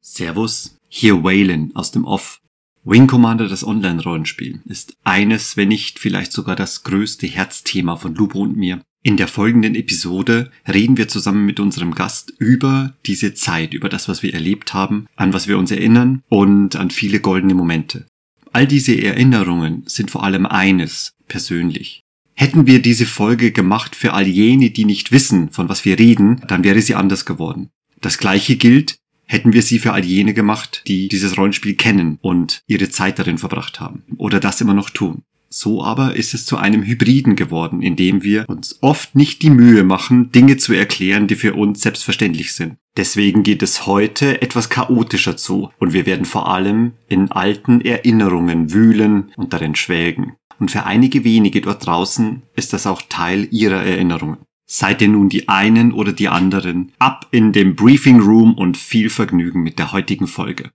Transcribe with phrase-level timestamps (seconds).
[0.00, 2.40] Servus, hier Waylon aus dem Off.
[2.84, 8.40] Wing Commander, das Online-Rollenspiel, ist eines, wenn nicht vielleicht sogar das größte Herzthema von Lupo
[8.40, 8.80] und mir.
[9.02, 14.08] In der folgenden Episode reden wir zusammen mit unserem Gast über diese Zeit, über das,
[14.08, 18.06] was wir erlebt haben, an was wir uns erinnern und an viele goldene Momente.
[18.52, 22.02] All diese Erinnerungen sind vor allem eines, persönlich.
[22.40, 26.40] Hätten wir diese Folge gemacht für all jene, die nicht wissen, von was wir reden,
[26.46, 27.70] dann wäre sie anders geworden.
[28.00, 32.62] Das gleiche gilt, hätten wir sie für all jene gemacht, die dieses Rollenspiel kennen und
[32.68, 35.22] ihre Zeit darin verbracht haben oder das immer noch tun.
[35.50, 39.50] So aber ist es zu einem Hybriden geworden, in dem wir uns oft nicht die
[39.50, 42.76] Mühe machen, Dinge zu erklären, die für uns selbstverständlich sind.
[42.96, 48.72] Deswegen geht es heute etwas chaotischer zu und wir werden vor allem in alten Erinnerungen
[48.72, 50.34] wühlen und darin schwelgen.
[50.58, 54.38] Und für einige wenige dort draußen ist das auch Teil ihrer Erinnerungen.
[54.66, 59.08] Seid ihr nun die einen oder die anderen, ab in den Briefing Room und viel
[59.08, 60.70] Vergnügen mit der heutigen Folge.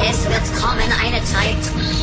[0.00, 1.56] Es wird kommen eine Zeit,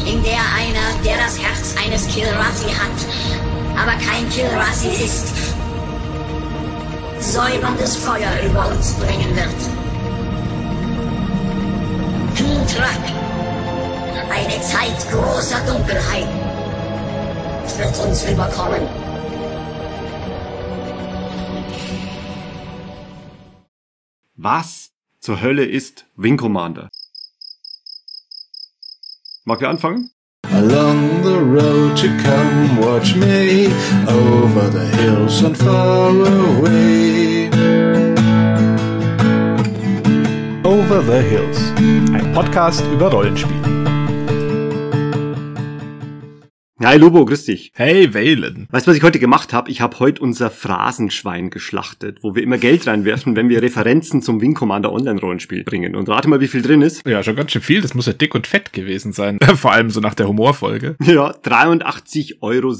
[0.07, 5.55] in der einer, der das Herz eines Kilrasi hat, aber kein Kilrasi ist,
[7.25, 9.61] säuberndes Feuer über uns bringen wird.
[12.35, 12.99] Kintrak,
[14.29, 16.27] eine Zeit großer Dunkelheit,
[17.77, 18.87] wird uns überkommen.
[24.35, 26.89] Was zur Hölle ist Wing Commander?
[29.45, 30.11] Mag wir anfangen?
[30.55, 33.67] Along the road to come watch me
[34.07, 37.49] over the hills and far away.
[40.63, 41.59] Over the Hills,
[42.13, 43.84] ein Podcast über Rollenspiel.
[46.83, 47.71] Hi Lobo, grüß dich.
[47.73, 48.67] Hey Valen.
[48.69, 49.71] Weißt du, was ich heute gemacht habe?
[49.71, 54.41] Ich habe heute unser Phrasenschwein geschlachtet, wo wir immer Geld reinwerfen, wenn wir Referenzen zum
[54.41, 55.95] Wing Commander Online-Rollenspiel bringen.
[55.95, 57.07] Und rate mal, wie viel drin ist.
[57.07, 57.79] Ja, schon ganz schön viel.
[57.79, 59.39] Das muss ja dick und fett gewesen sein.
[59.55, 60.97] Vor allem so nach der Humorfolge.
[61.01, 62.73] Ja, 83,57 Euro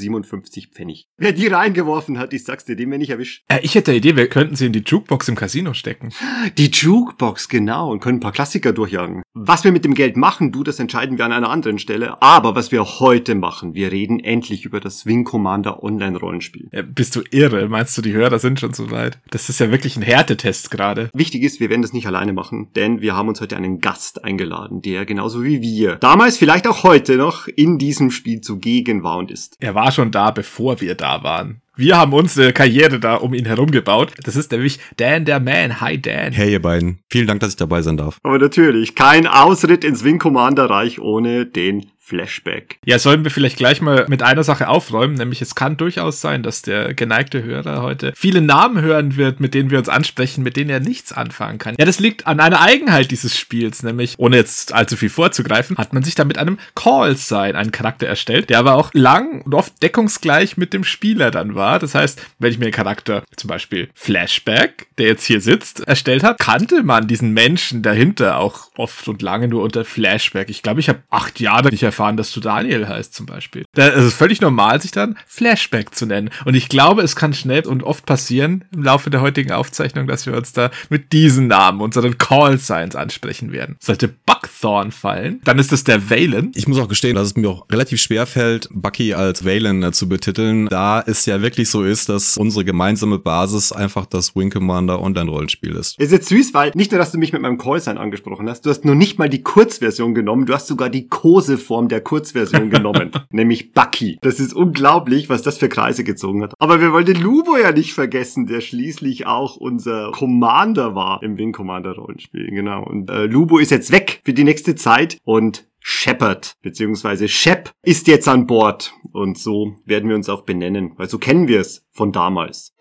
[0.73, 1.07] Pfennig.
[1.16, 3.45] Wer die reingeworfen hat, ich sag's dir, den wir nicht erwischt.
[3.47, 6.09] Äh, ich hätte eine Idee, wir könnten sie in die Jukebox im Casino stecken.
[6.57, 9.23] Die Jukebox, genau, und können ein paar Klassiker durchjagen.
[9.38, 12.22] Was wir mit dem Geld machen, du, das entscheiden wir an einer anderen Stelle.
[12.22, 16.69] Aber was wir heute machen, wir reden endlich über das Wing Commander Online Rollenspiel.
[16.72, 17.68] Ja, bist du irre?
[17.68, 19.19] Meinst du, die Hörer sind schon so weit?
[19.31, 21.09] Das ist ja wirklich ein Härtetest gerade.
[21.13, 24.23] Wichtig ist, wir werden das nicht alleine machen, denn wir haben uns heute einen Gast
[24.23, 29.17] eingeladen, der genauso wie wir damals, vielleicht auch heute noch, in diesem Spiel zugegen war
[29.17, 29.57] und ist.
[29.59, 31.62] Er war schon da, bevor wir da waren.
[31.78, 34.13] Wir haben unsere Karriere da um ihn herum gebaut.
[34.24, 35.81] Das ist nämlich Dan der Man.
[35.81, 36.31] Hi Dan.
[36.31, 38.18] Hey ihr beiden, vielen Dank, dass ich dabei sein darf.
[38.24, 42.77] Aber natürlich, kein Ausritt ins Wing Commander Reich ohne den Flashback.
[42.85, 46.43] Ja, sollen wir vielleicht gleich mal mit einer Sache aufräumen, nämlich es kann durchaus sein,
[46.43, 50.55] dass der geneigte Hörer heute viele Namen hören wird, mit denen wir uns ansprechen, mit
[50.55, 51.73] denen er nichts anfangen kann.
[51.79, 55.93] Ja, das liegt an einer Eigenheit dieses Spiels, nämlich, ohne jetzt allzu viel vorzugreifen, hat
[55.93, 59.81] man sich da mit einem Call-Sign einen Charakter erstellt, der aber auch lang und oft
[59.81, 61.79] deckungsgleich mit dem Spieler dann war.
[61.79, 66.23] Das heißt, wenn ich mir einen Charakter, zum Beispiel Flashback, der jetzt hier sitzt, erstellt
[66.23, 70.49] hat, kannte man diesen Menschen dahinter auch oft und lange nur unter Flashback.
[70.49, 73.66] Ich glaube, ich habe acht Jahre nicht erfahren, dass du Daniel heißt zum Beispiel.
[73.73, 76.29] Da ist es völlig normal, sich dann Flashback zu nennen.
[76.45, 80.25] Und ich glaube, es kann schnell und oft passieren im Laufe der heutigen Aufzeichnung, dass
[80.25, 83.78] wir uns da mit diesen Namen, unseren Call Signs ansprechen werden.
[83.79, 86.51] Sollte Buckthorn fallen, dann ist es der Valen.
[86.55, 89.91] Ich muss auch gestehen, dass es mir auch relativ schwer fällt, Bucky als Valen äh,
[89.91, 94.50] zu betiteln, da es ja wirklich so ist, dass unsere gemeinsame Basis einfach das Wing
[94.50, 96.00] Commander Online-Rollenspiel ist.
[96.00, 98.69] Ist jetzt süß, weil nicht nur, dass du mich mit meinem Callsign angesprochen hast, du
[98.69, 103.12] hast nur nicht mal die Kurzversion genommen, du hast sogar die Koseform der Kurzversion genommen,
[103.31, 104.18] nämlich Bucky.
[104.22, 106.53] Das ist unglaublich, was das für Kreise gezogen hat.
[106.59, 111.38] Aber wir wollen den Lubo ja nicht vergessen, der schließlich auch unser Commander war im
[111.38, 112.84] Wing Commander Rollenspiel, genau.
[112.84, 118.08] Und äh, Lubo ist jetzt weg für die nächste Zeit und Shepard beziehungsweise Shep ist
[118.08, 121.85] jetzt an Bord und so werden wir uns auch benennen, weil so kennen wir es
[121.91, 122.73] von damals.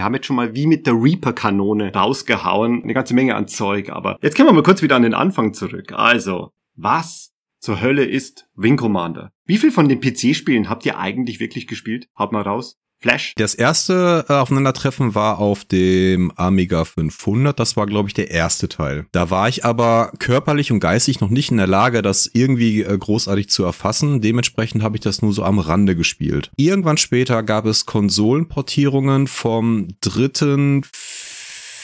[0.00, 3.90] Wir haben jetzt schon mal wie mit der Reaper-Kanone rausgehauen, eine ganze Menge an Zeug,
[3.90, 5.92] aber jetzt kommen wir mal kurz wieder an den Anfang zurück.
[5.92, 9.30] Also, was zur Hölle ist Wing Commander?
[9.44, 12.08] Wie viel von den PC-Spielen habt ihr eigentlich wirklich gespielt?
[12.18, 12.78] Haut mal raus.
[13.00, 13.32] Flash?
[13.36, 17.58] Das erste äh, Aufeinandertreffen war auf dem Amiga 500.
[17.58, 19.06] Das war, glaube ich, der erste Teil.
[19.12, 22.98] Da war ich aber körperlich und geistig noch nicht in der Lage, das irgendwie äh,
[22.98, 24.20] großartig zu erfassen.
[24.20, 26.50] Dementsprechend habe ich das nur so am Rande gespielt.
[26.56, 30.82] Irgendwann später gab es Konsolenportierungen vom dritten,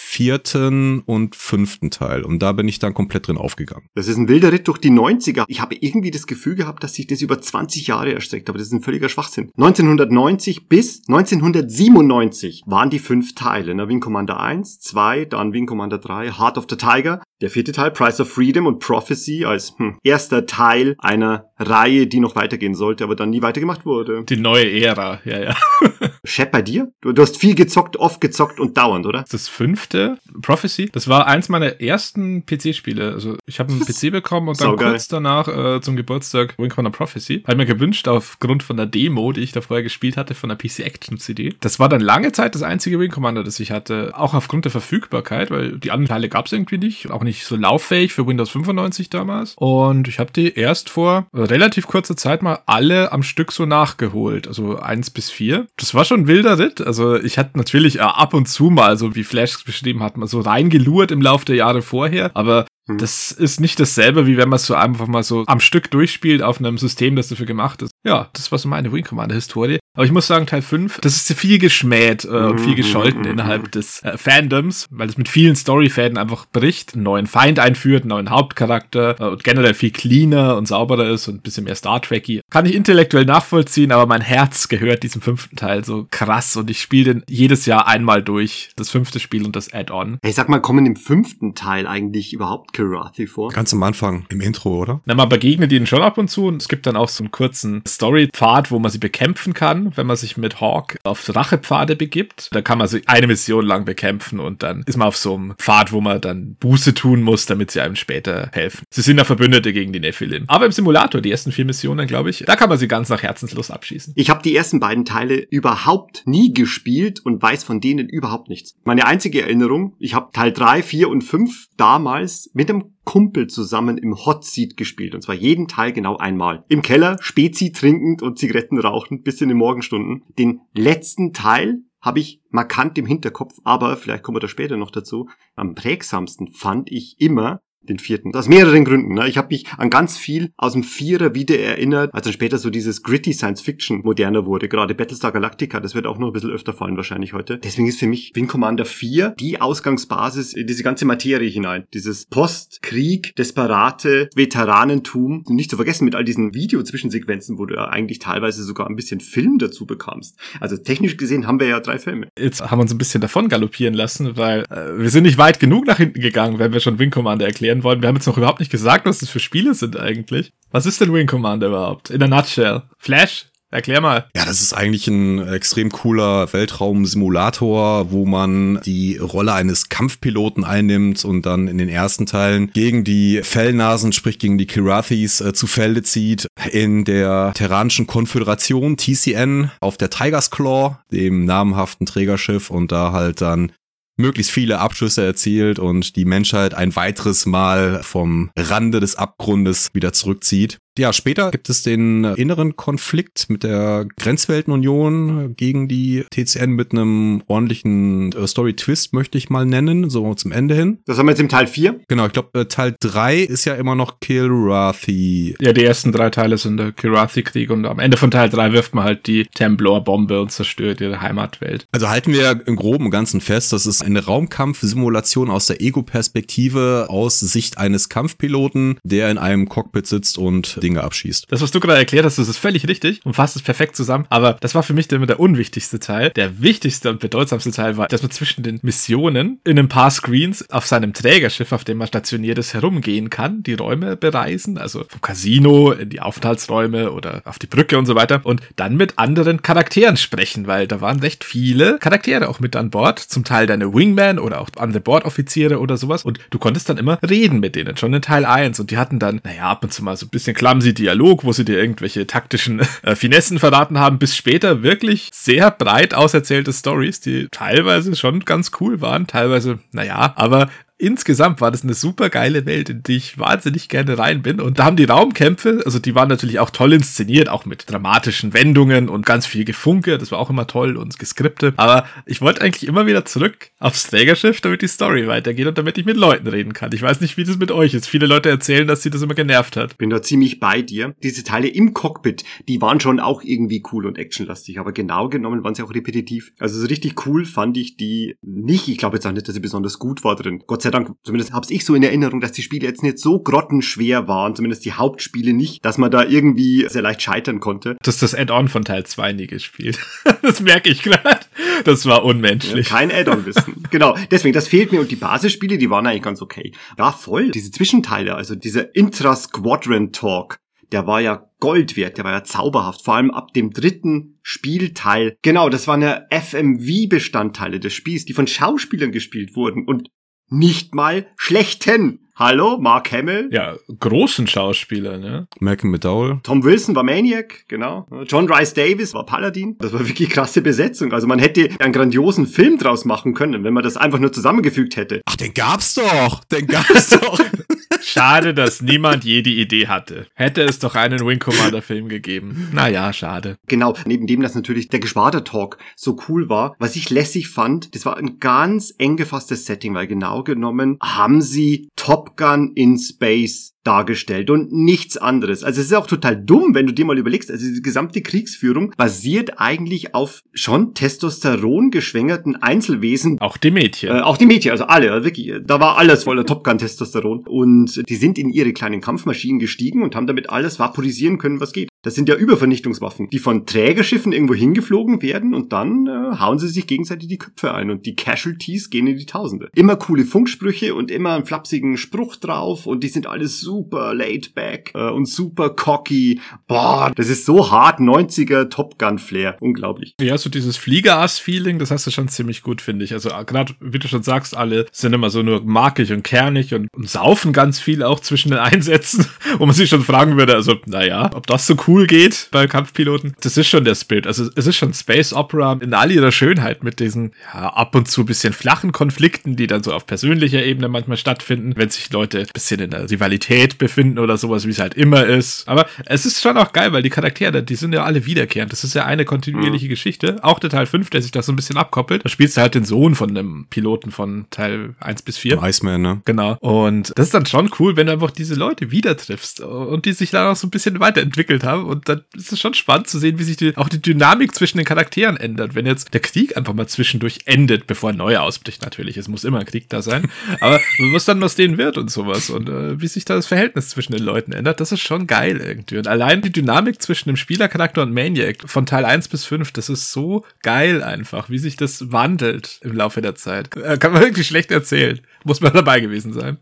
[0.08, 2.22] vierten und fünften Teil.
[2.22, 3.88] Und da bin ich dann komplett drin aufgegangen.
[3.96, 5.44] Das ist ein wilder Ritt durch die 90er.
[5.48, 8.68] Ich habe irgendwie das Gefühl gehabt, dass sich das über 20 Jahre erstreckt, aber das
[8.68, 9.50] ist ein völliger Schwachsinn.
[9.56, 13.74] 1990 bis 1997 waren die fünf Teile.
[13.74, 13.88] Ne?
[13.88, 17.90] Wing Commander 1, 2, dann Wing Commander 3, Heart of the Tiger, der vierte Teil,
[17.90, 23.04] Price of Freedom und Prophecy als hm, erster Teil einer Reihe, die noch weitergehen sollte,
[23.04, 24.24] aber dann nie weitergemacht wurde.
[24.24, 25.56] Die neue Ära, ja, ja.
[26.24, 26.92] Shep bei dir?
[27.00, 29.24] Du, du hast viel gezockt, oft gezockt und dauernd, oder?
[29.30, 33.12] Das fünfte, Prophecy, das war eins meiner ersten PC-Spiele.
[33.12, 34.90] Also ich habe einen PC bekommen und dann Saugeil.
[34.90, 37.42] kurz danach äh, zum Geburtstag Wing Commander Prophecy.
[37.46, 40.56] Habe mir gewünscht aufgrund von der Demo, die ich da vorher gespielt hatte, von der
[40.56, 41.54] PC Action CD.
[41.60, 44.12] Das war dann lange Zeit das einzige Wing Commander, das ich hatte.
[44.14, 47.10] Auch aufgrund der Verfügbarkeit, weil die anderen Teile gab es irgendwie nicht.
[47.10, 49.54] Auch nicht so lauffähig für Windows 95 damals.
[49.56, 54.48] Und ich habe die erst vor relativ kurzer Zeit mal alle am Stück so nachgeholt.
[54.48, 55.66] Also eins bis vier.
[55.76, 56.80] Das war schon ein wilder Ritt.
[56.80, 60.26] Also ich hatte natürlich äh, ab und zu mal, so wie Flash beschrieben hat, mal
[60.26, 62.30] so reingelurrt im Laufe der Jahre vorher.
[62.34, 62.98] Aber Hm.
[62.98, 66.40] das ist nicht dasselbe, wie wenn man es so einfach mal so am Stück durchspielt
[66.42, 67.90] auf einem System, das dafür gemacht ist.
[68.06, 69.78] Ja, das war so meine Wing Commander Historie.
[69.96, 73.20] Aber ich muss sagen, Teil 5, das ist viel geschmäht äh, und viel Mhm, gescholten
[73.22, 77.58] mhm, innerhalb des äh, Fandoms, weil es mit vielen Storyfäden einfach bricht, einen neuen Feind
[77.58, 81.64] einführt, einen neuen Hauptcharakter äh, und generell viel cleaner und sauberer ist und ein bisschen
[81.64, 82.42] mehr Star Trekky.
[82.50, 86.80] Kann ich intellektuell nachvollziehen, aber mein Herz gehört diesem fünften Teil so krass und ich
[86.80, 88.68] spiele den jedes Jahr einmal durch.
[88.76, 90.18] Das fünfte Spiel und das Add-on.
[90.22, 93.50] Hey, sag mal, kommen im fünften Teil eigentlich überhaupt Kilrathi vor?
[93.50, 95.00] Ganz am Anfang, im Intro, oder?
[95.06, 97.30] Na, man begegnet ihnen schon ab und zu und es gibt dann auch so einen
[97.30, 102.48] kurzen Story-Pfad, wo man sie bekämpfen kann, wenn man sich mit Hawk auf Rachepfade begibt.
[102.52, 105.54] Da kann man sie eine Mission lang bekämpfen und dann ist man auf so einem
[105.56, 108.84] Pfad, wo man dann Buße tun muss, damit sie einem später helfen.
[108.90, 110.44] Sie sind ja Verbündete gegen die Nephilim.
[110.48, 113.22] Aber im Simulator, die ersten vier Missionen, glaube ich, da kann man sie ganz nach
[113.22, 114.14] Herzenslust abschießen.
[114.16, 118.74] Ich habe die ersten beiden Teile überhaupt nie gespielt und weiß von denen überhaupt nichts.
[118.84, 123.96] Meine einzige Erinnerung, ich habe Teil 3, 4 und 5 damals mit einem Kumpel zusammen
[123.96, 125.14] im Hot Seat gespielt.
[125.14, 126.64] Und zwar jeden Teil genau einmal.
[126.68, 130.24] Im Keller, Spezi trinkend und Zigaretten rauchend bis in die Morgenstunden.
[130.38, 134.90] Den letzten Teil habe ich markant im Hinterkopf, aber vielleicht kommen wir da später noch
[134.90, 135.28] dazu.
[135.54, 138.34] Am prägsamsten fand ich immer den vierten.
[138.34, 139.14] Aus mehreren Gründen.
[139.14, 139.28] Ne?
[139.28, 142.70] Ich habe mich an ganz viel aus dem Vierer wieder erinnert, als dann später so
[142.70, 144.68] dieses gritty Science Fiction moderner wurde.
[144.68, 147.58] Gerade Battlestar Galactica, das wird auch noch ein bisschen öfter fallen wahrscheinlich heute.
[147.58, 151.84] Deswegen ist für mich Wing Commander 4 die Ausgangsbasis in diese ganze Materie hinein.
[151.94, 155.44] Dieses Postkrieg, desperate Veteranentum.
[155.48, 159.20] Nicht zu vergessen mit all diesen Video-Zwischensequenzen, wo du ja eigentlich teilweise sogar ein bisschen
[159.20, 160.36] Film dazu bekamst.
[160.60, 162.28] Also technisch gesehen haben wir ja drei Filme.
[162.38, 165.60] Jetzt haben wir uns ein bisschen davon galoppieren lassen, weil äh, wir sind nicht weit
[165.60, 168.02] genug nach hinten gegangen, wenn wir schon Wing Commander erklären wollen.
[168.02, 170.52] Wir haben jetzt noch überhaupt nicht gesagt, was das für Spiele sind eigentlich.
[170.70, 172.10] Was ist denn Wing Commander überhaupt?
[172.10, 172.82] In a nutshell.
[172.98, 173.46] Flash?
[173.70, 174.28] Erklär mal.
[174.36, 181.24] Ja, das ist eigentlich ein extrem cooler Weltraumsimulator, wo man die Rolle eines Kampfpiloten einnimmt
[181.24, 185.66] und dann in den ersten Teilen gegen die Fellnasen, sprich gegen die Kirathis, äh, zu
[185.66, 186.46] Felde zieht.
[186.70, 193.40] In der Terranischen Konföderation, TCN, auf der Tiger's Claw, dem namhaften Trägerschiff und da halt
[193.40, 193.72] dann
[194.16, 200.12] möglichst viele Abschüsse erzielt und die Menschheit ein weiteres Mal vom Rande des Abgrundes wieder
[200.12, 200.78] zurückzieht.
[200.98, 207.42] Ja, später gibt es den inneren Konflikt mit der Grenzweltenunion gegen die TCN mit einem
[207.46, 210.98] ordentlichen äh, Story-Twist, möchte ich mal nennen, so zum Ende hin.
[211.06, 212.00] Das haben wir jetzt im Teil 4.
[212.08, 215.54] Genau, ich glaube, äh, Teil 3 ist ja immer noch Kilrathi.
[215.60, 218.94] Ja, die ersten drei Teile sind der Kirathi-Krieg und am Ende von Teil 3 wirft
[218.94, 221.86] man halt die Templor-Bombe und zerstört ihre Heimatwelt.
[221.92, 227.06] Also halten wir im Groben und Ganzen fest, das ist eine Raumkampfsimulation aus der Ego-Perspektive
[227.08, 231.46] aus Sicht eines Kampfpiloten, der in einem Cockpit sitzt und Dinge abschießt.
[231.48, 234.26] Das, was du gerade erklärt hast, das ist völlig richtig und fasst es perfekt zusammen.
[234.30, 236.30] Aber das war für mich immer der unwichtigste Teil.
[236.30, 240.70] Der wichtigste und bedeutsamste Teil war, dass man zwischen den Missionen in ein paar Screens
[240.70, 245.20] auf seinem Trägerschiff, auf dem man stationiert ist, herumgehen kann, die Räume bereisen, also vom
[245.20, 249.62] Casino in die Aufenthaltsräume oder auf die Brücke und so weiter und dann mit anderen
[249.62, 253.92] Charakteren sprechen, weil da waren recht viele Charaktere auch mit an Bord, zum Teil deine
[253.92, 257.96] Wingman oder auch andere Bordoffiziere oder sowas und du konntest dann immer reden mit denen,
[257.96, 260.30] schon in Teil 1 und die hatten dann, naja, ab und zu mal so ein
[260.30, 265.30] bisschen clumsy Dialog, wo sie dir irgendwelche taktischen äh, Finessen verraten haben, bis später wirklich
[265.32, 270.68] sehr breit auserzählte Stories, die teilweise schon ganz cool waren, teilweise, naja, aber
[270.98, 274.60] insgesamt war das eine super geile Welt, in die ich wahnsinnig gerne rein bin.
[274.60, 278.54] Und da haben die Raumkämpfe, also die waren natürlich auch toll inszeniert, auch mit dramatischen
[278.54, 280.18] Wendungen und ganz viel Gefunke.
[280.18, 281.74] Das war auch immer toll und geskriptet.
[281.76, 285.98] Aber ich wollte eigentlich immer wieder zurück aufs Trägerschiff, damit die Story weitergeht und damit
[285.98, 286.92] ich mit Leuten reden kann.
[286.92, 288.08] Ich weiß nicht, wie das mit euch ist.
[288.08, 289.98] Viele Leute erzählen, dass sie das immer genervt hat.
[289.98, 291.14] Bin da ziemlich bei dir.
[291.22, 295.62] Diese Teile im Cockpit, die waren schon auch irgendwie cool und actionlastig, aber genau genommen
[295.62, 296.52] waren sie auch repetitiv.
[296.58, 298.88] Also so richtig cool fand ich die nicht.
[298.88, 300.62] Ich glaube jetzt auch nicht, dass sie besonders gut war drin.
[300.66, 303.40] Gott sei Dank, zumindest hab's ich so in Erinnerung, dass die Spiele jetzt nicht so
[303.40, 307.96] grottenschwer waren, zumindest die Hauptspiele nicht, dass man da irgendwie sehr leicht scheitern konnte.
[308.02, 309.98] Das ist das Add-on von Teil 2 nie gespielt.
[310.42, 311.40] das merke ich gerade.
[311.84, 312.88] Das war unmenschlich.
[312.88, 313.84] Ja, kein Add-on-Wissen.
[313.90, 316.72] genau, deswegen, das fehlt mir und die Basisspiele, die waren eigentlich ganz okay.
[316.98, 317.50] Ja, voll.
[317.50, 320.58] Diese Zwischenteile, also dieser Intra-Squadron-Talk,
[320.92, 325.36] der war ja Gold wert, der war ja zauberhaft, vor allem ab dem dritten Spielteil.
[325.42, 330.10] Genau, das waren ja FMV-Bestandteile des Spiels, die von Schauspielern gespielt wurden und
[330.48, 332.25] nicht mal schlechten.
[332.38, 333.48] Hallo, Mark Hamill.
[333.50, 335.48] Ja, großen Schauspieler, ne?
[335.58, 336.38] Malcolm McDowell.
[336.42, 338.06] Tom Wilson war Maniac, genau.
[338.26, 339.76] John Rice Davis war Paladin.
[339.78, 341.14] Das war wirklich krasse Besetzung.
[341.14, 344.96] Also man hätte einen grandiosen Film draus machen können, wenn man das einfach nur zusammengefügt
[344.96, 345.22] hätte.
[345.24, 346.44] Ach, den gab's doch.
[346.44, 347.40] Den gab's doch.
[348.02, 350.26] Schade, dass niemand je die Idee hatte.
[350.34, 352.68] Hätte es doch einen Wing Commander Film gegeben.
[352.72, 353.56] Naja, schade.
[353.66, 358.06] Genau, neben dem, dass natürlich der Geschwader-Talk so cool war, was ich lässig fand, das
[358.06, 363.72] war ein ganz eng gefasstes Setting, weil genau genommen haben sie Top Gun in Space
[363.86, 365.62] dargestellt und nichts anderes.
[365.62, 368.92] Also es ist auch total dumm, wenn du dir mal überlegst, also die gesamte Kriegsführung
[368.96, 373.40] basiert eigentlich auf schon Testosteron geschwängerten Einzelwesen.
[373.40, 374.10] Auch die Mädchen.
[374.10, 375.52] Äh, auch die Mädchen, also alle, wirklich.
[375.64, 377.44] Da war alles voller Top Gun Testosteron.
[377.46, 381.72] Und die sind in ihre kleinen Kampfmaschinen gestiegen und haben damit alles vaporisieren können, was
[381.72, 381.88] geht.
[382.06, 386.68] Das sind ja Übervernichtungswaffen, die von Trägerschiffen irgendwo hingeflogen werden und dann äh, hauen sie
[386.68, 389.70] sich gegenseitig die Köpfe ein und die Casualties gehen in die Tausende.
[389.74, 394.54] Immer coole Funksprüche und immer einen flapsigen Spruch drauf und die sind alles super laid
[394.54, 396.40] back äh, und super cocky.
[396.66, 399.56] Boah, das ist so hart 90er Top Gun Flair.
[399.60, 400.14] Unglaublich.
[400.20, 403.12] Ja, so dieses Fliegerass-Feeling, das hast du schon ziemlich gut, finde ich.
[403.12, 406.88] Also gerade, wie du schon sagst, alle sind immer so nur markig und kernig und,
[406.96, 409.26] und saufen ganz viel auch zwischen den Einsätzen,
[409.58, 413.34] wo man sich schon fragen würde, also naja, ob das so cool geht bei Kampfpiloten.
[413.42, 414.26] Das ist schon der Spirit.
[414.26, 418.08] Also es ist schon Space Opera in all ihrer Schönheit mit diesen ja, ab und
[418.08, 422.46] zu bisschen flachen Konflikten, die dann so auf persönlicher Ebene manchmal stattfinden, wenn sich Leute
[422.54, 425.68] bisschen in der Rivalität befinden oder sowas, wie es halt immer ist.
[425.68, 428.72] Aber es ist schon auch geil, weil die Charaktere, die sind ja alle wiederkehrend.
[428.72, 429.90] Das ist ja eine kontinuierliche mhm.
[429.90, 430.38] Geschichte.
[430.42, 432.24] Auch der Teil 5, der sich da so ein bisschen abkoppelt.
[432.24, 435.62] Da spielst du halt den Sohn von dem Piloten von Teil 1 bis 4.
[435.62, 436.20] Iceman, ne?
[436.24, 436.56] Genau.
[436.60, 440.12] Und das ist dann schon cool, wenn du einfach diese Leute wieder triffst und die
[440.12, 443.18] sich dann auch so ein bisschen weiterentwickelt haben und dann ist es schon spannend zu
[443.18, 445.74] sehen, wie sich die, auch die Dynamik zwischen den Charakteren ändert.
[445.74, 449.16] Wenn jetzt der Krieg einfach mal zwischendurch endet, bevor ein neuer ausbricht, natürlich.
[449.16, 450.30] Es muss immer ein Krieg da sein.
[450.60, 450.80] Aber
[451.12, 454.12] was dann aus denen wird und sowas und äh, wie sich da das Verhältnis zwischen
[454.12, 455.96] den Leuten ändert, das ist schon geil irgendwie.
[455.96, 459.88] Und allein die Dynamik zwischen dem Spielercharakter und Maniac von Teil 1 bis 5, das
[459.88, 463.74] ist so geil einfach, wie sich das wandelt im Laufe der Zeit.
[463.74, 465.20] Äh, kann man wirklich schlecht erzählen.
[465.42, 466.58] Muss man dabei gewesen sein.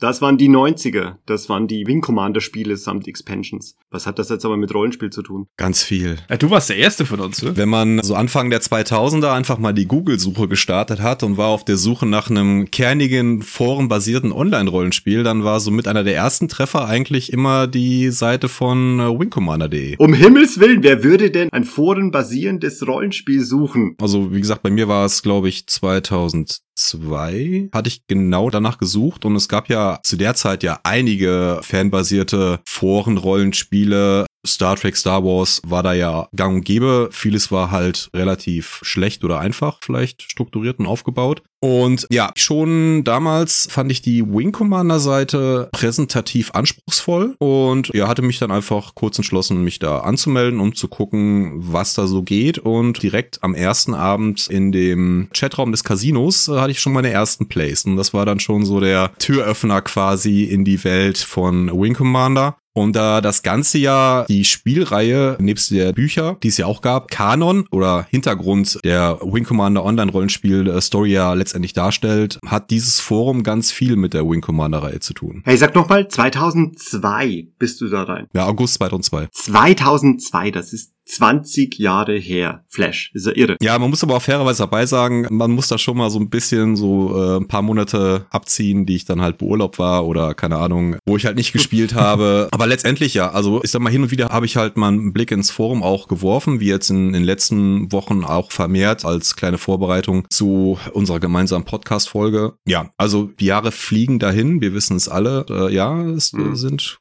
[0.00, 1.16] Das waren die 90er.
[1.26, 3.76] Das waren die Wing Commander Spiele samt Expansions.
[3.90, 5.48] Was hat das jetzt aber mit Rollenspiel zu tun?
[5.56, 6.16] Ganz viel.
[6.30, 7.56] Ja, du warst der Erste von uns, ne?
[7.56, 11.64] Wenn man so Anfang der 2000er einfach mal die Google-Suche gestartet hat und war auf
[11.64, 16.86] der Suche nach einem kernigen, forenbasierten Online-Rollenspiel, dann war so mit einer der ersten Treffer
[16.86, 19.96] eigentlich immer die Seite von äh, wingcommander.de.
[19.98, 23.96] Um Himmels Willen, wer würde denn ein forenbasierendes Rollenspiel suchen?
[24.00, 28.78] Also, wie gesagt, bei mir war es, glaube ich, 2000 2 hatte ich genau danach
[28.78, 35.24] gesucht und es gab ja zu der Zeit ja einige fanbasierte Foren-Rollenspiele, Star Trek, Star
[35.24, 37.08] Wars war da ja gang und gäbe.
[37.12, 41.42] Vieles war halt relativ schlecht oder einfach vielleicht strukturiert und aufgebaut.
[41.60, 48.22] Und ja, schon damals fand ich die Wing Commander Seite präsentativ anspruchsvoll und ja, hatte
[48.22, 52.58] mich dann einfach kurz entschlossen, mich da anzumelden, um zu gucken, was da so geht.
[52.58, 57.10] Und direkt am ersten Abend in dem Chatraum des Casinos äh, hatte ich schon meine
[57.10, 57.84] ersten Plays.
[57.84, 62.56] Und das war dann schon so der Türöffner quasi in die Welt von Wing Commander.
[62.78, 67.10] Und da das ganze Jahr die Spielreihe, nebst der Bücher, die es ja auch gab,
[67.10, 73.42] Kanon oder Hintergrund der Wing Commander Online-Rollenspiel äh, Story ja letztendlich darstellt, hat dieses Forum
[73.42, 75.42] ganz viel mit der Wing Commander-Reihe zu tun.
[75.44, 78.28] Hey, sag nochmal, 2002 bist du da rein.
[78.32, 79.26] Ja, August 2002.
[79.32, 82.64] 2002, das ist 20 Jahre her.
[82.68, 83.10] Flash.
[83.14, 83.56] Ist ja irre.
[83.60, 86.28] Ja, man muss aber auch fairerweise dabei sagen, man muss da schon mal so ein
[86.30, 90.58] bisschen so äh, ein paar Monate abziehen, die ich dann halt beurlaubt war oder keine
[90.58, 92.48] Ahnung, wo ich halt nicht gespielt habe.
[92.52, 95.12] Aber letztendlich ja, also ich sag mal, hin und wieder habe ich halt mal einen
[95.12, 99.34] Blick ins Forum auch geworfen, wie jetzt in, in den letzten Wochen auch vermehrt als
[99.36, 102.52] kleine Vorbereitung zu unserer gemeinsamen Podcast-Folge.
[102.66, 105.46] Ja, also die Jahre fliegen dahin, wir wissen es alle.
[105.48, 106.54] Äh, ja, es Mhm.
[106.56, 106.98] sind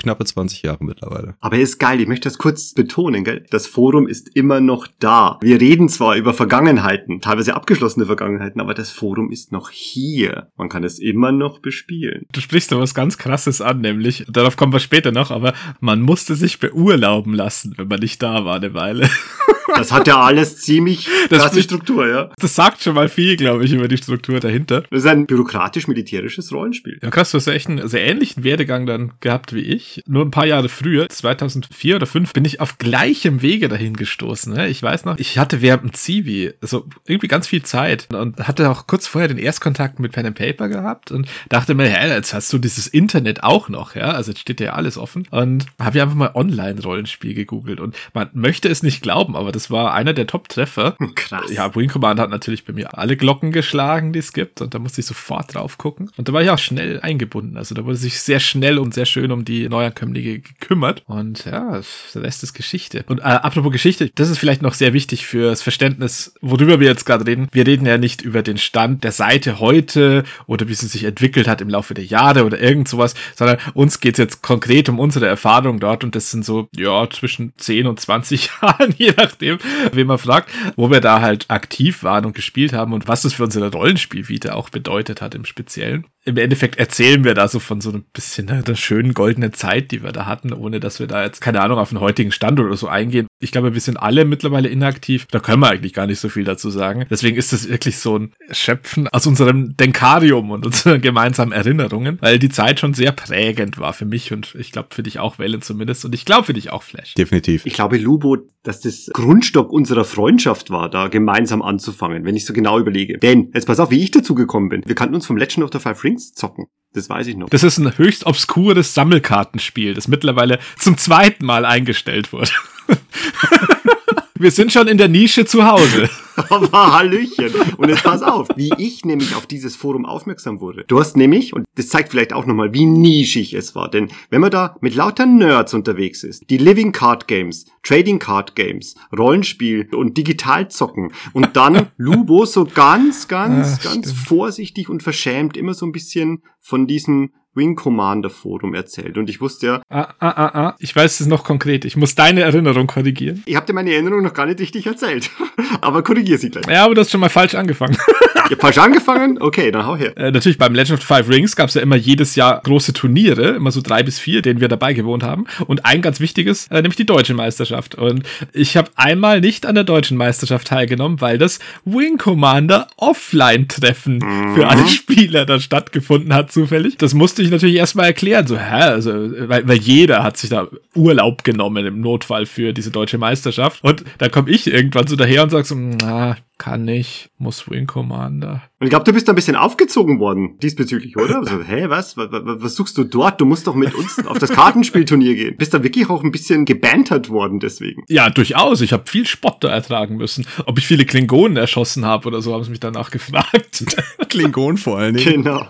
[0.00, 1.34] knappe 20 Jahre mittlerweile.
[1.40, 3.44] Aber er ist geil, ich möchte das kurz betonen, gell?
[3.50, 5.38] Das Forum ist immer noch da.
[5.42, 10.48] Wir reden zwar über Vergangenheiten, teilweise abgeschlossene Vergangenheiten, aber das Forum ist noch hier.
[10.56, 12.26] Man kann es immer noch bespielen.
[12.32, 16.00] Du sprichst da was ganz krasses an, nämlich, darauf kommen wir später noch, aber man
[16.00, 19.08] musste sich beurlauben lassen, wenn man nicht da war eine Weile.
[19.76, 22.30] Das hat ja alles ziemlich Das krasse Struktur, ja.
[22.38, 24.82] Das sagt schon mal viel, glaube ich, über die Struktur dahinter.
[24.90, 26.98] Das ist ein bürokratisch-militärisches Rollenspiel.
[27.02, 30.02] Ja, krass, du hast ja echt einen sehr ähnlichen Werdegang dann gehabt wie ich.
[30.06, 34.52] Nur ein paar Jahre früher, 2004 oder 2005, bin ich auf gleichem Wege dahin gestoßen.
[34.52, 34.68] Ne?
[34.68, 38.68] Ich weiß noch, ich hatte während dem Zivi so irgendwie ganz viel Zeit und hatte
[38.70, 42.34] auch kurz vorher den Erstkontakt mit Pen and Paper gehabt und dachte mir, hä, jetzt
[42.34, 45.98] hast du dieses Internet auch noch, ja, also jetzt steht ja alles offen und habe
[45.98, 50.12] ja einfach mal Online-Rollenspiel gegoogelt und man möchte es nicht glauben, aber das war einer
[50.12, 50.96] der Top-Treffer.
[51.14, 51.50] Krass.
[51.50, 54.60] Ja, Wing Command hat natürlich bei mir alle Glocken geschlagen, die es gibt.
[54.60, 56.10] Und da musste ich sofort drauf gucken.
[56.16, 57.56] Und da war ich auch schnell eingebunden.
[57.56, 61.02] Also da wurde sich sehr schnell und sehr schön um die Neuankömmlinge gekümmert.
[61.06, 61.80] Und ja,
[62.14, 63.04] der Rest ist Geschichte.
[63.08, 67.04] Und äh, apropos Geschichte, das ist vielleicht noch sehr wichtig fürs Verständnis, worüber wir jetzt
[67.04, 67.48] gerade reden.
[67.52, 71.48] Wir reden ja nicht über den Stand der Seite heute oder wie sie sich entwickelt
[71.48, 75.26] hat im Laufe der Jahre oder irgend sowas, sondern uns geht's jetzt konkret um unsere
[75.26, 76.04] Erfahrung dort.
[76.04, 79.58] Und das sind so, ja, zwischen 10 und 20 Jahren, je nachdem,
[79.92, 83.34] wen man fragt, wo wir da halt aktiv waren und gespielt haben und was das
[83.34, 86.06] für unsere Rollenspielvita auch bedeutet hat im Speziellen.
[86.24, 90.02] Im Endeffekt erzählen wir da so von so ein bisschen der schönen goldenen Zeit, die
[90.02, 92.76] wir da hatten, ohne dass wir da jetzt, keine Ahnung, auf den heutigen Stand oder
[92.76, 93.26] so eingehen.
[93.40, 95.26] Ich glaube, wir sind alle mittlerweile inaktiv.
[95.30, 97.06] Da können wir eigentlich gar nicht so viel dazu sagen.
[97.08, 102.38] Deswegen ist das wirklich so ein Schöpfen aus unserem Denkarium und unseren gemeinsamen Erinnerungen, weil
[102.38, 105.62] die Zeit schon sehr prägend war für mich und ich glaube für dich auch, Wellen
[105.62, 106.04] zumindest.
[106.04, 107.14] Und ich glaube für dich auch, Flash.
[107.14, 107.64] Definitiv.
[107.64, 112.52] Ich glaube, Lubo, dass das Grundstock unserer Freundschaft war, da gemeinsam anzufangen, wenn ich so
[112.52, 113.16] genau überlege.
[113.16, 114.82] Denn, jetzt pass auf, wie ich dazu gekommen bin.
[114.84, 116.66] Wir kannten uns vom Legend of the Five Rings zocken.
[116.92, 117.48] Das weiß ich noch.
[117.50, 122.50] Das ist ein höchst obskures Sammelkartenspiel, das mittlerweile zum zweiten Mal eingestellt wurde.
[124.40, 126.08] Wir sind schon in der Nische zu Hause.
[126.48, 127.52] Aber Hallöchen.
[127.76, 130.84] Und jetzt pass auf, wie ich nämlich auf dieses Forum aufmerksam wurde.
[130.88, 134.40] Du hast nämlich, und das zeigt vielleicht auch nochmal, wie nischig es war, denn wenn
[134.40, 139.90] man da mit lauter Nerds unterwegs ist, die Living Card Games, Trading Card Games, Rollenspiel
[139.94, 144.26] und digital zocken und dann Lubo so ganz, ganz, Ah, ganz stimmt.
[144.26, 149.18] vorsichtig und verschämt immer so ein bisschen von diesem Wing Commander Forum erzählt.
[149.18, 150.74] Und ich wusste ja, Ah, ah, ah, ah.
[150.78, 151.84] Ich weiß es noch konkret.
[151.84, 153.42] Ich muss deine Erinnerung korrigieren.
[153.46, 155.30] ich habe dir meine Erinnerung noch gar nicht richtig erzählt.
[155.82, 156.66] Aber korrigier sie gleich.
[156.66, 157.96] Ja, aber du hast schon mal falsch angefangen.
[158.50, 159.38] Ihr habt falsch angefangen?
[159.40, 160.16] Okay, dann hau her.
[160.16, 162.92] Äh, natürlich beim Legend of the Five Rings gab es ja immer jedes Jahr große
[162.92, 165.44] Turniere, immer so drei bis vier, denen wir dabei gewohnt haben.
[165.68, 167.94] Und ein ganz wichtiges, äh, nämlich die deutsche Meisterschaft.
[167.94, 174.20] Und ich habe einmal nicht an der deutschen Meisterschaft teilgenommen, weil das Wing Commander Offline-Treffen
[174.56, 176.98] für alle Spieler da stattgefunden hat, zufällig.
[176.98, 178.48] Das musste ich natürlich erstmal erklären.
[178.48, 178.82] So, hä?
[178.82, 179.12] Also,
[179.48, 183.84] weil, weil jeder hat sich da Urlaub genommen im Notfall für diese deutsche Meisterschaft.
[183.84, 187.86] Und da komme ich irgendwann so daher und sag so, na, kann nicht, muss Wing
[187.86, 188.62] Commander.
[188.78, 191.40] Und ich glaube, du bist da ein bisschen aufgezogen worden diesbezüglich, oder?
[191.40, 192.18] Also, hä, was?
[192.18, 192.74] Was, was?
[192.74, 193.40] suchst du dort?
[193.40, 195.56] Du musst doch mit uns auf das Kartenspielturnier gehen.
[195.56, 198.04] Bist da wirklich auch ein bisschen gebantert worden deswegen.
[198.08, 198.82] Ja, durchaus.
[198.82, 200.46] Ich habe viel Spott da ertragen müssen.
[200.66, 203.84] Ob ich viele Klingonen erschossen habe oder so, haben sie mich danach gefragt.
[204.28, 205.42] Klingon vor allen Dingen.
[205.42, 205.66] Genau.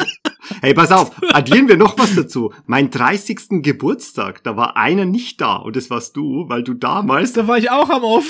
[0.61, 2.53] Hey, pass auf, addieren wir noch was dazu.
[2.67, 3.63] Mein 30.
[3.63, 7.57] Geburtstag, da war einer nicht da und das warst du, weil du damals, da war
[7.57, 8.27] ich auch am Off.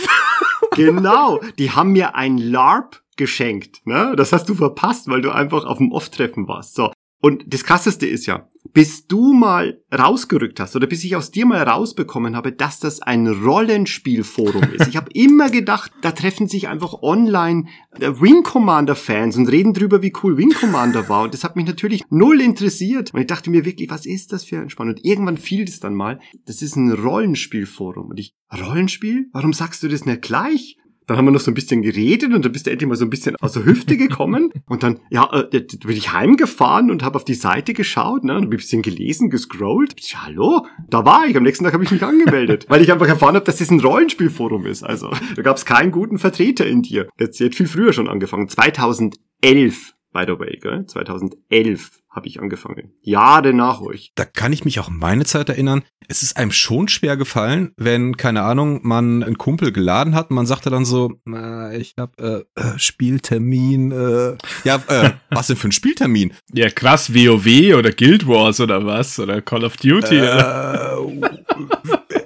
[0.84, 4.14] Genau, die haben mir ein LARP geschenkt, ne?
[4.16, 6.74] Das hast du verpasst, weil du einfach auf dem Off-Treffen warst.
[6.74, 6.90] So.
[7.20, 11.44] Und das krasseste ist ja, bis du mal rausgerückt hast oder bis ich aus dir
[11.44, 14.88] mal rausbekommen habe, dass das ein Rollenspielforum ist.
[14.88, 17.66] Ich habe immer gedacht, da treffen sich einfach online
[17.98, 21.24] äh, Wing Commander Fans und reden drüber, wie cool Wing Commander war.
[21.24, 23.12] Und das hat mich natürlich null interessiert.
[23.12, 24.88] Und ich dachte mir wirklich, was ist das für ein Spann?
[24.88, 28.10] Und irgendwann fiel das dann mal, das ist ein Rollenspielforum.
[28.10, 29.28] Und ich, Rollenspiel?
[29.32, 30.76] Warum sagst du das nicht gleich?
[31.10, 33.04] Dann haben wir noch so ein bisschen geredet und dann bist du endlich mal so
[33.04, 34.52] ein bisschen aus der Hüfte gekommen.
[34.68, 38.36] Und dann, ja, äh, da bin ich heimgefahren und habe auf die Seite geschaut, ne,
[38.36, 39.94] und ein bisschen gelesen, gescrollt.
[40.08, 41.36] Ja, hallo, da war ich.
[41.36, 43.80] Am nächsten Tag habe ich mich angemeldet, weil ich einfach erfahren habe, dass das ein
[43.80, 44.84] Rollenspielforum ist.
[44.84, 47.08] Also, da gab es keinen guten Vertreter in dir.
[47.18, 48.48] Jetzt hat viel früher schon angefangen.
[48.48, 50.86] 2011, by the way, gell?
[50.86, 52.92] 2011 habe ich angefangen.
[53.02, 54.12] Jahre nach euch.
[54.16, 55.82] Da kann ich mich auch meine Zeit erinnern.
[56.08, 60.36] Es ist einem schon schwer gefallen, wenn, keine Ahnung, man einen Kumpel geladen hat und
[60.36, 65.56] man sagte dann so, äh, ich hab äh, äh, Spieltermin, äh, ja, äh, was denn
[65.56, 66.32] für ein Spieltermin?
[66.52, 69.20] Ja, krass, WoW oder Guild Wars oder was?
[69.20, 70.16] Oder Call of Duty.
[70.16, 70.96] Äh,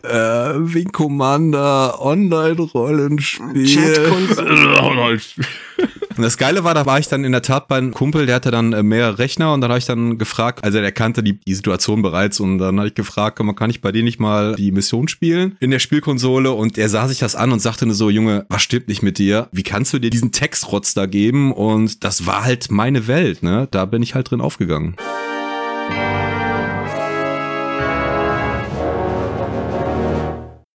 [0.03, 3.67] äh, Wing Commander, Online-Rollenspiel.
[3.67, 5.19] Chatkonsole.
[6.17, 8.37] Und das Geile war, da war ich dann in der Tat bei einem Kumpel, der
[8.37, 11.41] hatte dann äh, mehrere Rechner und dann habe ich dann gefragt, also der kannte die,
[11.41, 14.71] die Situation bereits und dann habe ich gefragt, kann, ich bei dir nicht mal die
[14.71, 18.11] Mission spielen in der Spielkonsole und er sah sich das an und sagte nur so,
[18.11, 19.49] Junge, was stimmt nicht mit dir?
[19.51, 21.53] Wie kannst du dir diesen Textrotz da geben?
[21.53, 23.67] Und das war halt meine Welt, ne?
[23.71, 24.97] Da bin ich halt drin aufgegangen.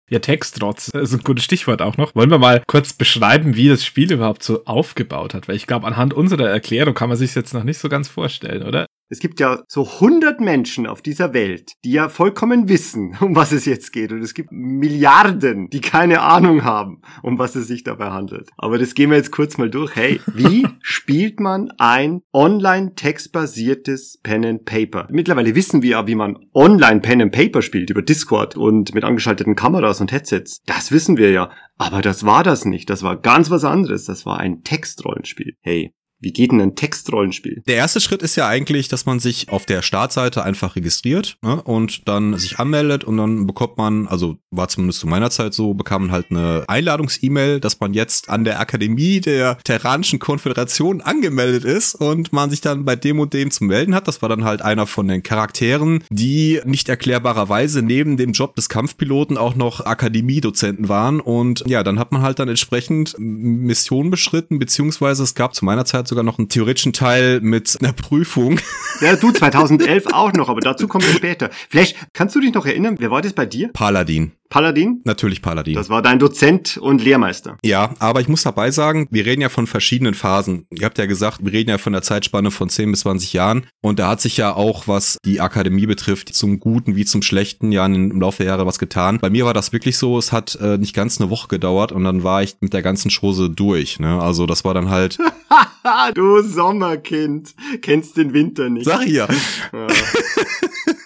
[0.09, 2.15] Ja, Textrotz ist ein gutes Stichwort auch noch.
[2.15, 5.49] Wollen wir mal kurz beschreiben, wie das Spiel überhaupt so aufgebaut hat?
[5.49, 8.63] Weil ich glaube, anhand unserer Erklärung kann man sich jetzt noch nicht so ganz vorstellen,
[8.63, 8.87] oder?
[9.09, 13.53] Es gibt ja so 100 Menschen auf dieser Welt, die ja vollkommen wissen, um was
[13.53, 14.13] es jetzt geht.
[14.13, 18.51] Und es gibt Milliarden, die keine Ahnung haben, um was es sich dabei handelt.
[18.57, 19.95] Aber das gehen wir jetzt kurz mal durch.
[19.95, 25.07] Hey, wie spielt man ein online textbasiertes Pen and Paper?
[25.11, 29.05] Mittlerweile wissen wir ja, wie man online Pen and Paper spielt über Discord und mit
[29.05, 30.63] angeschalteten Kameras und Headsets.
[30.67, 31.51] Das wissen wir ja.
[31.79, 32.91] Aber das war das nicht.
[32.91, 34.07] Das war ganz was anderes.
[34.07, 35.55] Das war ein Textrollenspiel.
[35.61, 37.63] Hey, wie geht denn ein Textrollenspiel?
[37.67, 41.61] Der erste Schritt ist ja eigentlich, dass man sich auf der Startseite einfach registriert ne,
[41.63, 45.75] und dann sich anmeldet und dann bekommt man, also war zumindest zu meiner Zeit so,
[45.75, 51.65] bekam man halt eine Einladungs-E-Mail, dass man jetzt an der Akademie der Terranischen Konföderation angemeldet
[51.65, 54.09] ist und man sich dann bei dem und dem zu melden hat.
[54.09, 58.69] Das war dann halt einer von den Charakteren, die nicht erklärbarerweise neben dem Job des
[58.69, 64.59] Kampfpiloten auch noch Akademiedozenten waren und ja, dann hat man halt dann entsprechend Missionen beschritten,
[64.59, 68.61] beziehungsweise es gab zu meiner Zeit sogar noch einen theoretischen Teil mit einer Prüfung.
[69.03, 71.51] Ja, du 2011 auch noch, aber dazu kommen wir später.
[71.69, 73.69] Vielleicht kannst du dich noch erinnern, wer war das bei dir?
[73.69, 74.33] Paladin.
[74.49, 75.01] Paladin?
[75.05, 75.75] Natürlich Paladin.
[75.75, 77.57] Das war dein Dozent und Lehrmeister.
[77.65, 80.67] Ja, aber ich muss dabei sagen, wir reden ja von verschiedenen Phasen.
[80.71, 83.67] Ihr habt ja gesagt, wir reden ja von der Zeitspanne von 10 bis 20 Jahren.
[83.83, 87.73] Und da hat sich ja auch, was die Akademie betrifft, zum Guten wie zum Schlechten
[87.73, 89.19] ja im Laufe der Jahre was getan.
[89.21, 92.05] Bei mir war das wirklich so, es hat äh, nicht ganz eine Woche gedauert und
[92.05, 93.99] dann war ich mit der ganzen Chose durch.
[93.99, 94.21] Ne?
[94.21, 95.19] Also das war dann halt,
[95.51, 97.55] Haha, du Sommerkind.
[97.83, 98.87] Kennst den Winter nicht.
[98.87, 99.29] sag ich ja.
[99.73, 99.87] Ja.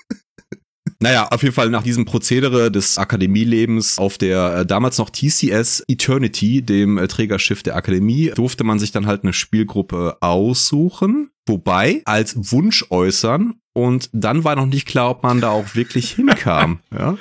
[1.03, 5.83] Naja, auf jeden Fall nach diesem Prozedere des Akademielebens auf der äh, damals noch TCS
[5.89, 11.31] Eternity, dem äh, Trägerschiff der Akademie, durfte man sich dann halt eine Spielgruppe aussuchen.
[11.51, 16.11] Wobei als Wunsch äußern und dann war noch nicht klar, ob man da auch wirklich
[16.15, 16.79] hinkam.
[16.97, 17.17] Ja?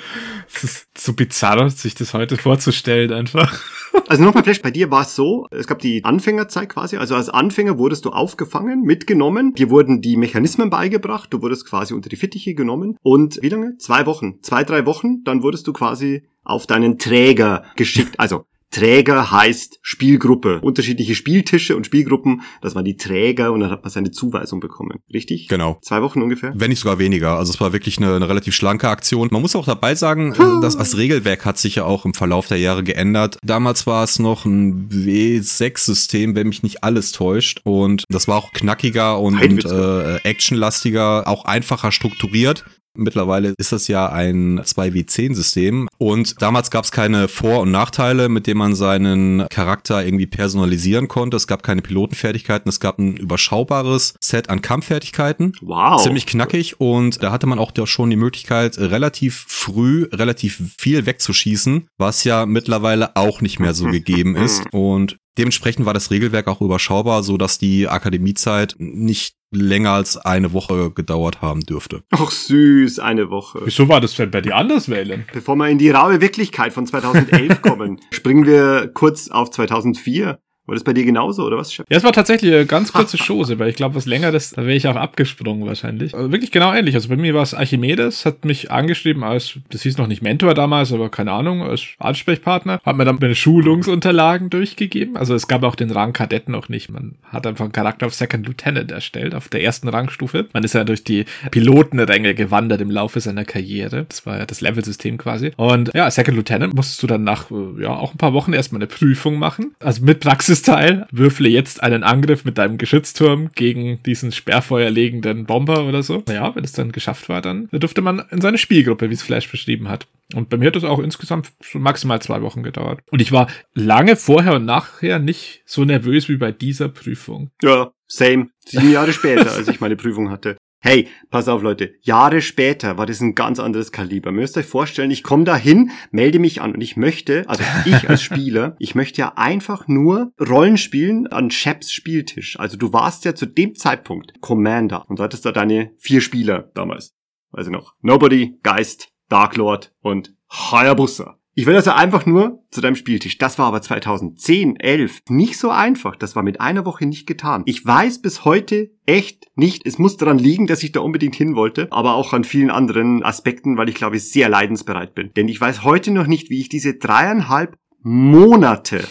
[0.46, 3.60] Es ist so bizarr, sich das heute vorzustellen einfach.
[4.06, 7.28] Also nochmal vielleicht, bei dir war es so, es gab die Anfängerzeit quasi, also als
[7.28, 12.14] Anfänger wurdest du aufgefangen, mitgenommen, dir wurden die Mechanismen beigebracht, du wurdest quasi unter die
[12.14, 13.78] Fittiche genommen und wie lange?
[13.78, 19.30] Zwei Wochen, zwei, drei Wochen, dann wurdest du quasi auf deinen Träger geschickt, also Träger
[19.30, 20.60] heißt Spielgruppe.
[20.60, 25.00] Unterschiedliche Spieltische und Spielgruppen, das waren die Träger und dann hat man seine Zuweisung bekommen.
[25.12, 25.48] Richtig?
[25.48, 25.78] Genau.
[25.82, 26.52] Zwei Wochen ungefähr?
[26.54, 27.36] Wenn nicht sogar weniger.
[27.36, 29.28] Also es war wirklich eine, eine relativ schlanke Aktion.
[29.32, 32.46] Man muss auch dabei sagen, äh, dass das Regelwerk hat sich ja auch im Verlauf
[32.46, 33.38] der Jahre geändert.
[33.42, 37.60] Damals war es noch ein W6-System, wenn mich nicht alles täuscht.
[37.64, 42.64] Und das war auch knackiger und, und äh, actionlastiger, auch einfacher strukturiert.
[42.96, 48.46] Mittlerweile ist das ja ein 2W10-System und damals gab es keine Vor- und Nachteile, mit
[48.46, 51.36] denen man seinen Charakter irgendwie personalisieren konnte.
[51.36, 55.52] Es gab keine Pilotenfertigkeiten, es gab ein überschaubares Set an Kampffertigkeiten.
[55.60, 56.02] Wow.
[56.02, 61.86] Ziemlich knackig und da hatte man auch schon die Möglichkeit, relativ früh relativ viel wegzuschießen,
[61.98, 64.64] was ja mittlerweile auch nicht mehr so gegeben ist.
[64.72, 70.52] Und dementsprechend war das Regelwerk auch überschaubar, so dass die Akademiezeit nicht länger als eine
[70.52, 72.02] Woche gedauert haben dürfte.
[72.10, 73.60] Ach süß, eine Woche.
[73.64, 75.24] Wieso war das denn bei dir anders, Wählen?
[75.32, 80.38] Bevor wir in die raue Wirklichkeit von 2011 kommen, springen wir kurz auf 2004.
[80.70, 81.76] War das bei dir genauso, oder was?
[81.76, 84.76] Ja, es war tatsächlich eine ganz kurze Chose, weil ich glaube, was längeres, da wäre
[84.76, 86.14] ich auch abgesprungen wahrscheinlich.
[86.14, 86.94] Also wirklich genau ähnlich.
[86.94, 90.54] Also bei mir war es Archimedes, hat mich angeschrieben als, das hieß noch nicht Mentor
[90.54, 95.16] damals, aber keine Ahnung, als Ansprechpartner, hat mir dann meine Schulungsunterlagen durchgegeben.
[95.16, 96.88] Also es gab auch den Rang Kadett noch nicht.
[96.88, 100.46] Man hat einfach einen Charakter auf Second Lieutenant erstellt, auf der ersten Rangstufe.
[100.52, 104.06] Man ist ja durch die Pilotenränge gewandert im Laufe seiner Karriere.
[104.08, 105.50] Das war ja das Level-System quasi.
[105.56, 108.78] Und ja, Second Lieutenant musstest du dann nach, äh, ja, auch ein paar Wochen erstmal
[108.78, 109.74] eine Prüfung machen.
[109.80, 110.20] Also mit
[110.62, 111.06] Praxisteil.
[111.10, 116.22] Würfle jetzt einen Angriff mit deinem Geschützturm gegen diesen sperrfeuerlegenden Bomber oder so.
[116.26, 119.50] Naja, wenn es dann geschafft war, dann durfte man in seine Spielgruppe, wie es Flash
[119.50, 120.06] beschrieben hat.
[120.34, 123.00] Und bei mir hat das auch insgesamt maximal zwei Wochen gedauert.
[123.10, 127.50] Und ich war lange vorher und nachher nicht so nervös wie bei dieser Prüfung.
[127.62, 128.48] Ja, same.
[128.64, 130.56] Sieben Jahre später, als ich meine Prüfung hatte.
[130.82, 134.32] Hey, pass auf Leute, Jahre später war das ein ganz anderes Kaliber.
[134.32, 138.08] Müsst euch vorstellen, ich komme da hin, melde mich an und ich möchte, also ich
[138.08, 142.58] als Spieler, ich möchte ja einfach nur Rollen spielen an Sheps Spieltisch.
[142.58, 146.70] Also du warst ja zu dem Zeitpunkt Commander und du hattest da deine vier Spieler
[146.74, 147.14] damals.
[147.50, 147.94] Weiß ich noch.
[148.00, 151.39] Nobody, Geist, Dark Lord und Hayabusa.
[151.54, 153.36] Ich will also einfach nur zu deinem Spieltisch.
[153.36, 156.14] Das war aber 2010, 11 nicht so einfach.
[156.14, 157.62] Das war mit einer Woche nicht getan.
[157.66, 159.84] Ich weiß bis heute echt nicht.
[159.84, 163.24] Es muss daran liegen, dass ich da unbedingt hin wollte, aber auch an vielen anderen
[163.24, 165.32] Aspekten, weil ich glaube, ich sehr leidensbereit bin.
[165.34, 169.04] Denn ich weiß heute noch nicht, wie ich diese dreieinhalb Monate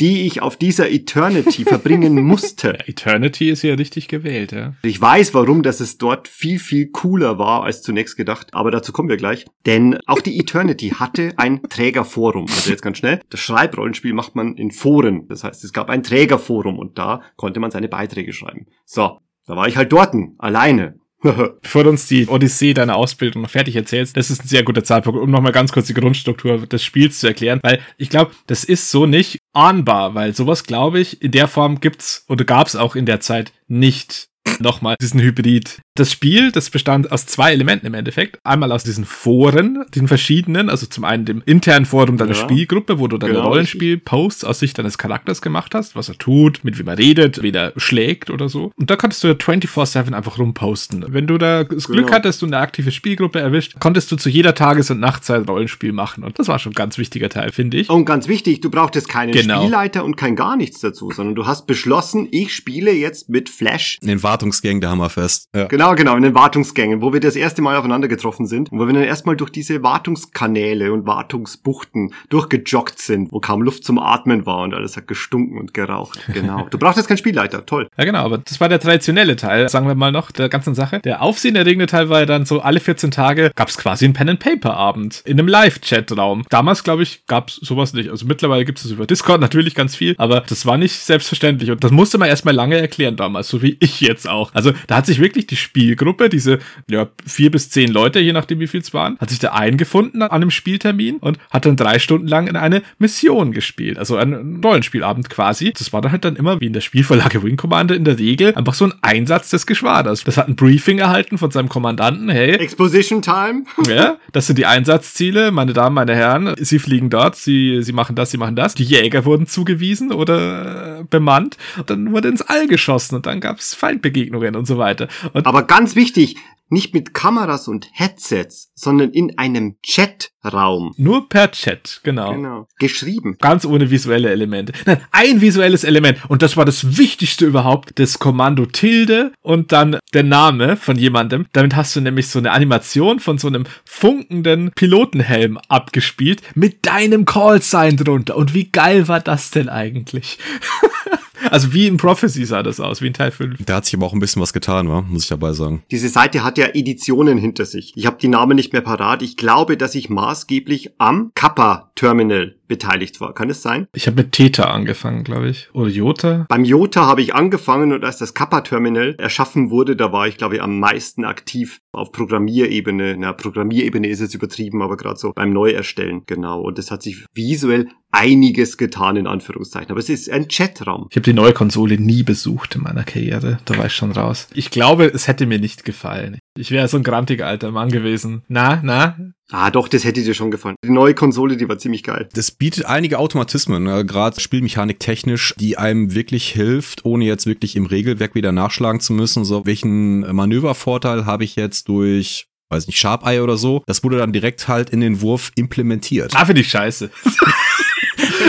[0.00, 2.78] die ich auf dieser Eternity verbringen musste.
[2.86, 4.74] Eternity ist ja richtig gewählt, ja.
[4.82, 8.92] Ich weiß, warum, dass es dort viel, viel cooler war als zunächst gedacht, aber dazu
[8.92, 9.46] kommen wir gleich.
[9.64, 12.46] Denn auch die Eternity hatte ein Trägerforum.
[12.48, 15.26] Also jetzt ganz schnell, das Schreibrollenspiel macht man in Foren.
[15.28, 18.66] Das heißt, es gab ein Trägerforum und da konnte man seine Beiträge schreiben.
[18.84, 20.98] So, da war ich halt dorten, alleine.
[21.62, 24.84] Bevor du uns die Odyssee deiner Ausbildung noch fertig erzählst, das ist ein sehr guter
[24.84, 28.64] Zeitpunkt, um nochmal ganz kurz die Grundstruktur des Spiels zu erklären, weil ich glaube, das
[28.64, 32.96] ist so nicht ahnbar, weil sowas, glaube ich, in der Form gibt's oder gab's auch
[32.96, 34.28] in der Zeit nicht
[34.60, 35.80] nochmal diesen Hybrid.
[35.96, 38.38] Das Spiel, das bestand aus zwei Elementen im Endeffekt.
[38.44, 42.98] Einmal aus diesen Foren, den verschiedenen, also zum einen dem internen Forum deiner ja, Spielgruppe,
[42.98, 43.48] wo du deine genau.
[43.48, 47.50] Rollenspiel-Posts aus Sicht deines Charakters gemacht hast, was er tut, mit wem er redet, wie
[47.50, 48.72] er schlägt oder so.
[48.76, 51.06] Und da konntest du 24-7 einfach rumposten.
[51.08, 52.16] Wenn du da das Glück genau.
[52.16, 56.24] hattest und eine aktive Spielgruppe erwischt, konntest du zu jeder Tages- und Nachtzeit Rollenspiel machen.
[56.24, 57.88] Und das war schon ein ganz wichtiger Teil, finde ich.
[57.88, 59.60] Und ganz wichtig, du brauchtest keinen genau.
[59.60, 63.98] Spielleiter und kein gar nichts dazu, sondern du hast beschlossen, ich spiele jetzt mit Flash.
[64.02, 65.48] In den Wartungsgängen der Hammerfest.
[65.54, 65.64] Ja.
[65.66, 68.86] Genau, genau, in den Wartungsgängen, wo wir das erste Mal aufeinander getroffen sind und wo
[68.86, 74.46] wir dann erstmal durch diese Wartungskanäle und Wartungsbuchten durchgejoggt sind, wo kaum Luft zum Atmen
[74.46, 76.20] war und alles hat gestunken und geraucht.
[76.36, 76.66] Genau.
[76.68, 77.88] Du brauchst jetzt keinen Spielleiter, toll.
[77.96, 81.00] Ja, genau, aber das war der traditionelle Teil, sagen wir mal noch, der ganzen Sache.
[81.00, 85.22] Der aufsehenerregende Teil war ja dann so, alle 14 Tage gab es quasi einen Pen-and-Paper-Abend
[85.24, 86.44] in einem Live-Chat-Raum.
[86.50, 88.10] Damals, glaube ich, gab es sowas nicht.
[88.10, 91.70] Also mittlerweile gibt es das über Discord natürlich ganz viel, aber das war nicht selbstverständlich
[91.70, 94.50] und das musste man erstmal lange erklären damals, so wie ich jetzt auch.
[94.52, 96.58] Also da hat sich wirklich die Spielgruppe, diese
[96.88, 100.22] ja, vier bis zehn Leute, je nachdem wie viel es waren, hat sich da eingefunden
[100.22, 103.98] an einem Spieltermin und hat dann drei Stunden lang in eine Mission gespielt.
[103.98, 105.74] Also ein Rollenspielabend quasi.
[105.76, 108.54] Das war dann halt dann immer wie in der Spielvorlage Wing Commander in der Regel
[108.54, 110.24] einfach so ein Einsatz des Geschwaders.
[110.24, 112.30] Das hat ein Briefing erhalten von seinem Kommandanten.
[112.30, 112.52] Hey.
[112.52, 113.64] Exposition Time.
[113.86, 116.54] ja, das sind die Einsatzziele, meine Damen, meine Herren.
[116.58, 118.74] Sie fliegen dort, sie, sie machen das, sie machen das.
[118.74, 121.58] Die Jäger wurden zugewiesen oder äh, bemannt.
[121.76, 125.08] Und dann wurde ins All geschossen und dann gab es Feindbegegnungen und so weiter.
[125.34, 126.36] Und Aber ganz wichtig,
[126.68, 130.92] nicht mit Kameras und Headsets, sondern in einem Chatraum.
[130.96, 132.32] Nur per Chat, genau.
[132.32, 132.66] Genau.
[132.78, 133.36] Geschrieben.
[133.40, 134.72] Ganz ohne visuelle Elemente.
[134.84, 136.18] Nein, ein visuelles Element.
[136.28, 137.98] Und das war das Wichtigste überhaupt.
[138.00, 141.46] Das Kommando Tilde und dann der Name von jemandem.
[141.52, 147.26] Damit hast du nämlich so eine Animation von so einem funkenden Pilotenhelm abgespielt mit deinem
[147.26, 148.36] Callsign drunter.
[148.36, 150.38] Und wie geil war das denn eigentlich?
[151.50, 153.64] Also wie in Prophecy sah das aus, wie in Teil 5.
[153.64, 155.02] Da hat sich aber auch ein bisschen was getan, wa?
[155.02, 155.82] muss ich dabei sagen.
[155.90, 157.92] Diese Seite hat ja Editionen hinter sich.
[157.96, 159.22] Ich habe die Namen nicht mehr parat.
[159.22, 163.34] Ich glaube, dass ich maßgeblich am Kappa-Terminal beteiligt war.
[163.34, 163.86] Kann es sein?
[163.94, 165.68] Ich habe mit Theta angefangen, glaube ich.
[165.72, 166.46] Oder Jota?
[166.48, 170.56] Beim Jota habe ich angefangen und als das Kappa-Terminal erschaffen wurde, da war ich, glaube
[170.56, 173.16] ich, am meisten aktiv auf Programmierebene.
[173.18, 176.60] Na, Programmierebene ist jetzt übertrieben, aber gerade so beim Neuerstellen, genau.
[176.60, 179.90] Und es hat sich visuell einiges getan, in Anführungszeichen.
[179.90, 181.08] Aber es ist ein Chatraum.
[181.10, 183.58] Ich habe die neue Konsole nie besucht in meiner Karriere.
[183.64, 184.48] Da war ich schon raus.
[184.54, 186.38] Ich glaube, es hätte mir nicht gefallen.
[186.56, 188.42] Ich wäre so ein grantiger alter Mann gewesen.
[188.48, 189.16] Na, na?
[189.52, 190.74] Ah, doch, das hätte dir schon gefallen.
[190.84, 192.28] Die neue Konsole, die war ziemlich geil.
[192.32, 194.04] Das bietet einige Automatismen, ne?
[194.04, 199.12] gerade Spielmechanik technisch, die einem wirklich hilft, ohne jetzt wirklich im Regelwerk wieder nachschlagen zu
[199.12, 199.44] müssen.
[199.44, 203.84] So, welchen Manövervorteil habe ich jetzt durch weiß nicht, Sharp Eye oder so.
[203.86, 206.32] Das wurde dann direkt halt in den Wurf implementiert.
[206.34, 207.10] Ah, finde ich scheiße.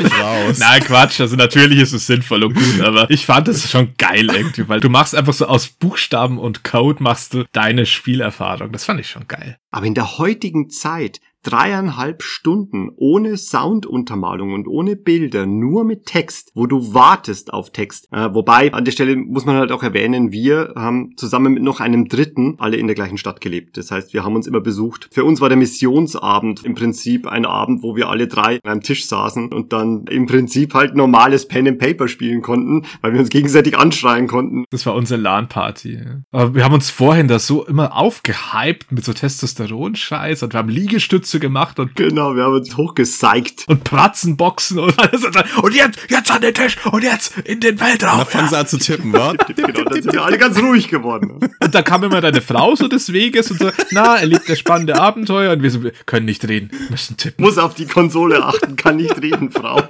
[0.06, 0.60] raus.
[0.60, 1.20] Nein, Quatsch.
[1.20, 4.80] Also natürlich ist es sinnvoll und gut, aber ich fand es schon geil irgendwie, weil
[4.80, 8.72] du machst einfach so aus Buchstaben und Code machst du deine Spielerfahrung.
[8.72, 9.58] Das fand ich schon geil.
[9.72, 16.52] Aber in der heutigen Zeit dreieinhalb Stunden ohne Sounduntermalung und ohne Bilder, nur mit Text,
[16.56, 18.10] wo du wartest auf Text.
[18.12, 21.80] Äh, wobei, an der Stelle muss man halt auch erwähnen, wir haben zusammen mit noch
[21.80, 23.78] einem Dritten alle in der gleichen Stadt gelebt.
[23.78, 25.08] Das heißt, wir haben uns immer besucht.
[25.12, 28.82] Für uns war der Missionsabend im Prinzip ein Abend, wo wir alle drei an einem
[28.82, 33.22] Tisch saßen und dann im Prinzip halt normales Pen and Paper spielen konnten, weil wir
[33.22, 34.66] uns gegenseitig anschreien konnten.
[34.70, 36.00] Das war unsere LAN-Party.
[36.32, 40.70] Aber wir haben uns vorhin da so immer aufgehypt mit so Testosteron-Scheiß und wir haben
[40.70, 43.66] Liegestütze Pause gemacht und Genau, wir haben uns hochgezeigt.
[43.68, 45.24] und Pratzenboxen und alles.
[45.62, 48.18] Und jetzt, jetzt an den Tisch und jetzt in den Und Weltraum.
[48.20, 49.34] dann fangen sie an zu tippen, wa?
[49.56, 51.40] Genau, dann sind wir alle ganz ruhig geworden.
[51.60, 55.00] Und da kam immer deine Frau so des Weges und so, na, erlebt das spannende
[55.00, 57.44] Abenteuer und wir so, wir können nicht reden, müssen tippen.
[57.44, 59.82] Muss auf die Konsole achten, kann nicht reden, Frau.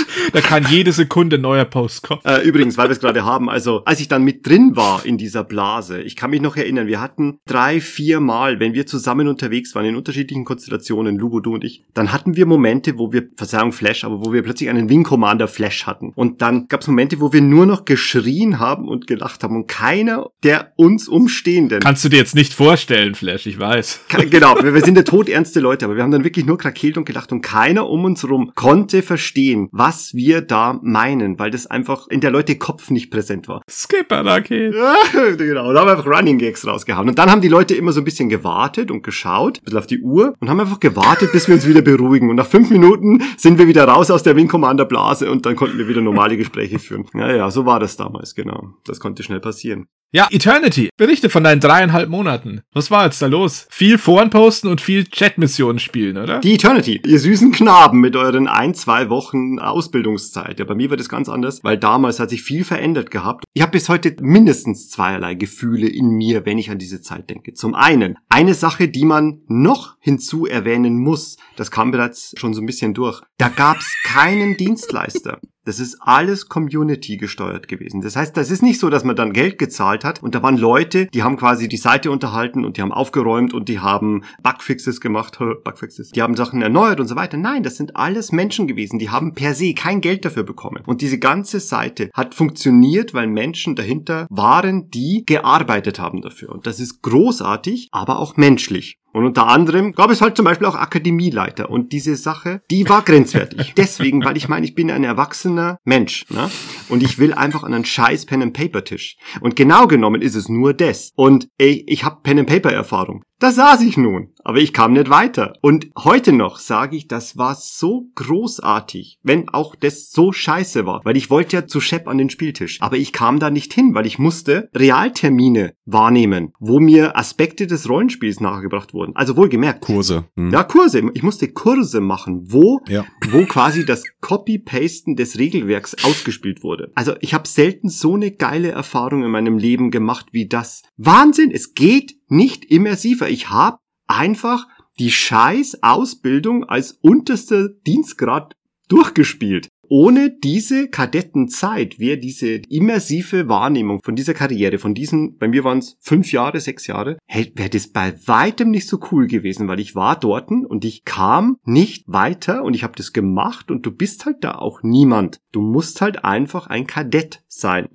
[0.32, 2.20] Da kann jede Sekunde ein neuer Post kommen.
[2.24, 5.16] Äh, übrigens, weil wir es gerade haben, also als ich dann mit drin war in
[5.16, 9.26] dieser Blase, ich kann mich noch erinnern, wir hatten drei, vier Mal, wenn wir zusammen
[9.26, 13.28] unterwegs waren in unterschiedlichen Konstellationen, Lubo, du und ich, dann hatten wir Momente, wo wir,
[13.36, 16.12] Verzeihung Flash, aber wo wir plötzlich einen Wing Commander Flash hatten.
[16.14, 19.66] Und dann gab es Momente, wo wir nur noch geschrien haben und gelacht haben und
[19.66, 24.00] keiner der uns Umstehenden Kannst du dir jetzt nicht vorstellen, Flash, ich weiß.
[24.30, 27.04] Genau, wir wir sind ja todernste Leute, aber wir haben dann wirklich nur krakeelt und
[27.04, 32.08] gelacht und keiner um uns herum konnte verstehen, was wir da meinen, weil das einfach
[32.08, 33.62] in der Leute Kopf nicht präsent war.
[33.68, 34.72] Skipper-Raket.
[35.38, 37.08] genau, da haben wir einfach Running Gags rausgehauen.
[37.08, 39.86] Und dann haben die Leute immer so ein bisschen gewartet und geschaut, ein bisschen auf
[39.86, 42.30] die Uhr und haben einfach gewartet, bis wir uns wieder beruhigen.
[42.30, 45.56] Und nach fünf Minuten sind wir wieder raus aus der Wing Commander Blase und dann
[45.56, 47.06] konnten wir wieder normale Gespräche führen.
[47.14, 48.74] Ja, ja, so war das damals, genau.
[48.84, 49.86] Das konnte schnell passieren.
[50.10, 50.88] Ja, Eternity.
[50.96, 52.62] Berichte von deinen dreieinhalb Monaten.
[52.72, 53.66] Was war jetzt da los?
[53.68, 56.40] Viel Foren posten und viel Chat-Missionen spielen, oder?
[56.40, 60.60] Die Eternity, ihr süßen Knaben mit euren ein, zwei Wochen Ausbildungszeit.
[60.60, 63.44] Ja, bei mir war das ganz anders, weil damals hat sich viel verändert gehabt.
[63.52, 67.52] Ich habe bis heute mindestens zweierlei Gefühle in mir, wenn ich an diese Zeit denke.
[67.52, 72.62] Zum einen, eine Sache, die man noch hinzu erwähnen muss, das kam bereits schon so
[72.62, 73.20] ein bisschen durch.
[73.36, 75.38] Da gab's keinen Dienstleister.
[75.68, 78.00] Das ist alles Community gesteuert gewesen.
[78.00, 80.56] Das heißt, das ist nicht so, dass man dann Geld gezahlt hat und da waren
[80.56, 84.98] Leute, die haben quasi die Seite unterhalten und die haben aufgeräumt und die haben Bugfixes
[84.98, 86.12] gemacht, Bugfixes.
[86.12, 87.36] Die haben Sachen erneuert und so weiter.
[87.36, 90.82] Nein, das sind alles Menschen gewesen, die haben per se kein Geld dafür bekommen.
[90.86, 96.48] Und diese ganze Seite hat funktioniert, weil Menschen dahinter waren, die gearbeitet haben dafür.
[96.48, 98.96] Und das ist großartig, aber auch menschlich.
[99.12, 101.70] Und unter anderem gab es halt zum Beispiel auch Akademieleiter.
[101.70, 103.74] Und diese Sache, die war grenzwertig.
[103.76, 106.26] Deswegen, weil ich meine, ich bin ein erwachsener Mensch.
[106.30, 106.50] Ne?
[106.88, 109.16] Und ich will einfach an einen scheiß Pen-and-Paper-Tisch.
[109.40, 111.10] Und genau genommen ist es nur das.
[111.16, 113.22] Und ey, ich habe Pen-and-Paper-Erfahrung.
[113.40, 115.52] Da saß ich nun, aber ich kam nicht weiter.
[115.62, 121.02] Und heute noch sage ich, das war so großartig, wenn auch das so scheiße war,
[121.04, 123.94] weil ich wollte ja zu Shep an den Spieltisch, aber ich kam da nicht hin,
[123.94, 129.14] weil ich musste Realtermine wahrnehmen, wo mir Aspekte des Rollenspiels nahegebracht wurden.
[129.14, 130.24] Also wohlgemerkt, Kurse.
[130.36, 130.50] Hm.
[130.50, 131.02] ja, Kurse.
[131.14, 133.04] Ich musste Kurse machen, wo, Ja.
[133.30, 136.77] wo quasi das Copy-Pasten des Regelwerks ausgespielt wurde.
[136.94, 140.82] Also ich habe selten so eine geile Erfahrung in meinem Leben gemacht wie das.
[140.96, 143.28] Wahnsinn, es geht nicht immersiver.
[143.28, 144.66] Ich habe einfach
[144.98, 148.54] die scheiß Ausbildung als unterster Dienstgrad
[148.88, 149.68] durchgespielt.
[149.88, 155.78] Ohne diese Kadettenzeit wäre diese immersive Wahrnehmung von dieser Karriere, von diesen, bei mir waren
[155.78, 159.80] es fünf Jahre, sechs Jahre, hey, wäre das bei weitem nicht so cool gewesen, weil
[159.80, 163.90] ich war dorten und ich kam nicht weiter und ich habe das gemacht und du
[163.90, 165.40] bist halt da auch niemand.
[165.52, 167.88] Du musst halt einfach ein Kadett sein.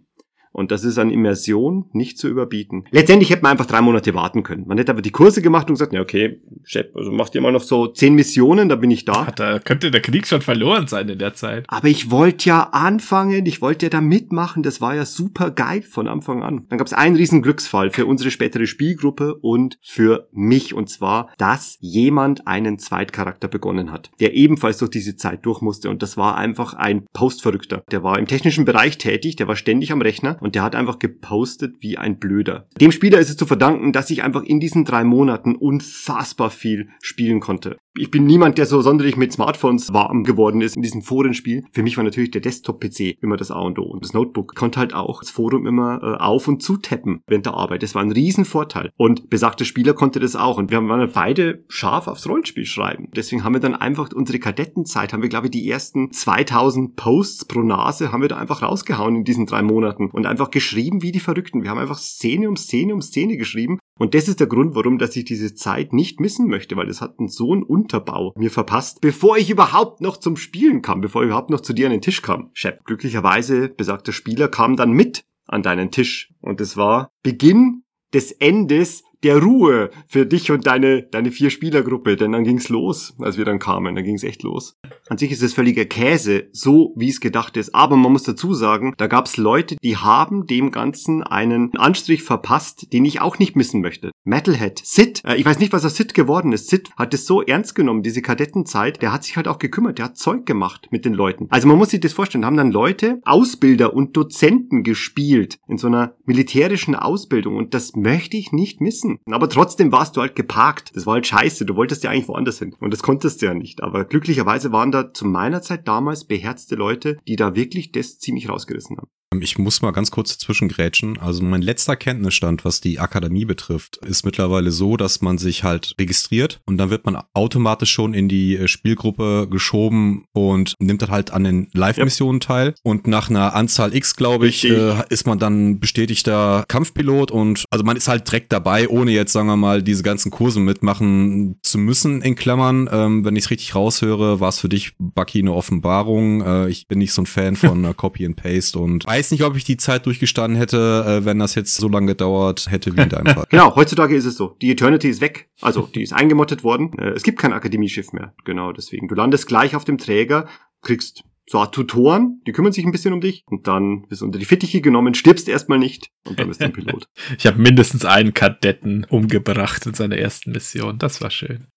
[0.53, 2.85] Und das ist an Immersion nicht zu überbieten.
[2.91, 4.65] Letztendlich hätte man einfach drei Monate warten können.
[4.67, 7.51] Man hätte aber die Kurse gemacht und gesagt, ja okay, Chef, also macht ihr mal
[7.51, 9.25] noch so zehn Missionen, da bin ich da.
[9.25, 11.65] Hat, da könnte der Krieg schon verloren sein in der Zeit.
[11.67, 15.81] Aber ich wollte ja anfangen, ich wollte ja da mitmachen, das war ja super geil
[15.81, 16.67] von Anfang an.
[16.69, 21.31] Dann gab es einen riesen Glücksfall für unsere spätere Spielgruppe und für mich, und zwar,
[21.39, 26.15] dass jemand einen Zweitcharakter begonnen hat, der ebenfalls durch diese Zeit durch musste und das
[26.15, 27.83] war einfach ein Postverrückter.
[27.89, 30.99] Der war im technischen Bereich tätig, der war ständig am Rechner und der hat einfach
[30.99, 32.67] gepostet wie ein Blöder.
[32.79, 36.89] Dem Spieler ist es zu verdanken, dass ich einfach in diesen drei Monaten unfassbar viel
[37.01, 37.77] spielen konnte.
[37.95, 41.63] Ich bin niemand, der so sonderlich mit Smartphones warm geworden ist in diesem Forenspiel.
[41.71, 43.83] Für mich war natürlich der Desktop-PC immer das A und O.
[43.83, 47.53] Und das Notebook konnte halt auch das Forum immer äh, auf- und zutappen während der
[47.53, 47.83] Arbeit.
[47.83, 48.89] Das war ein Riesenvorteil.
[48.97, 50.57] Und besagter Spieler konnte das auch.
[50.57, 53.09] Und wir waren beide scharf aufs Rollenspiel schreiben.
[53.15, 57.45] Deswegen haben wir dann einfach unsere Kadettenzeit, haben wir glaube ich die ersten 2000 Posts
[57.45, 60.09] pro Nase, haben wir da einfach rausgehauen in diesen drei Monaten.
[60.09, 61.63] Und einfach geschrieben wie die Verrückten.
[61.63, 63.79] Wir haben einfach Szene um Szene um Szene geschrieben.
[63.99, 67.01] Und das ist der Grund, warum, dass ich diese Zeit nicht missen möchte, weil es
[67.01, 71.27] hat so einen Unterbau mir verpasst, bevor ich überhaupt noch zum Spielen kam, bevor ich
[71.27, 72.49] überhaupt noch zu dir an den Tisch kam.
[72.53, 76.33] Shep, glücklicherweise, besagter Spieler kam dann mit an deinen Tisch.
[76.41, 82.31] Und es war Beginn des Endes der Ruhe für dich und deine, deine Vier-Spieler-Gruppe, denn
[82.31, 84.77] dann ging's los, als wir dann kamen, dann ging's echt los.
[85.09, 88.53] An sich ist es völliger Käse, so wie es gedacht ist, aber man muss dazu
[88.53, 93.55] sagen, da gab's Leute, die haben dem Ganzen einen Anstrich verpasst, den ich auch nicht
[93.55, 94.11] missen möchte.
[94.23, 96.69] Metalhead, Sid, äh, ich weiß nicht, was aus Sid geworden ist.
[96.69, 100.05] Sid hat es so ernst genommen, diese Kadettenzeit, der hat sich halt auch gekümmert, der
[100.05, 101.47] hat Zeug gemacht mit den Leuten.
[101.49, 105.77] Also man muss sich das vorstellen, da haben dann Leute, Ausbilder und Dozenten gespielt in
[105.77, 109.12] so einer militärischen Ausbildung und das möchte ich nicht missen.
[109.17, 109.33] Vergessen.
[109.33, 110.91] Aber trotzdem warst du halt geparkt.
[110.95, 111.65] Das war halt scheiße.
[111.65, 112.75] Du wolltest ja eigentlich woanders hin.
[112.79, 113.81] Und das konntest du ja nicht.
[113.83, 118.49] Aber glücklicherweise waren da zu meiner Zeit damals beherzte Leute, die da wirklich das ziemlich
[118.49, 119.09] rausgerissen haben.
[119.41, 121.19] Ich muss mal ganz kurz dazwischen grätschen.
[121.19, 125.95] Also mein letzter Kenntnisstand, was die Akademie betrifft, ist mittlerweile so, dass man sich halt
[125.99, 131.11] registriert und dann wird man automatisch schon in die äh, Spielgruppe geschoben und nimmt dann
[131.11, 132.47] halt an den Live-Missionen ja.
[132.47, 132.75] teil.
[132.83, 137.83] Und nach einer Anzahl X, glaube ich, äh, ist man dann bestätigter Kampfpilot und also
[137.83, 141.77] man ist halt direkt dabei, ohne jetzt, sagen wir mal, diese ganzen Kurse mitmachen zu
[141.77, 142.89] müssen, in Klammern.
[142.91, 146.41] Ähm, wenn ich es richtig raushöre, war es für dich, Bucky, eine Offenbarung.
[146.41, 149.43] Äh, ich bin nicht so ein Fan von äh, Copy and Paste und weiß nicht,
[149.43, 153.01] ob ich die Zeit durchgestanden hätte, äh, wenn das jetzt so lange gedauert hätte wie
[153.01, 153.45] in deinem Fall.
[153.49, 154.57] Genau, heutzutage ist es so.
[154.61, 155.49] Die Eternity ist weg.
[155.61, 156.91] Also, die ist eingemottet worden.
[156.97, 158.33] Äh, es gibt kein Akademieschiff mehr.
[158.43, 159.07] Genau, deswegen.
[159.07, 160.47] Du landest gleich auf dem Träger,
[160.81, 164.25] kriegst so Art Tutoren, die kümmern sich ein bisschen um dich und dann bist du
[164.25, 167.05] unter die Fittiche genommen, stirbst erstmal nicht und dann bist du ein Pilot.
[167.37, 170.97] ich habe mindestens einen Kadetten umgebracht in seiner ersten Mission.
[170.99, 171.67] Das war schön.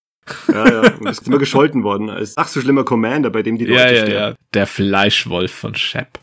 [0.49, 3.67] Ja, ja, und bist immer gescholten worden als ach so schlimmer Commander, bei dem die
[3.67, 4.37] Leute ja, ja, sterben.
[4.39, 6.21] Ja, der Fleischwolf von Shep.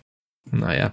[0.51, 0.92] Naja.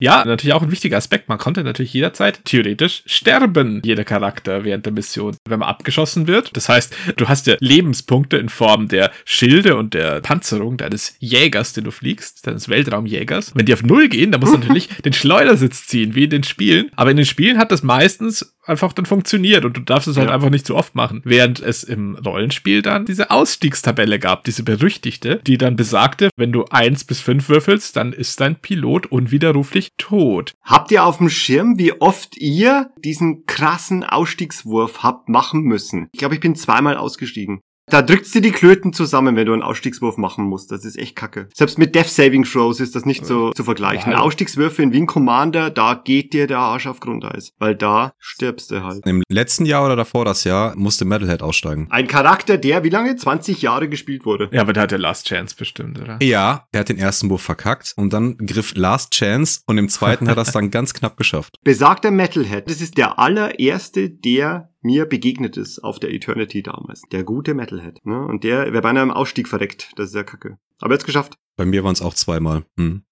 [0.00, 1.28] Ja, natürlich auch ein wichtiger Aspekt.
[1.28, 6.56] Man konnte natürlich jederzeit theoretisch sterben, jeder Charakter während der Mission, wenn man abgeschossen wird.
[6.56, 11.72] Das heißt, du hast ja Lebenspunkte in Form der Schilde und der Panzerung deines Jägers,
[11.72, 13.52] den du fliegst, deines Weltraumjägers.
[13.56, 16.44] Wenn die auf Null gehen, dann musst du natürlich den Schleudersitz ziehen, wie in den
[16.44, 16.90] Spielen.
[16.94, 20.28] Aber in den Spielen hat das meistens einfach dann funktioniert und du darfst es halt
[20.28, 20.34] ja.
[20.34, 21.22] einfach nicht zu so oft machen.
[21.24, 26.64] Während es im Rollenspiel dann diese Ausstiegstabelle gab, diese berüchtigte, die dann besagte, wenn du
[26.70, 30.52] eins bis fünf würfelst, dann ist dein Pilot unwiderruflich tot.
[30.62, 36.08] Habt ihr auf dem Schirm, wie oft ihr diesen krassen Ausstiegswurf habt machen müssen?
[36.12, 37.60] Ich glaube, ich bin zweimal ausgestiegen.
[37.90, 40.70] Da drückst du die Klöten zusammen, wenn du einen Ausstiegswurf machen musst.
[40.70, 41.48] Das ist echt kacke.
[41.54, 44.12] Selbst mit Death Saving Throws ist das nicht so zu vergleichen.
[44.12, 47.52] Ja, Ausstiegswürfe in Wing Commander, da geht dir der Arsch auf Grundeis.
[47.58, 49.06] Weil da stirbst du halt.
[49.06, 51.86] Im letzten Jahr oder davor das Jahr musste Metalhead aussteigen.
[51.90, 53.16] Ein Charakter, der wie lange?
[53.16, 54.50] 20 Jahre gespielt wurde.
[54.52, 56.18] Ja, aber der hat ja Last Chance bestimmt, oder?
[56.22, 60.28] Ja, er hat den ersten Wurf verkackt und dann griff Last Chance und im zweiten
[60.28, 61.56] hat er es dann ganz knapp geschafft.
[61.64, 67.02] Besagter Metalhead, das ist der allererste, der mir begegnet ist auf der Eternity damals.
[67.10, 68.04] Der gute Metalhead.
[68.04, 68.24] Ne?
[68.26, 69.92] Und der wäre beinahe im Ausstieg verreckt.
[69.96, 70.58] Das ist ja kacke.
[70.80, 71.34] Aber jetzt geschafft.
[71.56, 72.64] Bei mir waren es auch zweimal.
[72.76, 73.02] Hm.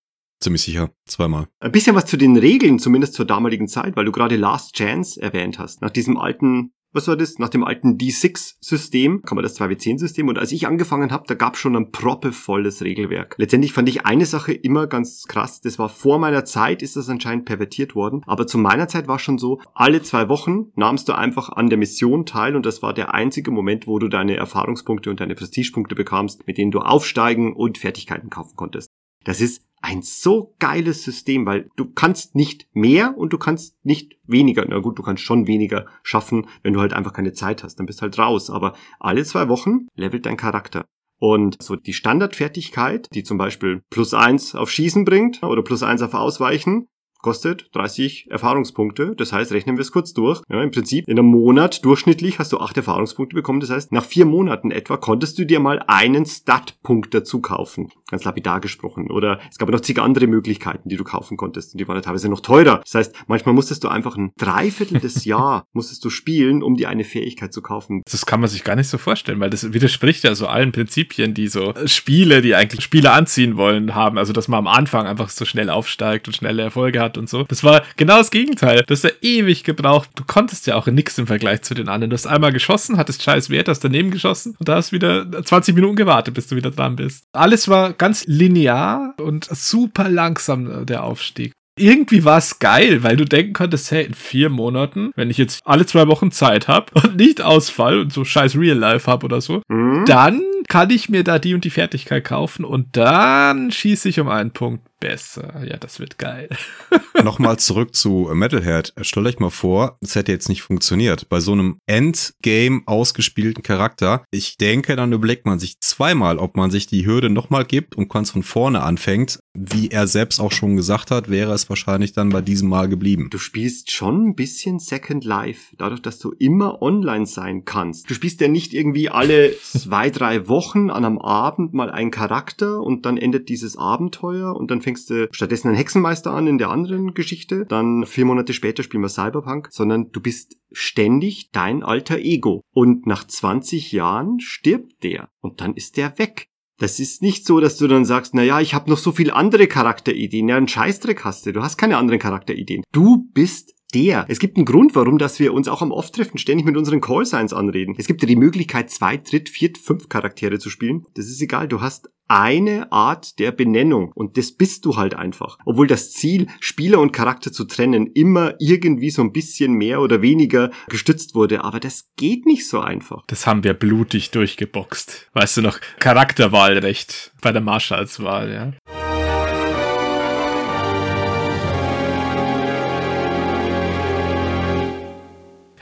[0.41, 0.91] Ziemlich sicher.
[1.07, 1.49] Zweimal.
[1.61, 5.21] Ein bisschen was zu den Regeln, zumindest zur damaligen Zeit, weil du gerade Last Chance
[5.21, 5.81] erwähnt hast.
[5.81, 7.39] Nach diesem alten was war das?
[7.39, 10.29] Nach dem alten D6-System kann man das 2W10-System.
[10.29, 13.35] Und als ich angefangen habe, da gab schon ein proppevolles Regelwerk.
[13.39, 15.61] Letztendlich fand ich eine Sache immer ganz krass.
[15.61, 18.23] Das war vor meiner Zeit, ist das anscheinend pervertiert worden.
[18.27, 21.79] Aber zu meiner Zeit war schon so, alle zwei Wochen nahmst du einfach an der
[21.79, 25.95] Mission teil und das war der einzige Moment, wo du deine Erfahrungspunkte und deine Prestigepunkte
[25.95, 28.91] bekamst, mit denen du aufsteigen und Fertigkeiten kaufen konntest.
[29.27, 34.17] Das ist ein so geiles System, weil du kannst nicht mehr und du kannst nicht
[34.25, 34.65] weniger.
[34.67, 37.77] Na gut, du kannst schon weniger schaffen, wenn du halt einfach keine Zeit hast.
[37.77, 38.51] Dann bist halt raus.
[38.51, 40.85] Aber alle zwei Wochen levelt dein Charakter.
[41.19, 46.03] Und so die Standardfertigkeit, die zum Beispiel plus eins auf Schießen bringt oder plus eins
[46.03, 46.87] auf Ausweichen,
[47.27, 49.17] kostet 30 Erfahrungspunkte.
[49.17, 50.43] Das heißt, rechnen wir es kurz durch.
[50.49, 53.59] Ja, Im Prinzip in einem Monat durchschnittlich hast du acht Erfahrungspunkte bekommen.
[53.59, 57.89] Das heißt, nach vier Monaten etwa konntest du dir mal einen Stat-Punkt dazu kaufen.
[58.09, 59.11] Ganz lapidar gesprochen.
[59.11, 61.75] Oder es gab noch zig andere Möglichkeiten, die du kaufen konntest.
[61.75, 62.79] Und die waren teilweise noch teurer.
[62.85, 66.89] Das heißt, manchmal musstest du einfach ein Dreiviertel des Jahr musstest du spielen, um dir
[66.91, 68.03] eine Fähigkeit zu kaufen.
[68.09, 71.35] Das kann man sich gar nicht so vorstellen, weil das widerspricht ja so allen Prinzipien,
[71.35, 74.17] die so Spiele, die eigentlich Spiele anziehen wollen, haben.
[74.17, 77.45] Also, dass man am Anfang einfach so schnell aufsteigt und schnelle Erfolge hat und so.
[77.45, 78.83] Das war genau das Gegenteil.
[78.87, 80.11] Du hast ja ewig gebraucht.
[80.15, 82.11] Du konntest ja auch nichts im Vergleich zu den anderen.
[82.11, 85.75] Du hast einmal geschossen, hattest scheiß Wert, hast daneben geschossen und da hast wieder 20
[85.75, 87.25] Minuten gewartet, bis du wieder dran bist.
[87.33, 93.25] Alles war ganz linear und super langsam der Aufstieg irgendwie war es geil, weil du
[93.25, 97.17] denken konntest, hey, in vier Monaten, wenn ich jetzt alle zwei Wochen Zeit habe und
[97.17, 100.05] nicht Ausfall und so scheiß Real Life habe oder so, mhm.
[100.07, 104.29] dann kann ich mir da die und die Fertigkeit kaufen und dann schieße ich um
[104.29, 105.65] einen Punkt besser.
[105.67, 106.49] Ja, das wird geil.
[107.23, 108.93] Nochmal zurück zu Metalhead.
[109.01, 111.29] Stellt euch mal vor, es hätte jetzt nicht funktioniert.
[111.29, 116.71] Bei so einem Endgame ausgespielten Charakter, ich denke, dann überlegt man sich zweimal, ob man
[116.71, 119.39] sich die Hürde nochmal gibt und ganz von vorne anfängt.
[119.59, 123.29] Wie er selbst auch schon gesagt hat, wäre es wahrscheinlich dann bei diesem Mal geblieben.
[123.31, 128.11] Du spielst schon ein bisschen Second Life, dadurch, dass du immer online sein kannst.
[128.11, 132.83] Du spielst ja nicht irgendwie alle zwei, drei Wochen an einem Abend mal einen Charakter
[132.83, 136.71] und dann endet dieses Abenteuer und dann fängst du stattdessen einen Hexenmeister an in der
[136.71, 142.19] anderen Geschichte, dann vier Monate später spielen wir Cyberpunk, sondern du bist ständig dein alter
[142.19, 142.63] Ego.
[142.73, 146.47] Und nach 20 Jahren stirbt der und dann ist der weg.
[146.79, 149.33] Das ist nicht so, dass du dann sagst, na ja, ich habe noch so viel
[149.33, 150.49] andere Charakterideen.
[150.49, 151.53] Ja, einen Scheißdreck hast du.
[151.53, 152.85] Du hast keine anderen Charakterideen.
[152.93, 154.27] Du bist der.
[154.29, 157.55] Es gibt einen Grund, warum, dass wir uns auch am Off-Treffen ständig mit unseren Callsigns
[157.55, 157.95] anreden.
[157.97, 161.07] Es gibt ja die Möglichkeit, zwei, dritt, viert, fünf Charaktere zu spielen.
[161.15, 161.67] Das ist egal.
[161.67, 165.59] Du hast eine Art der Benennung und das bist du halt einfach.
[165.65, 170.23] Obwohl das Ziel, Spieler und Charakter zu trennen, immer irgendwie so ein bisschen mehr oder
[170.23, 171.65] weniger gestützt wurde.
[171.65, 173.25] Aber das geht nicht so einfach.
[173.29, 175.31] Das haben wir blutig durchgeboxt.
[175.33, 179.06] Weißt du noch, Charakterwahlrecht bei der Marschallswahl, ja.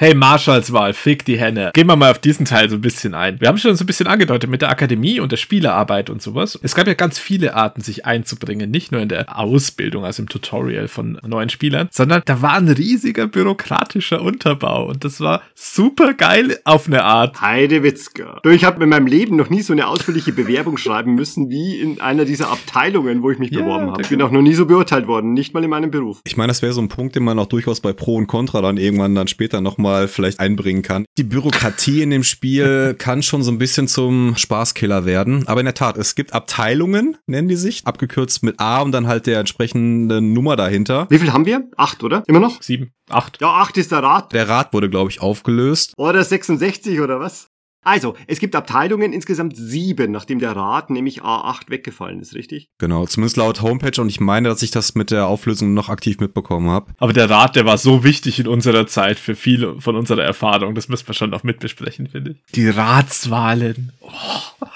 [0.04, 1.70] Hey, Marshalswahl, fick die Henne.
[1.72, 3.40] Gehen wir mal auf diesen Teil so ein bisschen ein.
[3.40, 6.58] Wir haben schon so ein bisschen angedeutet mit der Akademie und der Spielerarbeit und sowas.
[6.62, 8.70] Es gab ja ganz viele Arten, sich einzubringen.
[8.70, 12.68] Nicht nur in der Ausbildung, also im Tutorial von neuen Spielern, sondern da war ein
[12.68, 17.40] riesiger bürokratischer Unterbau und das war super geil auf eine Art.
[17.40, 18.40] Heidewitzka.
[18.42, 21.80] Du, ich habe in meinem Leben noch nie so eine ausführliche Bewerbung schreiben müssen wie
[21.80, 24.02] in einer dieser Abteilungen, wo ich mich Ja, beworben habe.
[24.02, 26.20] Ich bin auch noch nie so beurteilt worden, nicht mal in meinem Beruf.
[26.26, 28.60] Ich meine, das wäre so ein Punkt, den man auch durchaus bei Pro und Contra
[28.60, 31.04] dann irgendwann dann später nochmal vielleicht einbringen kann.
[31.18, 35.46] Die Bürokratie in dem Spiel kann schon so ein bisschen zum Spaßkiller werden.
[35.46, 39.06] Aber in der Tat, es gibt Abteilungen, nennen die sich, abgekürzt mit A und dann
[39.06, 41.06] halt der entsprechenden Nummer dahinter.
[41.10, 41.64] Wie viel haben wir?
[41.76, 42.22] Acht, oder?
[42.26, 42.62] Immer noch?
[42.62, 43.40] Sieben, acht.
[43.40, 44.32] Ja, acht ist der Rat.
[44.32, 45.94] Der Rat wurde, glaube ich, aufgelöst.
[45.96, 47.48] Oder 66 oder was?
[47.84, 52.68] Also, es gibt Abteilungen, insgesamt sieben, nachdem der Rat nämlich A8 weggefallen ist, richtig?
[52.78, 56.18] Genau, zumindest laut Homepage und ich meine, dass ich das mit der Auflösung noch aktiv
[56.20, 56.92] mitbekommen habe.
[56.98, 60.74] Aber der Rat, der war so wichtig in unserer Zeit für viele von unserer Erfahrung.
[60.74, 62.42] Das müssen wir schon noch mitbesprechen, finde ich.
[62.54, 63.92] Die Ratswahlen.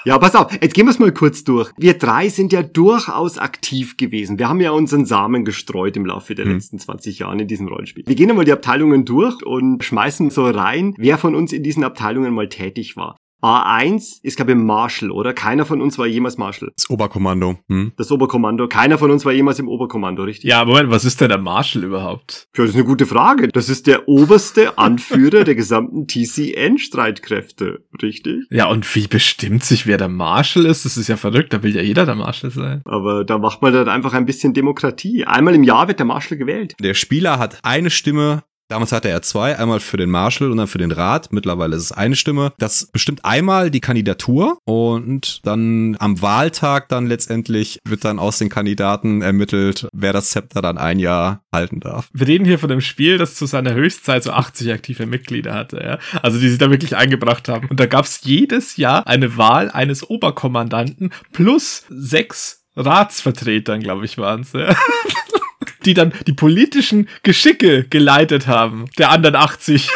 [0.05, 1.71] Ja, pass auf, jetzt gehen wir es mal kurz durch.
[1.77, 4.37] Wir drei sind ja durchaus aktiv gewesen.
[4.39, 6.53] Wir haben ja unseren Samen gestreut im Laufe der Hm.
[6.53, 8.03] letzten 20 Jahre in diesem Rollenspiel.
[8.07, 11.83] Wir gehen einmal die Abteilungen durch und schmeißen so rein, wer von uns in diesen
[11.83, 12.98] Abteilungen mal tätig war.
[13.41, 15.33] A1 ist, glaube ich, Marshall, oder?
[15.33, 16.71] Keiner von uns war jemals Marshall.
[16.75, 17.57] Das Oberkommando.
[17.67, 17.93] Hm?
[17.97, 18.67] Das Oberkommando.
[18.67, 20.49] Keiner von uns war jemals im Oberkommando, richtig?
[20.49, 22.49] Ja, Moment, was ist denn der Marshall überhaupt?
[22.55, 23.47] Ja, das ist eine gute Frage.
[23.47, 28.45] Das ist der oberste Anführer der gesamten TCN-Streitkräfte, richtig?
[28.49, 30.85] Ja, und wie bestimmt sich, wer der Marshall ist?
[30.85, 32.81] Das ist ja verrückt, da will ja jeder der Marshall sein.
[32.85, 35.25] Aber da macht man dann einfach ein bisschen Demokratie.
[35.25, 36.75] Einmal im Jahr wird der Marshall gewählt.
[36.81, 38.43] Der Spieler hat eine Stimme.
[38.69, 41.33] Damals hatte er zwei, einmal für den Marshal und dann für den Rat.
[41.33, 42.53] Mittlerweile ist es eine Stimme.
[42.59, 48.49] Das bestimmt einmal die Kandidatur und dann am Wahltag dann letztendlich wird dann aus den
[48.49, 52.09] Kandidaten ermittelt, wer das Zepter dann ein Jahr halten darf.
[52.13, 55.81] Wir reden hier von einem Spiel, das zu seiner Höchstzeit so 80 aktive Mitglieder hatte,
[55.83, 55.97] ja.
[56.21, 57.69] Also die sich da wirklich eingebracht haben.
[57.69, 64.53] Und da gab's jedes Jahr eine Wahl eines Oberkommandanten plus sechs Ratsvertretern, glaube ich, waren's,
[64.53, 64.75] ja.
[65.85, 69.89] Die dann die politischen Geschicke geleitet haben, der anderen 80.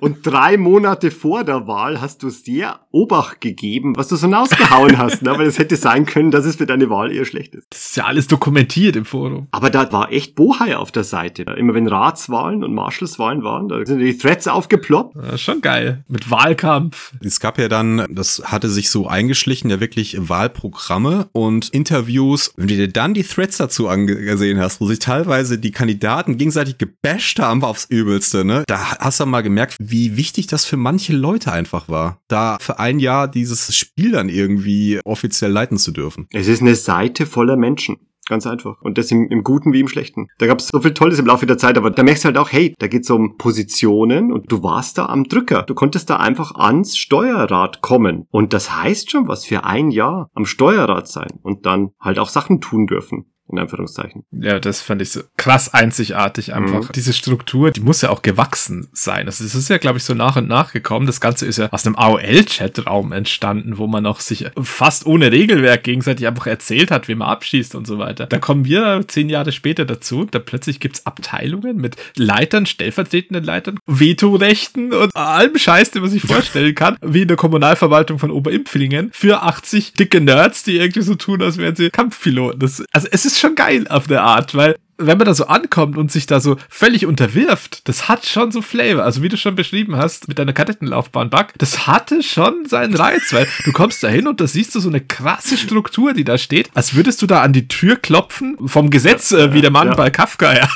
[0.00, 4.98] Und drei Monate vor der Wahl hast du sehr Obacht gegeben, was du so ausgehauen
[4.98, 5.32] hast, ne?
[5.36, 7.66] weil es hätte sein können, dass es für deine Wahl eher schlecht ist.
[7.70, 9.48] Das ist ja alles dokumentiert im Forum.
[9.50, 11.42] Aber da war echt Bohai auf der Seite.
[11.42, 15.16] Immer wenn Ratswahlen und Marshalswahlen waren, da sind die Threads aufgeploppt.
[15.16, 16.04] Ja, schon geil.
[16.08, 17.12] Mit Wahlkampf.
[17.20, 22.52] Es gab ja dann, das hatte sich so eingeschlichen, ja wirklich Wahlprogramme und Interviews.
[22.56, 26.78] Wenn du dir dann die Threads dazu angesehen hast, wo sich teilweise die Kandidaten gegenseitig
[26.78, 28.64] gebasht haben aufs Übelste, ne?
[28.66, 32.78] Da hast du mal gemerkt, wie wichtig das für manche Leute einfach war, da für
[32.78, 36.26] ein Jahr dieses Spiel dann irgendwie offiziell leiten zu dürfen.
[36.30, 37.96] Es ist eine Seite voller Menschen.
[38.28, 38.80] Ganz einfach.
[38.82, 40.28] Und das im, im Guten wie im Schlechten.
[40.38, 42.38] Da gab es so viel Tolles im Laufe der Zeit, aber da merkst du halt
[42.38, 45.64] auch, hey, da geht's um Positionen und du warst da am Drücker.
[45.64, 48.26] Du konntest da einfach ans Steuerrad kommen.
[48.30, 52.28] Und das heißt schon was für ein Jahr am Steuerrad sein und dann halt auch
[52.28, 53.31] Sachen tun dürfen.
[53.52, 54.24] In Anführungszeichen.
[54.30, 56.88] Ja, das fand ich so krass einzigartig einfach.
[56.88, 56.92] Mhm.
[56.94, 59.26] Diese Struktur, die muss ja auch gewachsen sein.
[59.26, 61.06] Also das ist ja, glaube ich, so nach und nach gekommen.
[61.06, 65.84] Das Ganze ist ja aus einem AOL-Chatraum entstanden, wo man auch sich fast ohne Regelwerk
[65.84, 68.24] gegenseitig einfach erzählt hat, wie man abschießt und so weiter.
[68.24, 70.24] Da kommen wir zehn Jahre später dazu.
[70.24, 76.22] Da plötzlich gibt's Abteilungen mit Leitern, stellvertretenden Leitern, Vetorechten und allem Scheiß, den man sich
[76.22, 81.16] vorstellen kann, wie in der Kommunalverwaltung von Oberimpflingen für 80 dicke Nerds, die irgendwie so
[81.16, 82.58] tun, als wären sie Kampfpiloten.
[82.58, 84.76] Das, also es ist schon geil auf der Art, weil
[85.06, 88.62] wenn man da so ankommt und sich da so völlig unterwirft, das hat schon so
[88.62, 89.02] Flavor.
[89.02, 93.32] Also wie du schon beschrieben hast mit deiner Kadettenlaufbahn Bug, das hatte schon seinen Reiz,
[93.32, 96.38] weil du kommst da hin und da siehst du so eine krasse Struktur, die da
[96.38, 99.88] steht, als würdest du da an die Tür klopfen vom Gesetz, äh, wie der Mann
[99.88, 99.94] ja.
[99.94, 100.68] bei Kafka, ja.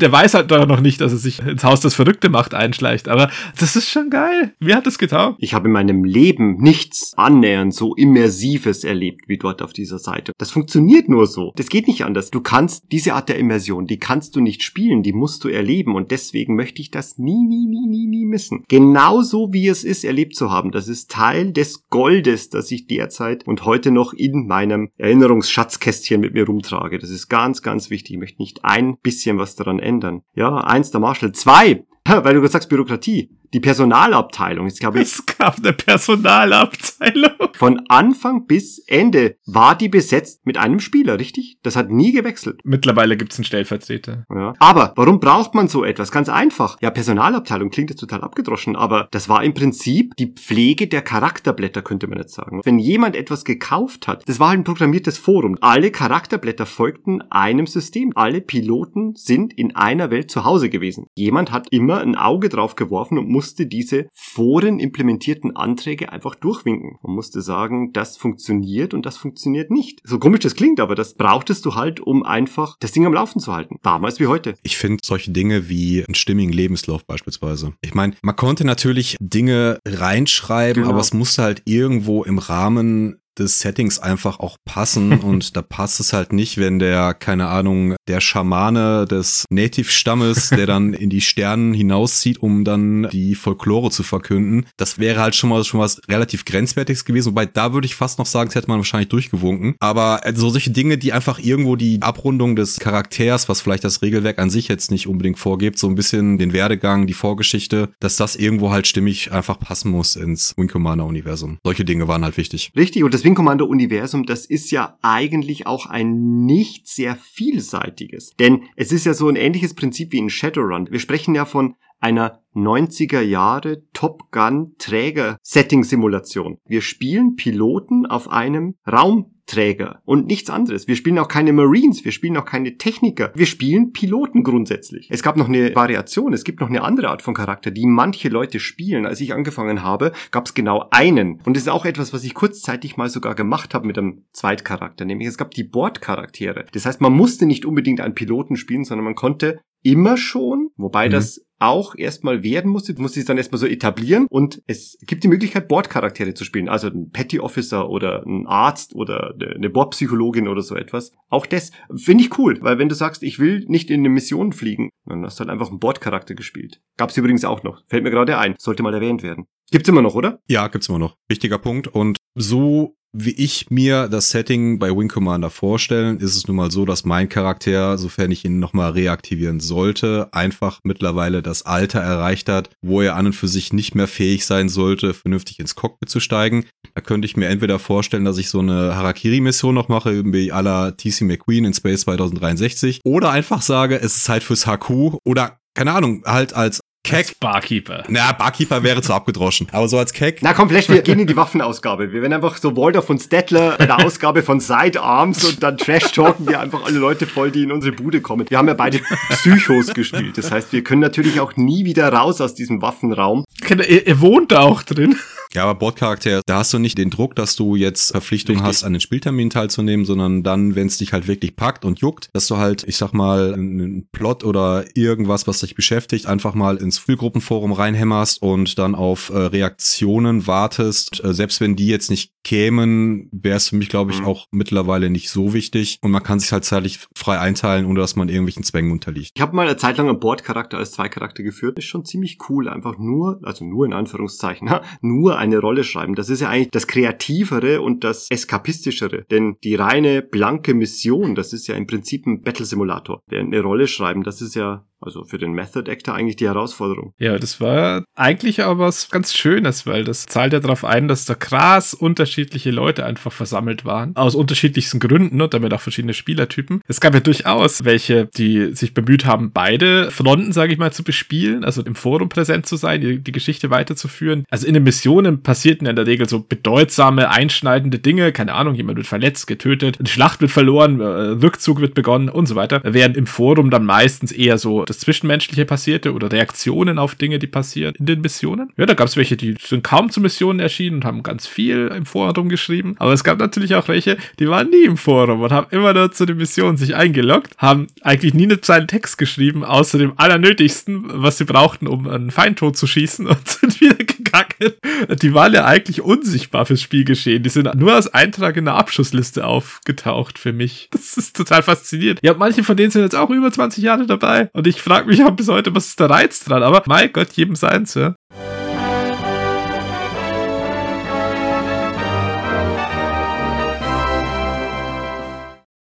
[0.00, 3.08] Der weiß halt doch noch nicht, dass er sich ins Haus das Verrückte macht einschleicht.
[3.08, 4.54] Aber das ist schon geil.
[4.60, 5.36] Mir hat das getan.
[5.38, 10.32] Ich habe in meinem Leben nichts annähernd so Immersives erlebt wie dort auf dieser Seite.
[10.38, 11.52] Das funktioniert nur so.
[11.56, 12.30] Das geht nicht anders.
[12.30, 15.94] Du kannst diese Art der Immersion, die kannst du nicht spielen, die musst du erleben.
[15.94, 18.64] Und deswegen möchte ich das nie, nie, nie, nie, nie missen.
[18.68, 20.70] Genauso wie es ist, erlebt zu haben.
[20.70, 26.34] Das ist Teil des Goldes, das ich derzeit und heute noch in meinem Erinnerungsschatzkästchen mit
[26.34, 26.98] mir rumtrage.
[26.98, 28.12] Das ist ganz, ganz wichtig.
[28.12, 30.22] Ich möchte nicht ein bisschen was daran ändern.
[30.34, 31.32] Ja, eins der Marshall.
[31.32, 34.66] Zwei, weil du gerade sagst Bürokratie die Personalabteilung.
[34.66, 37.30] Ich glaube, es gab eine Personalabteilung.
[37.54, 41.58] Von Anfang bis Ende war die besetzt mit einem Spieler, richtig?
[41.62, 42.60] Das hat nie gewechselt.
[42.64, 44.24] Mittlerweile gibt's einen Stellvertreter.
[44.34, 44.52] Ja.
[44.58, 46.12] Aber warum braucht man so etwas?
[46.12, 46.76] Ganz einfach.
[46.80, 51.82] Ja, Personalabteilung klingt jetzt total abgedroschen, aber das war im Prinzip die Pflege der Charakterblätter,
[51.82, 52.60] könnte man jetzt sagen.
[52.64, 55.56] Wenn jemand etwas gekauft hat, das war halt ein programmiertes Forum.
[55.60, 58.12] Alle Charakterblätter folgten einem System.
[58.14, 61.06] Alle Piloten sind in einer Welt zu Hause gewesen.
[61.14, 66.98] Jemand hat immer ein Auge drauf geworfen und musste diese Foren implementierten Anträge einfach durchwinken.
[67.04, 70.00] Man musste sagen, das funktioniert und das funktioniert nicht.
[70.02, 73.38] So komisch das klingt, aber das brauchtest du halt, um einfach das Ding am Laufen
[73.38, 73.76] zu halten.
[73.84, 74.56] Damals wie heute.
[74.64, 77.74] Ich finde solche Dinge wie einen stimmigen Lebenslauf beispielsweise.
[77.80, 80.94] Ich meine, man konnte natürlich Dinge reinschreiben, genau.
[80.94, 86.00] aber es musste halt irgendwo im Rahmen des Settings einfach auch passen und da passt
[86.00, 91.20] es halt nicht, wenn der, keine Ahnung, der Schamane des Native-Stammes, der dann in die
[91.20, 94.66] Sternen hinauszieht, um dann die Folklore zu verkünden.
[94.76, 98.18] Das wäre halt schon mal schon was relativ grenzwertiges gewesen, wobei da würde ich fast
[98.18, 99.76] noch sagen, das hätte man wahrscheinlich durchgewunken.
[99.80, 104.02] Aber äh, so solche Dinge, die einfach irgendwo die Abrundung des Charakters, was vielleicht das
[104.02, 108.16] Regelwerk an sich jetzt nicht unbedingt vorgibt, so ein bisschen den Werdegang, die Vorgeschichte, dass
[108.16, 111.58] das irgendwo halt stimmig einfach passen muss ins Wing Commander Universum.
[111.64, 112.70] Solche Dinge waren halt wichtig.
[112.76, 118.30] Richtig, und deswegen Wing Commander Universum, das ist ja eigentlich auch ein nicht sehr vielseitiges.
[118.40, 120.88] Denn es ist ja so ein ähnliches Prinzip wie in Shadowrun.
[120.90, 126.56] Wir sprechen ja von einer 90er Jahre Top Gun Träger Setting Simulation.
[126.64, 130.86] Wir spielen Piloten auf einem Raum Träger und nichts anderes.
[130.86, 133.32] Wir spielen auch keine Marines, wir spielen auch keine Techniker.
[133.34, 135.08] Wir spielen Piloten grundsätzlich.
[135.10, 138.28] Es gab noch eine Variation, es gibt noch eine andere Art von Charakter, die manche
[138.28, 139.06] Leute spielen.
[139.06, 141.40] Als ich angefangen habe, gab es genau einen.
[141.44, 145.04] Und das ist auch etwas, was ich kurzzeitig mal sogar gemacht habe mit einem Zweitcharakter,
[145.04, 146.66] nämlich es gab die Bordcharaktere.
[146.72, 151.08] Das heißt, man musste nicht unbedingt einen Piloten spielen, sondern man konnte immer schon, wobei
[151.08, 151.12] mhm.
[151.12, 155.28] das auch erstmal werden musste, musste es dann erstmal so etablieren und es gibt die
[155.28, 160.62] Möglichkeit, Bordcharaktere zu spielen, also ein Petty Officer oder ein Arzt oder eine Bordpsychologin oder
[160.62, 161.12] so etwas.
[161.28, 164.52] Auch das finde ich cool, weil wenn du sagst, ich will nicht in eine Mission
[164.52, 166.80] fliegen, dann hast du halt einfach einen Bordcharakter gespielt.
[166.96, 169.46] Gab's übrigens auch noch, fällt mir gerade ein, sollte mal erwähnt werden.
[169.70, 170.40] Gibt's immer noch, oder?
[170.46, 171.16] Ja, gibt's immer noch.
[171.28, 176.46] Wichtiger Punkt und so wie ich mir das Setting bei Wing Commander vorstellen, ist es
[176.46, 181.64] nun mal so, dass mein Charakter, sofern ich ihn nochmal reaktivieren sollte, einfach mittlerweile das
[181.64, 185.58] Alter erreicht hat, wo er an und für sich nicht mehr fähig sein sollte, vernünftig
[185.58, 186.66] ins Cockpit zu steigen.
[186.94, 190.60] Da könnte ich mir entweder vorstellen, dass ich so eine Harakiri-Mission noch mache, wie à
[190.60, 195.58] la TC McQueen in Space 2063, oder einfach sage, es ist Zeit fürs HQ oder
[195.74, 197.40] keine Ahnung, halt als Keck.
[197.40, 198.04] Barkeeper.
[198.08, 199.68] Na, Barkeeper wäre zu abgedroschen.
[199.72, 200.40] Aber so als Keck.
[200.42, 202.12] Na komm, vielleicht wir gehen in die Waffenausgabe.
[202.12, 206.60] Wir werden einfach so Walter von Stettler eine Ausgabe von Sidearms und dann Trash-talken wir
[206.60, 208.46] einfach alle Leute voll, die in unsere Bude kommen.
[208.48, 209.00] Wir haben ja beide
[209.30, 210.38] Psychos gespielt.
[210.38, 213.44] Das heißt, wir können natürlich auch nie wieder raus aus diesem Waffenraum.
[213.68, 215.16] Er, er wohnt da auch drin.
[215.54, 218.68] Ja, aber Bordcharakter, da hast du nicht den Druck, dass du jetzt Verpflichtung Richtig.
[218.68, 222.28] hast, an den Spieltermin teilzunehmen, sondern dann, wenn es dich halt wirklich packt und juckt,
[222.34, 226.76] dass du halt, ich sag mal, einen Plot oder irgendwas, was dich beschäftigt, einfach mal
[226.76, 231.24] ins Frühgruppenforum reinhämmerst und dann auf äh, Reaktionen wartest.
[231.24, 234.26] Äh, selbst wenn die jetzt nicht kämen, wäre es für mich, glaube ich, mhm.
[234.26, 235.98] auch mittlerweile nicht so wichtig.
[236.02, 239.32] Und man kann sich halt zeitlich frei einteilen, ohne dass man irgendwelchen Zwängen unterliegt.
[239.34, 241.78] Ich habe mal eine Zeit lang einen Bordcharakter als Zweicharakter geführt.
[241.78, 242.68] Ist schon ziemlich cool.
[242.68, 244.70] Einfach nur, also nur in Anführungszeichen,
[245.00, 246.14] nur eine Rolle schreiben.
[246.14, 249.24] Das ist ja eigentlich das Kreativere und das Eskapistischere.
[249.30, 253.22] Denn die reine blanke Mission, das ist ja im Prinzip ein Battle-Simulator.
[253.30, 257.12] Eine Rolle schreiben, das ist ja also für den Method Actor eigentlich die Herausforderung.
[257.18, 261.24] Ja, das war eigentlich aber was ganz Schönes, weil das zahlt ja darauf ein, dass
[261.24, 264.16] da krass unterschiedliche Leute einfach versammelt waren.
[264.16, 266.82] Aus unterschiedlichsten Gründen und damit auch verschiedene Spielertypen.
[266.88, 271.04] Es gab ja durchaus welche, die sich bemüht haben, beide Fronten, sage ich mal, zu
[271.04, 274.44] bespielen, also im Forum präsent zu sein, die, die Geschichte weiterzuführen.
[274.50, 278.32] Also in den Missionen passierten ja in der Regel so bedeutsame, einschneidende Dinge.
[278.32, 282.46] Keine Ahnung, jemand wird verletzt, getötet, eine Schlacht wird verloren, äh, Rückzug wird begonnen und
[282.46, 282.80] so weiter.
[282.84, 287.46] Während im Forum dann meistens eher so das Zwischenmenschliche passierte oder Reaktionen auf Dinge, die
[287.46, 288.72] passieren in den Missionen.
[288.76, 291.92] Ja, da gab es welche, die sind kaum zu Missionen erschienen und haben ganz viel
[291.94, 292.96] im Forum geschrieben.
[292.98, 296.12] Aber es gab natürlich auch welche, die waren nie im Forum und haben immer nur
[296.12, 301.04] zu den Missionen sich eingeloggt, haben eigentlich nie eine Zeile Text geschrieben, außer dem Allernötigsten,
[301.06, 304.74] was sie brauchten, um einen Feind tot zu schießen und sind wieder gegangen.
[305.22, 307.42] Die waren ja eigentlich unsichtbar fürs Spielgeschehen.
[307.42, 310.88] Die sind nur als Eintrag in der Abschussliste aufgetaucht für mich.
[310.90, 312.20] Das ist total faszinierend.
[312.22, 315.24] Ja, manche von denen sind jetzt auch über 20 Jahre dabei und ich frage mich
[315.24, 316.62] auch bis heute, was ist der Reiz dran?
[316.62, 318.14] Aber mein Gott, jedem seins, ja.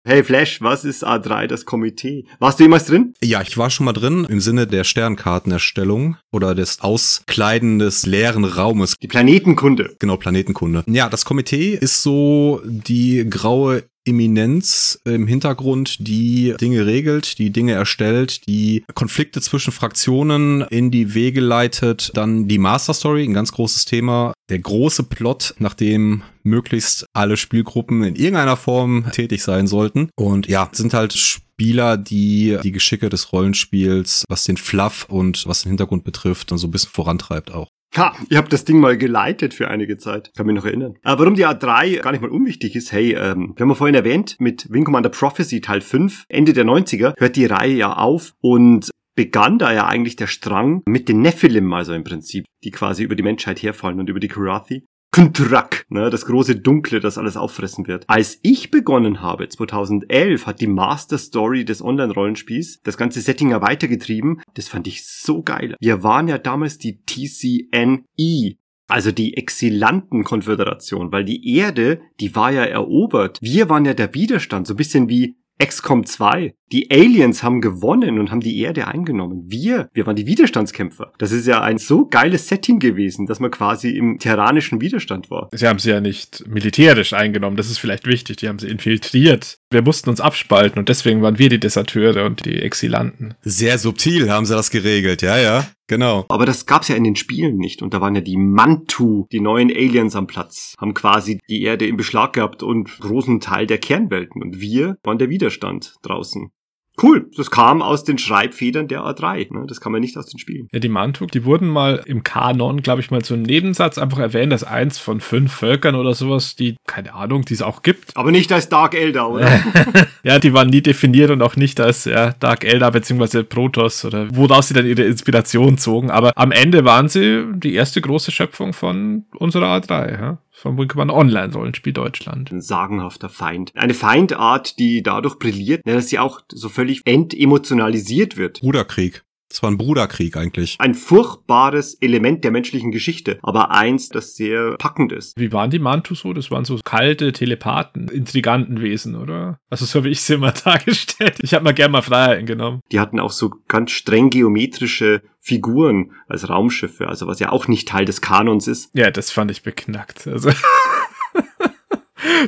[0.08, 2.24] Hey Flash, was ist A3, das Komitee?
[2.38, 3.12] Warst du jemals drin?
[3.22, 8.46] Ja, ich war schon mal drin im Sinne der Sternkartenerstellung oder des Auskleiden des leeren
[8.46, 8.94] Raumes.
[9.02, 9.96] Die Planetenkunde.
[9.98, 10.82] Genau, Planetenkunde.
[10.86, 17.72] Ja, das Komitee ist so die graue Eminenz im Hintergrund, die Dinge regelt, die Dinge
[17.72, 22.10] erstellt, die Konflikte zwischen Fraktionen in die Wege leitet.
[22.14, 24.32] Dann die Master Story, ein ganz großes Thema.
[24.48, 30.08] Der große Plot, nachdem möglichst alle Spielgruppen in irgendeiner Form tätig sein sollten.
[30.16, 35.62] Und ja, sind halt Spieler, die die Geschicke des Rollenspiels, was den Fluff und was
[35.62, 37.68] den Hintergrund betrifft, dann so ein bisschen vorantreibt auch.
[37.96, 40.30] Ha, ihr habt das Ding mal geleitet für einige Zeit.
[40.36, 40.96] Kann mich noch erinnern.
[41.02, 43.94] Aber warum die A3 gar nicht mal unwichtig ist, hey, ähm, wir haben ja vorhin
[43.94, 48.34] erwähnt, mit Wing Commander Prophecy Teil 5, Ende der 90er, hört die Reihe ja auf
[48.40, 53.02] und begann da ja eigentlich der Strang mit den Nephilim, also im Prinzip, die quasi
[53.02, 54.86] über die Menschheit herfallen und über die Kurathi.
[55.18, 58.04] Kuntrak, ne, das große Dunkle, das alles auffressen wird.
[58.06, 63.60] Als ich begonnen habe, 2011, hat die Master Story des Online-Rollenspiels das ganze Setting ja
[63.60, 64.40] weitergetrieben.
[64.54, 65.74] Das fand ich so geil.
[65.80, 72.62] Wir waren ja damals die TCNE, also die Exilanten-Konföderation, weil die Erde, die war ja
[72.62, 73.40] erobert.
[73.42, 76.54] Wir waren ja der Widerstand, so ein bisschen wie XCOM 2.
[76.70, 79.44] Die Aliens haben gewonnen und haben die Erde eingenommen.
[79.48, 81.12] Wir, wir waren die Widerstandskämpfer.
[81.18, 85.48] Das ist ja ein so geiles Setting gewesen, dass man quasi im terranischen Widerstand war.
[85.52, 88.36] Sie haben sie ja nicht militärisch eingenommen, das ist vielleicht wichtig.
[88.36, 89.58] Die haben sie infiltriert.
[89.70, 93.34] Wir mussten uns abspalten und deswegen waren wir die Deserteure und die Exilanten.
[93.42, 95.66] Sehr subtil haben sie das geregelt, ja, ja.
[95.88, 96.26] Genau.
[96.28, 97.82] Aber das gab's ja in den Spielen nicht.
[97.82, 101.86] Und da waren ja die Mantu, die neuen Aliens am Platz, haben quasi die Erde
[101.86, 104.42] im Beschlag gehabt und großen Teil der Kernwelten.
[104.42, 106.52] Und wir waren der Widerstand draußen.
[107.00, 109.54] Cool, das kam aus den Schreibfedern der A3.
[109.54, 109.66] Ne?
[109.66, 110.68] Das kann man nicht aus den Spielen.
[110.72, 114.18] Ja, die Mantuk, die wurden mal im Kanon, glaube ich, mal so einen Nebensatz einfach
[114.18, 118.16] erwähnt, dass eins von fünf Völkern oder sowas, die, keine Ahnung, die es auch gibt.
[118.16, 119.48] Aber nicht als Dark Elder, oder?
[120.24, 123.44] ja, die waren nie definiert und auch nicht als ja, Dark Elder bzw.
[123.44, 126.10] Protoss oder woraus sie dann ihre Inspiration zogen.
[126.10, 130.20] Aber am Ende waren sie die erste große Schöpfung von unserer A3.
[130.20, 130.38] Ja?
[130.58, 132.50] Vom Wingman Online-Rollenspiel Deutschland.
[132.50, 133.70] Ein sagenhafter Feind.
[133.76, 138.60] Eine Feindart, die dadurch brilliert, dass sie auch so völlig entemotionalisiert wird.
[138.60, 139.22] Bruderkrieg.
[139.48, 140.76] Das war ein Bruderkrieg eigentlich.
[140.78, 145.38] Ein furchtbares Element der menschlichen Geschichte, aber eins, das sehr packend ist.
[145.38, 146.32] Wie waren die Mantu so?
[146.32, 149.58] Das waren so kalte Telepathen, intriganten Wesen, oder?
[149.70, 151.36] Also so habe ich sie immer dargestellt.
[151.40, 152.80] Ich habe mal gerne mal Freiheiten genommen.
[152.92, 157.88] Die hatten auch so ganz streng geometrische Figuren als Raumschiffe, also was ja auch nicht
[157.88, 158.90] Teil des Kanons ist.
[158.94, 160.26] Ja, das fand ich beknackt.
[160.26, 160.50] Also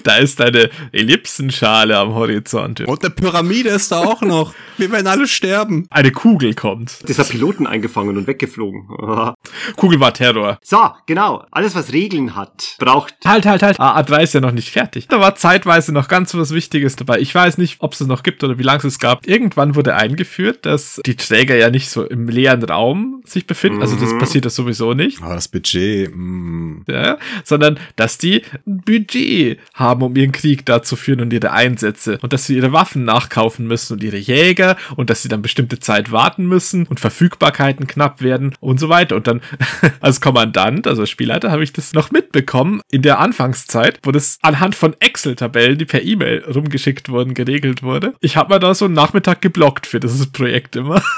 [0.03, 2.81] da ist eine Ellipsenschale am Horizont.
[2.81, 4.55] Und eine Pyramide ist da auch noch.
[4.77, 5.87] Wir werden alle sterben.
[5.91, 7.09] Eine Kugel kommt.
[7.09, 8.89] Das hat Piloten eingefangen und weggeflogen.
[9.77, 10.59] Kugel war Terror.
[10.63, 11.45] So, genau.
[11.51, 13.15] Alles, was Regeln hat, braucht.
[13.25, 13.79] Halt, halt, halt.
[13.79, 15.07] Ah, A3 ist ja noch nicht fertig.
[15.09, 17.21] Da war zeitweise noch ganz was Wichtiges dabei.
[17.21, 19.27] Ich weiß nicht, ob es es noch gibt oder wie lange es gab.
[19.27, 23.83] Irgendwann wurde eingeführt, dass die Träger ja nicht so im leeren Raum sich befinden.
[23.83, 25.23] Also das passiert das sowieso nicht.
[25.23, 26.83] Aber das Budget, mm.
[26.89, 31.53] Ja, sondern dass die ein Budget haben, um ihren Krieg da zu führen und ihre
[31.53, 32.19] Einsätze.
[32.23, 35.79] Und dass sie ihre Waffen nachkaufen müssen und ihre Jäger und dass sie dann bestimmte
[35.79, 39.17] Zeit warten müssen und Verfügbarkeiten knapp werden und so weiter.
[39.17, 39.41] Und dann
[40.01, 44.39] als Kommandant, also als Spielleiter, habe ich das noch mitbekommen in der Anfangszeit, wo das
[44.43, 48.15] anhand von Excel-Tabellen, die per E-Mail rumgeschickt wurden, geregelt wurde.
[48.21, 51.03] Ich habe mir da so einen Nachmittag geblockt für dieses Projekt immer.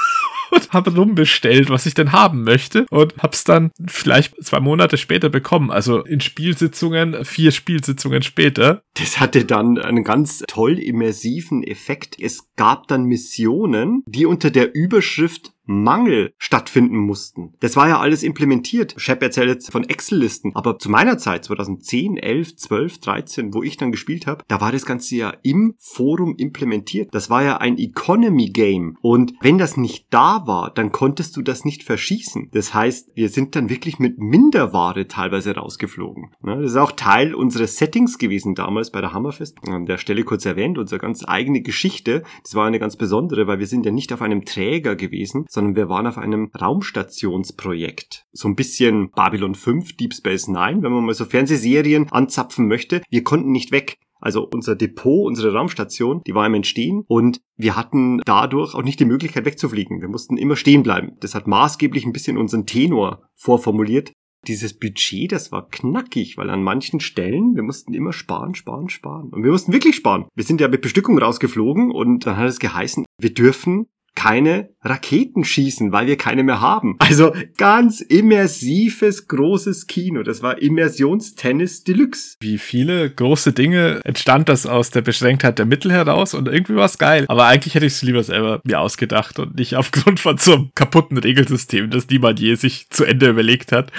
[0.52, 5.30] und habe rumbestellt, was ich denn haben möchte und hab's dann vielleicht zwei Monate später
[5.30, 5.70] bekommen.
[5.70, 8.82] Also in Spielsitzungen, vier Spielsitzungen später.
[8.94, 12.16] Das hatte dann einen ganz toll immersiven Effekt.
[12.20, 17.54] Es gab dann Missionen, die unter der Überschrift Mangel stattfinden mussten.
[17.60, 18.94] Das war ja alles implementiert.
[18.96, 23.76] Shep erzählt jetzt von Excel-Listen, aber zu meiner Zeit, 2010, 11, 12, 13, wo ich
[23.76, 27.08] dann gespielt habe, da war das Ganze ja im Forum implementiert.
[27.12, 31.64] Das war ja ein Economy-Game und wenn das nicht da war, dann konntest du das
[31.64, 32.50] nicht verschießen.
[32.52, 36.30] Das heißt, wir sind dann wirklich mit Minderware teilweise rausgeflogen.
[36.42, 39.58] Das ist auch Teil unseres Settings gewesen damals bei der Hammerfest.
[39.68, 43.58] An der Stelle kurz erwähnt, unsere ganz eigene Geschichte, das war eine ganz besondere, weil
[43.58, 48.24] wir sind ja nicht auf einem Träger gewesen, sondern wir waren auf einem Raumstationsprojekt.
[48.32, 53.02] So ein bisschen Babylon 5, Deep Space Nine, wenn man mal so Fernsehserien anzapfen möchte.
[53.10, 53.98] Wir konnten nicht weg.
[54.18, 58.98] Also unser Depot, unsere Raumstation, die war im Entstehen und wir hatten dadurch auch nicht
[58.98, 60.00] die Möglichkeit wegzufliegen.
[60.00, 61.16] Wir mussten immer stehen bleiben.
[61.20, 64.12] Das hat maßgeblich ein bisschen unseren Tenor vorformuliert.
[64.48, 69.28] Dieses Budget, das war knackig, weil an manchen Stellen, wir mussten immer sparen, sparen, sparen.
[69.28, 70.26] Und wir mussten wirklich sparen.
[70.34, 75.44] Wir sind ja mit Bestückung rausgeflogen und dann hat es geheißen, wir dürfen keine Raketen
[75.44, 76.96] schießen, weil wir keine mehr haben.
[76.98, 80.22] Also ganz immersives, großes Kino.
[80.22, 82.36] Das war Immersionstennis Deluxe.
[82.40, 86.86] Wie viele große Dinge entstand das aus der Beschränktheit der Mittel heraus und irgendwie war
[86.86, 87.26] es geil.
[87.28, 90.70] Aber eigentlich hätte ich es lieber selber mir ausgedacht und nicht aufgrund von so einem
[90.74, 93.92] kaputten Regelsystem, das niemand je sich zu Ende überlegt hat.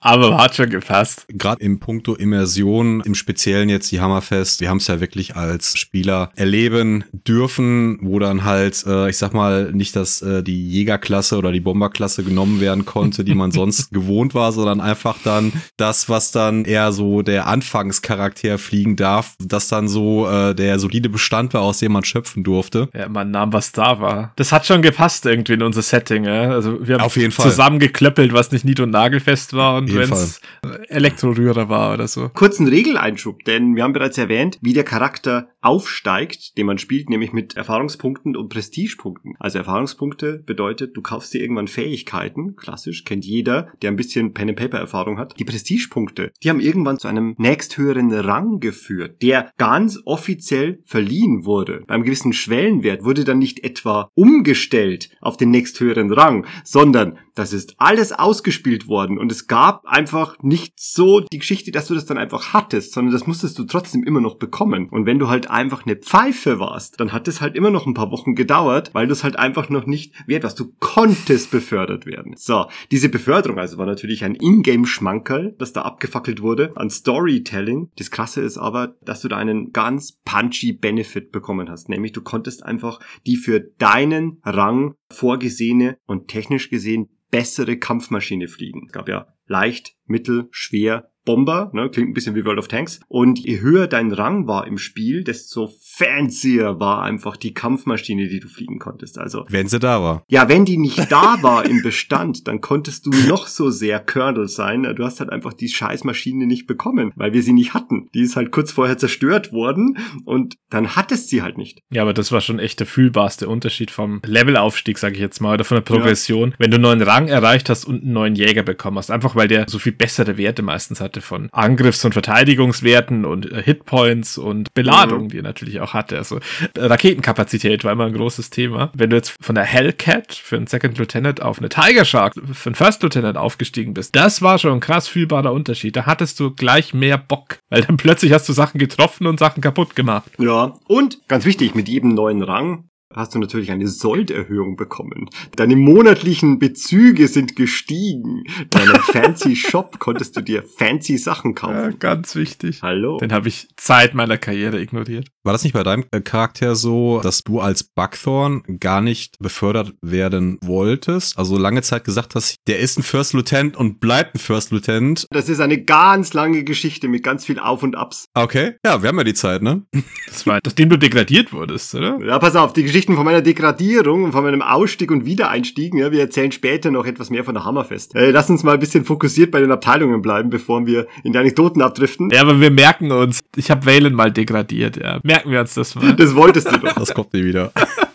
[0.00, 1.26] Aber hat schon gepasst.
[1.28, 5.78] Gerade im Punkto Immersion, im Speziellen jetzt die Hammerfest, wir haben es ja wirklich als
[5.78, 11.36] Spieler erleben dürfen, wo dann halt, äh, ich sag mal, nicht, dass äh, die Jägerklasse
[11.38, 16.08] oder die Bomberklasse genommen werden konnte, die man sonst gewohnt war, sondern einfach dann das,
[16.08, 21.54] was dann eher so der Anfangscharakter fliegen darf, das dann so äh, der solide Bestand
[21.54, 22.88] war, aus dem man schöpfen durfte.
[22.94, 24.32] Ja, man nahm, was da war.
[24.36, 26.24] Das hat schon gepasst irgendwie in unser Setting.
[26.24, 26.50] Ja?
[26.50, 27.50] Also wir haben Auf jeden Fall.
[27.50, 30.40] zusammengeklöppelt, was nicht nied- und nagelfest war und wenn es
[30.88, 32.28] Elektrorührer war oder so.
[32.28, 37.32] Kurzen Regeleinschub, denn wir haben bereits erwähnt, wie der Charakter aufsteigt, den man spielt, nämlich
[37.32, 39.34] mit Erfahrungspunkten und Prestigepunkten.
[39.38, 45.18] Also Erfahrungspunkte bedeutet, du kaufst dir irgendwann Fähigkeiten, klassisch, kennt jeder, der ein bisschen Pen-and-Paper-Erfahrung
[45.18, 45.38] hat.
[45.38, 51.82] Die Prestigepunkte, die haben irgendwann zu einem nächsthöheren Rang geführt, der ganz offiziell verliehen wurde.
[51.86, 57.74] Beim gewissen Schwellenwert wurde dann nicht etwa umgestellt auf den nächsthöheren Rang, sondern das ist
[57.78, 62.18] alles ausgespielt worden und es gab einfach nicht so die Geschichte, dass du das dann
[62.18, 64.88] einfach hattest, sondern das musstest du trotzdem immer noch bekommen.
[64.88, 67.94] Und wenn du halt einfach eine Pfeife warst, dann hat es halt immer noch ein
[67.94, 70.58] paar Wochen gedauert, weil du es halt einfach noch nicht wert warst.
[70.58, 72.34] Du konntest befördert werden.
[72.36, 77.90] So, diese Beförderung also war natürlich ein Ingame-Schmankerl, das da abgefackelt wurde an Storytelling.
[77.96, 82.20] Das Krasse ist aber, dass du da einen ganz punchy Benefit bekommen hast, nämlich du
[82.20, 88.86] konntest einfach die für deinen Rang vorgesehene und technisch gesehen bessere Kampfmaschine fliegen.
[88.86, 93.00] Es gab ja leicht, mittel, schwer, Bomber, ne, klingt ein bisschen wie World of Tanks.
[93.06, 98.40] Und je höher dein Rang war im Spiel, desto fancier war einfach die Kampfmaschine, die
[98.40, 99.18] du fliegen konntest.
[99.18, 100.24] Also wenn sie da war.
[100.28, 104.48] Ja, wenn die nicht da war im Bestand, dann konntest du noch so sehr Colonel
[104.48, 104.84] sein.
[104.96, 108.08] Du hast halt einfach die Scheißmaschine nicht bekommen, weil wir sie nicht hatten.
[108.14, 111.82] Die ist halt kurz vorher zerstört worden und dann hattest sie halt nicht.
[111.90, 115.52] Ja, aber das war schon echt der fühlbarste Unterschied vom Levelaufstieg, sage ich jetzt mal,
[115.52, 116.52] oder von der Progression.
[116.52, 116.56] Ja.
[116.60, 119.48] Wenn du einen neuen Rang erreicht hast und einen neuen Jäger bekommen hast, einfach weil
[119.48, 124.72] der so viel bessere Werte meistens hatte von Angriffs- und Verteidigungswerten und äh, Hitpoints und
[124.74, 125.28] Beladung, mhm.
[125.28, 126.16] die er natürlich auch hatte.
[126.16, 128.90] Also äh, Raketenkapazität war immer ein großes Thema.
[128.94, 132.68] Wenn du jetzt von der Hellcat für einen Second Lieutenant auf eine Tiger Shark für
[132.68, 135.96] einen First Lieutenant aufgestiegen bist, das war schon ein krass fühlbarer Unterschied.
[135.96, 139.60] Da hattest du gleich mehr Bock, weil dann plötzlich hast du Sachen getroffen und Sachen
[139.60, 140.30] kaputt gemacht.
[140.38, 145.30] Ja, und ganz wichtig, mit jedem neuen Rang hast du natürlich eine Solderhöhung bekommen.
[145.56, 148.44] Deine monatlichen Bezüge sind gestiegen.
[148.70, 151.74] Deinen fancy Shop konntest du dir fancy Sachen kaufen.
[151.74, 152.82] Ja, ganz wichtig.
[152.82, 153.18] Hallo.
[153.18, 155.28] Den habe ich Zeit meiner Karriere ignoriert.
[155.42, 159.94] War das nicht bei deinem äh, Charakter so, dass du als Buckthorn gar nicht befördert
[160.02, 161.38] werden wolltest?
[161.38, 165.26] Also lange Zeit gesagt hast, der ist ein First Lieutenant und bleibt ein First Lieutenant.
[165.30, 168.26] Das ist eine ganz lange Geschichte mit ganz viel Auf und Abs.
[168.34, 168.74] Okay.
[168.84, 169.84] Ja, wir haben ja die Zeit, ne?
[170.26, 172.18] Das war, nachdem du degradiert wurdest, oder?
[172.22, 175.94] Ja, pass auf, die Geschichte Geschichten von meiner Degradierung und von meinem Ausstieg und Wiedereinstieg.
[175.94, 178.16] Ja, wir erzählen später noch etwas mehr von der Hammerfest.
[178.16, 181.38] Äh, lass uns mal ein bisschen fokussiert bei den Abteilungen bleiben, bevor wir in die
[181.38, 182.28] Anekdoten abdriften.
[182.30, 185.20] Ja, aber wir merken uns, ich habe Valen mal degradiert, ja.
[185.22, 186.12] Merken wir uns das mal.
[186.16, 186.92] Das wolltest du doch.
[186.94, 187.70] Das kommt nie wieder.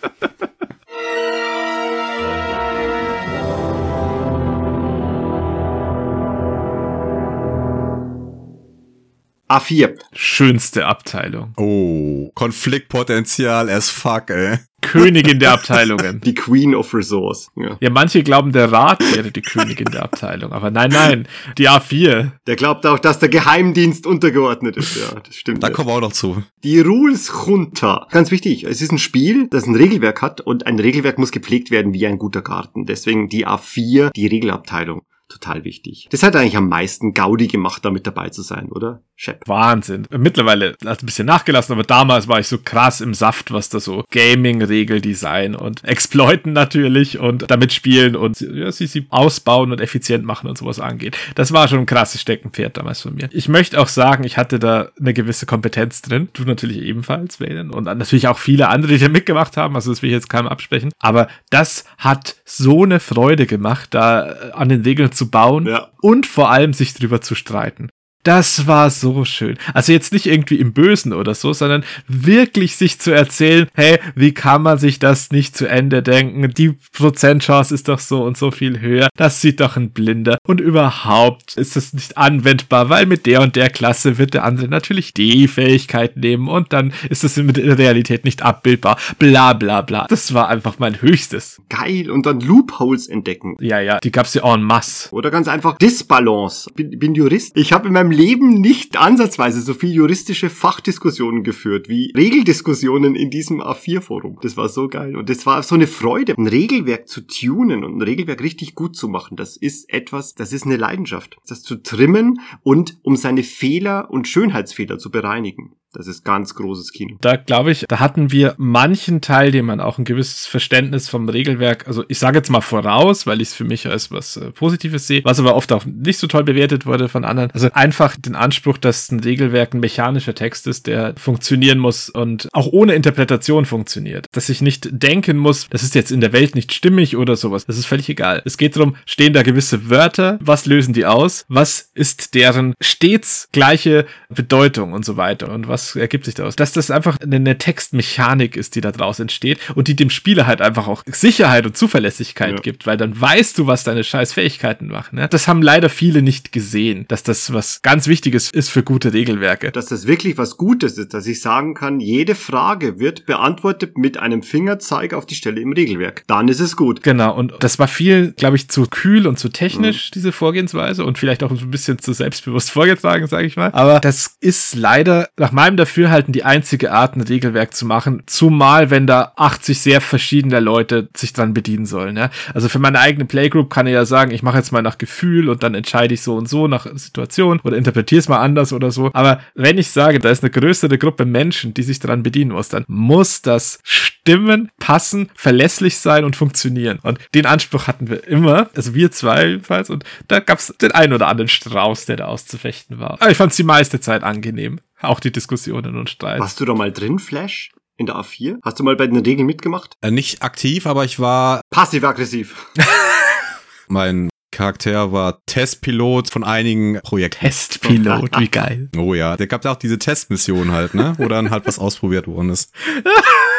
[9.53, 9.95] A4.
[10.13, 11.53] Schönste Abteilung.
[11.57, 14.57] Oh, Konfliktpotenzial as fuck, ey.
[14.81, 16.21] Königin der Abteilungen.
[16.25, 17.49] Die Queen of Resource.
[17.55, 17.77] Ja.
[17.79, 20.51] Ja, manche glauben, der Rat wäre die Königin der Abteilung.
[20.51, 21.27] Aber nein, nein,
[21.57, 22.31] die A4.
[22.47, 24.97] Der glaubt auch, dass der Geheimdienst untergeordnet ist.
[24.97, 25.63] Ja, das stimmt.
[25.63, 25.73] Da ja.
[25.73, 26.43] kommen wir auch noch zu.
[26.63, 28.07] Die Rules Junta.
[28.11, 28.65] Ganz wichtig.
[28.65, 32.05] Es ist ein Spiel, das ein Regelwerk hat und ein Regelwerk muss gepflegt werden wie
[32.05, 32.85] ein guter Garten.
[32.85, 35.03] Deswegen die A4, die Regelabteilung.
[35.33, 36.07] Total wichtig.
[36.11, 39.01] Das hat eigentlich am meisten Gaudi gemacht, da mit dabei zu sein, oder?
[39.15, 39.47] Shep.
[39.47, 40.07] Wahnsinn.
[40.11, 43.69] Mittlerweile hat es ein bisschen nachgelassen, aber damals war ich so krass im Saft, was
[43.69, 49.71] da so Gaming, Regeldesign und Exploiten natürlich und damit spielen und ja, sie, sie ausbauen
[49.71, 51.17] und effizient machen und sowas angeht.
[51.33, 53.29] Das war schon ein krasses Steckenpferd damals von mir.
[53.31, 56.29] Ich möchte auch sagen, ich hatte da eine gewisse Kompetenz drin.
[56.33, 57.71] Du natürlich ebenfalls, Valen.
[57.71, 59.73] Und natürlich auch viele andere, die da mitgemacht haben.
[59.73, 60.91] Also das will ich jetzt keinem absprechen.
[60.99, 65.89] Aber das hat so eine Freude gemacht, da äh, an den Regeln zu bauen Ja.
[66.01, 67.89] und vor allem sich drüber zu streiten.
[68.23, 69.57] Das war so schön.
[69.73, 74.33] Also jetzt nicht irgendwie im Bösen oder so, sondern wirklich sich zu erzählen, hey, wie
[74.33, 76.53] kann man sich das nicht zu Ende denken?
[76.53, 79.09] Die Prozentchance ist doch so und so viel höher.
[79.17, 80.37] Das sieht doch ein Blinder.
[80.47, 84.69] Und überhaupt ist es nicht anwendbar, weil mit der und der Klasse wird der andere
[84.69, 88.97] natürlich die Fähigkeit nehmen und dann ist es in der Realität nicht abbildbar.
[89.19, 90.07] Bla bla bla.
[90.07, 91.61] Das war einfach mein Höchstes.
[91.67, 92.09] Geil.
[92.09, 93.57] Und dann Loopholes entdecken.
[93.59, 95.09] Ja, ja, die gab's ja en masse.
[95.11, 96.69] Oder ganz einfach Disbalance.
[96.73, 97.57] Bin, bin Jurist.
[97.57, 103.29] Ich habe in meinem Leben nicht ansatzweise so viel juristische Fachdiskussionen geführt wie Regeldiskussionen in
[103.29, 104.39] diesem A4-Forum.
[104.41, 105.17] Das war so geil.
[105.17, 108.95] Und das war so eine Freude, ein Regelwerk zu tunen und ein Regelwerk richtig gut
[108.95, 109.35] zu machen.
[109.35, 111.37] Das ist etwas, das ist eine Leidenschaft.
[111.47, 115.75] Das zu trimmen und um seine Fehler und Schönheitsfehler zu bereinigen.
[115.93, 117.17] Das ist ganz großes Kino.
[117.21, 121.29] Da glaube ich, da hatten wir manchen Teil, dem man auch ein gewisses Verständnis vom
[121.29, 124.51] Regelwerk, also ich sage jetzt mal voraus, weil ich es für mich als was äh,
[124.51, 127.51] Positives sehe, was aber oft auch nicht so toll bewertet wurde von anderen.
[127.51, 132.49] Also einfach den Anspruch, dass ein Regelwerk ein mechanischer Text ist, der funktionieren muss und
[132.53, 134.25] auch ohne Interpretation funktioniert.
[134.31, 137.65] Dass ich nicht denken muss, das ist jetzt in der Welt nicht stimmig oder sowas.
[137.65, 138.41] Das ist völlig egal.
[138.45, 143.47] Es geht darum, stehen da gewisse Wörter, was lösen die aus, was ist deren stets
[143.51, 146.55] gleiche Bedeutung und so weiter und was ergibt sich daraus.
[146.55, 150.61] Dass das einfach eine, Textmechanik ist, die da draus entsteht und die dem Spieler halt
[150.61, 152.57] einfach auch Sicherheit und Zuverlässigkeit Ja.
[152.57, 155.15] gibt, weil dann weißt du, was deine scheiß Fähigkeiten machen.
[155.17, 155.27] Ne?
[155.29, 159.71] Das haben leider viele nicht gesehen, dass das was ganz Wichtiges ist für gute Regelwerke.
[159.71, 164.17] dass das wirklich was Gutes ist, dass ich sagen kann, jede Frage wird beantwortet mit
[164.17, 166.23] einem Fingerzeig auf die Stelle im Regelwerk.
[166.27, 167.03] Dann ist es gut.
[167.03, 171.17] Genau, und das war viel, glaube ich, zu kühl und zu technisch, diese Vorgehensweise, und
[171.17, 173.71] vielleicht auch ein bisschen zu selbstbewusst vorgetragen, sage ich mal.
[173.73, 178.89] Aber das ist leider nach meinem Dafürhalten die einzige Art, ein Regelwerk zu machen, zumal
[178.89, 182.17] wenn da 80 sehr verschiedene Leute sich dran bedienen sollen.
[182.17, 182.29] Ja?
[182.53, 185.49] Also für meine eigene Playgroup kann ich ja sagen, ich mache jetzt mal nach Gefühl
[185.49, 188.91] und dann entscheide ich so und so nach Situation oder interpretiere es mal anders oder
[188.91, 189.09] so.
[189.13, 192.69] Aber wenn ich sage, da ist eine größere Gruppe Menschen, die sich daran bedienen muss,
[192.69, 196.99] dann muss das stimmen, passen, verlässlich sein und funktionieren.
[197.01, 200.91] Und den Anspruch hatten wir immer, also wir zwei jedenfalls, und da gab es den
[200.91, 203.21] einen oder anderen Strauß, der da auszufechten war.
[203.21, 204.79] Aber ich fand es die meiste Zeit angenehm.
[205.03, 206.39] Auch die Diskussionen und Streits.
[206.39, 207.71] Warst du da mal drin, Flash?
[207.97, 208.57] In der A4?
[208.63, 209.95] Hast du mal bei den Regeln mitgemacht?
[210.01, 212.67] Äh, nicht aktiv, aber ich war, Passiv-aggressiv.
[213.87, 217.41] mein Charakter war Testpilot von einigen Projekten.
[217.41, 218.89] Testpilot, wie geil.
[218.97, 221.15] Oh ja, der gab ja auch diese Testmission halt, ne?
[221.17, 222.71] Wo dann halt was ausprobiert worden ist.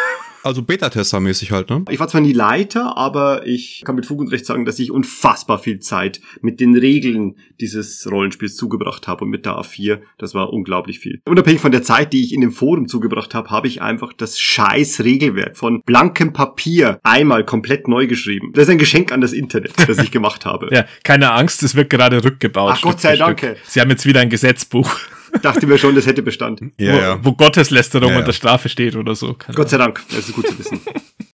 [0.45, 1.84] Also Beta-Tester-mäßig halt, ne?
[1.90, 4.90] Ich war zwar nie Leiter, aber ich kann mit Fug und Recht sagen, dass ich
[4.90, 10.01] unfassbar viel Zeit mit den Regeln dieses Rollenspiels zugebracht habe und mit der A4.
[10.18, 11.22] Das war unglaublich viel.
[11.24, 14.38] Unabhängig von der Zeit, die ich in dem Forum zugebracht habe, habe ich einfach das
[14.38, 18.53] scheiß Regelwerk von blankem Papier einmal komplett neu geschrieben.
[18.53, 20.68] Das ist ein Geschenk an das Internet, das ich gemacht habe.
[20.70, 22.72] Ja, keine Angst, es wird gerade rückgebaut.
[22.74, 23.57] Ach, Gott Stück sei für Dank.
[23.64, 24.95] Sie haben jetzt wieder ein Gesetzbuch,
[25.43, 26.61] Dachte mir schon, das hätte Bestand.
[26.78, 27.24] Ja, wo, ja.
[27.24, 28.20] wo Gotteslästerung Ja, ja.
[28.20, 29.35] unter Strafe steht oder so.
[29.35, 30.03] Keine Gott sei Dank.
[30.11, 30.80] Das ist gut zu wissen.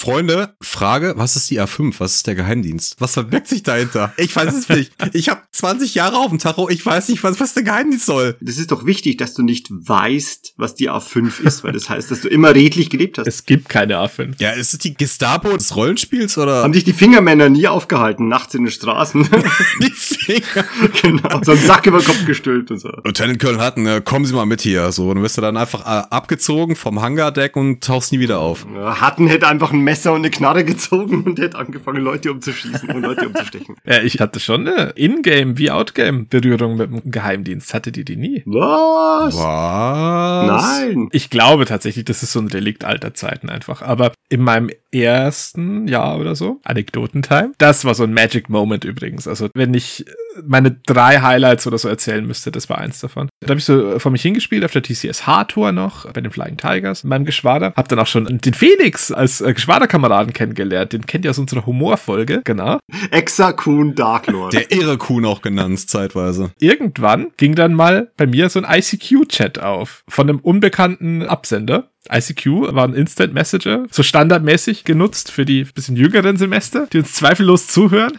[0.00, 1.96] Freunde, Frage, was ist die A5?
[1.98, 2.96] Was ist der Geheimdienst?
[3.00, 4.14] Was verbirgt sich dahinter?
[4.16, 4.92] Ich weiß es nicht.
[5.12, 8.36] Ich habe 20 Jahre auf dem Tacho, ich weiß nicht, was, was der Geheimdienst soll.
[8.40, 12.10] Das ist doch wichtig, dass du nicht weißt, was die A5 ist, weil das heißt,
[12.10, 13.26] dass du immer redlich gelebt hast.
[13.26, 14.34] Es gibt keine A5.
[14.38, 16.62] Ja, ist es die Gestapo des Rollenspiels oder?
[16.62, 19.28] Haben dich die Fingermänner nie aufgehalten, nachts in den Straßen?
[19.82, 20.64] die Finger?
[21.02, 21.42] genau.
[21.42, 22.90] So einen Sack über den Kopf gestülpt und so.
[23.04, 24.92] Lieutenant Colonel Hutton, äh, kommen Sie mal mit hier.
[24.92, 28.38] So, und du wirst du dann einfach äh, abgezogen vom Hangardeck und tauchst nie wieder
[28.38, 28.66] auf.
[28.74, 32.90] Ja, Hatten hätte einfach ein Messer und eine Knarre gezogen und hätte angefangen, Leute umzuschießen
[32.90, 33.74] und Leute umzustechen.
[33.84, 37.74] Ja, ich hatte schon eine Ingame wie Outgame Berührung mit dem Geheimdienst.
[37.74, 38.42] Hatte die die nie?
[38.46, 39.36] Was?
[39.36, 40.80] Was?
[40.80, 41.08] Nein.
[41.12, 43.82] Ich glaube tatsächlich, das ist so ein Relikt alter Zeiten einfach.
[43.82, 46.60] Aber in meinem ersten Jahr oder so.
[46.64, 47.52] Anekdotentime.
[47.58, 49.28] Das war so ein Magic Moment übrigens.
[49.28, 50.04] Also wenn ich
[50.46, 53.28] meine drei Highlights oder so erzählen müsste, das war eins davon.
[53.40, 56.56] Da habe ich so vor mich hingespielt auf der TCS H-Tour noch, bei den Flying
[56.56, 57.72] Tigers, in meinem Geschwader.
[57.76, 60.92] Hab dann auch schon den Felix als äh, Geschwaderkameraden kennengelernt.
[60.92, 62.78] Den kennt ihr aus unserer Humorfolge, genau.
[63.10, 64.52] Exa Kuhn Darklord.
[64.52, 66.52] Der irre Kuhn auch genannt, zeitweise.
[66.58, 71.89] Irgendwann ging dann mal bei mir so ein ICQ-Chat auf von einem unbekannten Absender.
[72.08, 77.14] ICQ war ein Instant Messenger, so standardmäßig genutzt für die bisschen jüngeren Semester, die uns
[77.14, 78.12] zweifellos zuhören.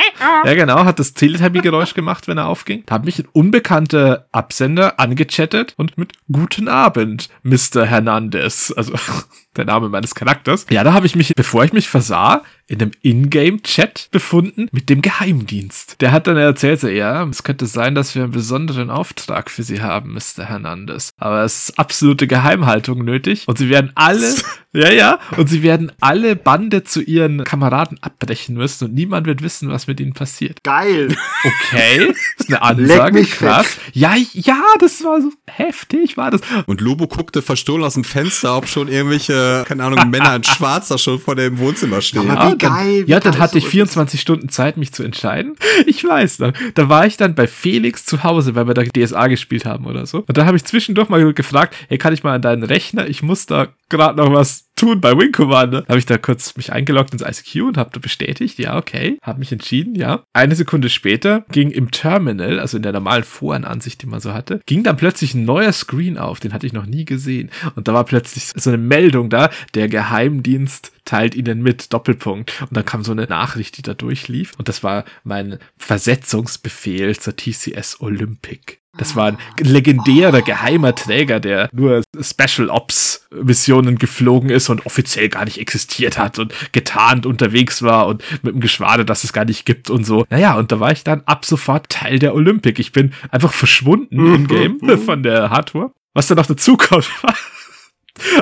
[0.46, 2.84] Ja, genau, hat das Teletubby-Geräusch gemacht, wenn er aufging.
[2.86, 7.86] Da hat mich ein unbekannter Absender angechattet und mit Guten Abend, Mr.
[7.86, 8.72] Hernandez.
[8.76, 8.94] Also
[9.56, 10.66] der Name meines Charakters.
[10.70, 15.02] Ja, da habe ich mich, bevor ich mich versah, in einem Ingame-Chat befunden mit dem
[15.02, 15.99] Geheimdienst.
[15.99, 19.64] Der hat dann erzählt, so, ja, es könnte sein, dass wir einen besonderen Auftrag für
[19.64, 20.45] Sie haben, Mr.
[20.45, 21.10] Hernandez.
[21.18, 24.34] Aber es ist absolute Geheimhaltung nötig und Sie werden alle,
[24.74, 29.41] ja, ja, und Sie werden alle Bande zu Ihren Kameraden abbrechen müssen und niemand wird
[29.41, 30.64] wissen, was mit Ihnen passiert.
[30.64, 31.14] Geil.
[31.43, 33.78] Okay, ist eine Leck Ansage, mich krass.
[33.91, 36.39] Ja, ja, das war so heftig, war das.
[36.68, 39.34] Und Lobo guckte verstohlen aus dem Fenster, ob schon irgendwelche,
[39.66, 42.30] keine Ahnung, Männer in Schwarz da schon vor dem Wohnzimmer stehen.
[42.30, 45.04] Aber wie dann, geil, wie ja, dann hatte ich sowas 24 Stunden Zeit, mich zu
[45.04, 45.56] entscheiden.
[45.86, 46.54] Ich weiß noch.
[46.76, 50.06] Da war ich dann bei Felix zu Hause, weil wir da DSA gespielt haben oder
[50.06, 50.24] so.
[50.28, 53.08] Und da habe ich zwischendurch mal gefragt, hey, kann ich mal an deinen Rechner?
[53.08, 55.84] Ich muss da gerade noch was tun bei Wing Commander.
[55.88, 59.52] Habe ich da kurz mich eingeloggt ins ICQ und habe bestätigt, ja, okay, habe mich
[59.52, 60.24] entschieden, ja.
[60.34, 64.62] Eine Sekunde später ging im Terminal, also in der normalen Forenansicht, die man so hatte,
[64.66, 67.52] ging dann plötzlich ein neuer Screen auf, den hatte ich noch nie gesehen.
[67.76, 72.62] Und da war plötzlich so eine Meldung da, der Geheimdienst teilt ihnen mit, Doppelpunkt.
[72.62, 74.54] Und dann kam so eine Nachricht, die da durchlief.
[74.58, 78.81] Und das war mein Versetzungsbefehl zur TCS Olympic.
[78.98, 85.30] Das war ein legendärer geheimer Träger, der nur Special Ops Missionen geflogen ist und offiziell
[85.30, 89.46] gar nicht existiert hat und getarnt unterwegs war und mit dem Geschwader, das es gar
[89.46, 90.26] nicht gibt und so.
[90.30, 92.80] Naja, und da war ich dann ab sofort Teil der Olympic.
[92.80, 95.92] Ich bin einfach verschwunden im Game von der Hardware.
[96.14, 97.36] Was dann noch dazu kommt, war,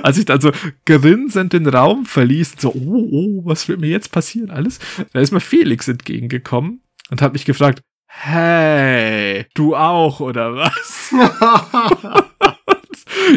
[0.01, 0.51] als ich dann so
[0.85, 4.79] grinsend den Raum verließ, so, oh, oh, was wird mir jetzt passieren alles?
[5.13, 6.81] Da ist mir Felix entgegengekommen
[7.11, 7.81] und hat mich gefragt,
[8.19, 11.13] hey, du auch, oder was?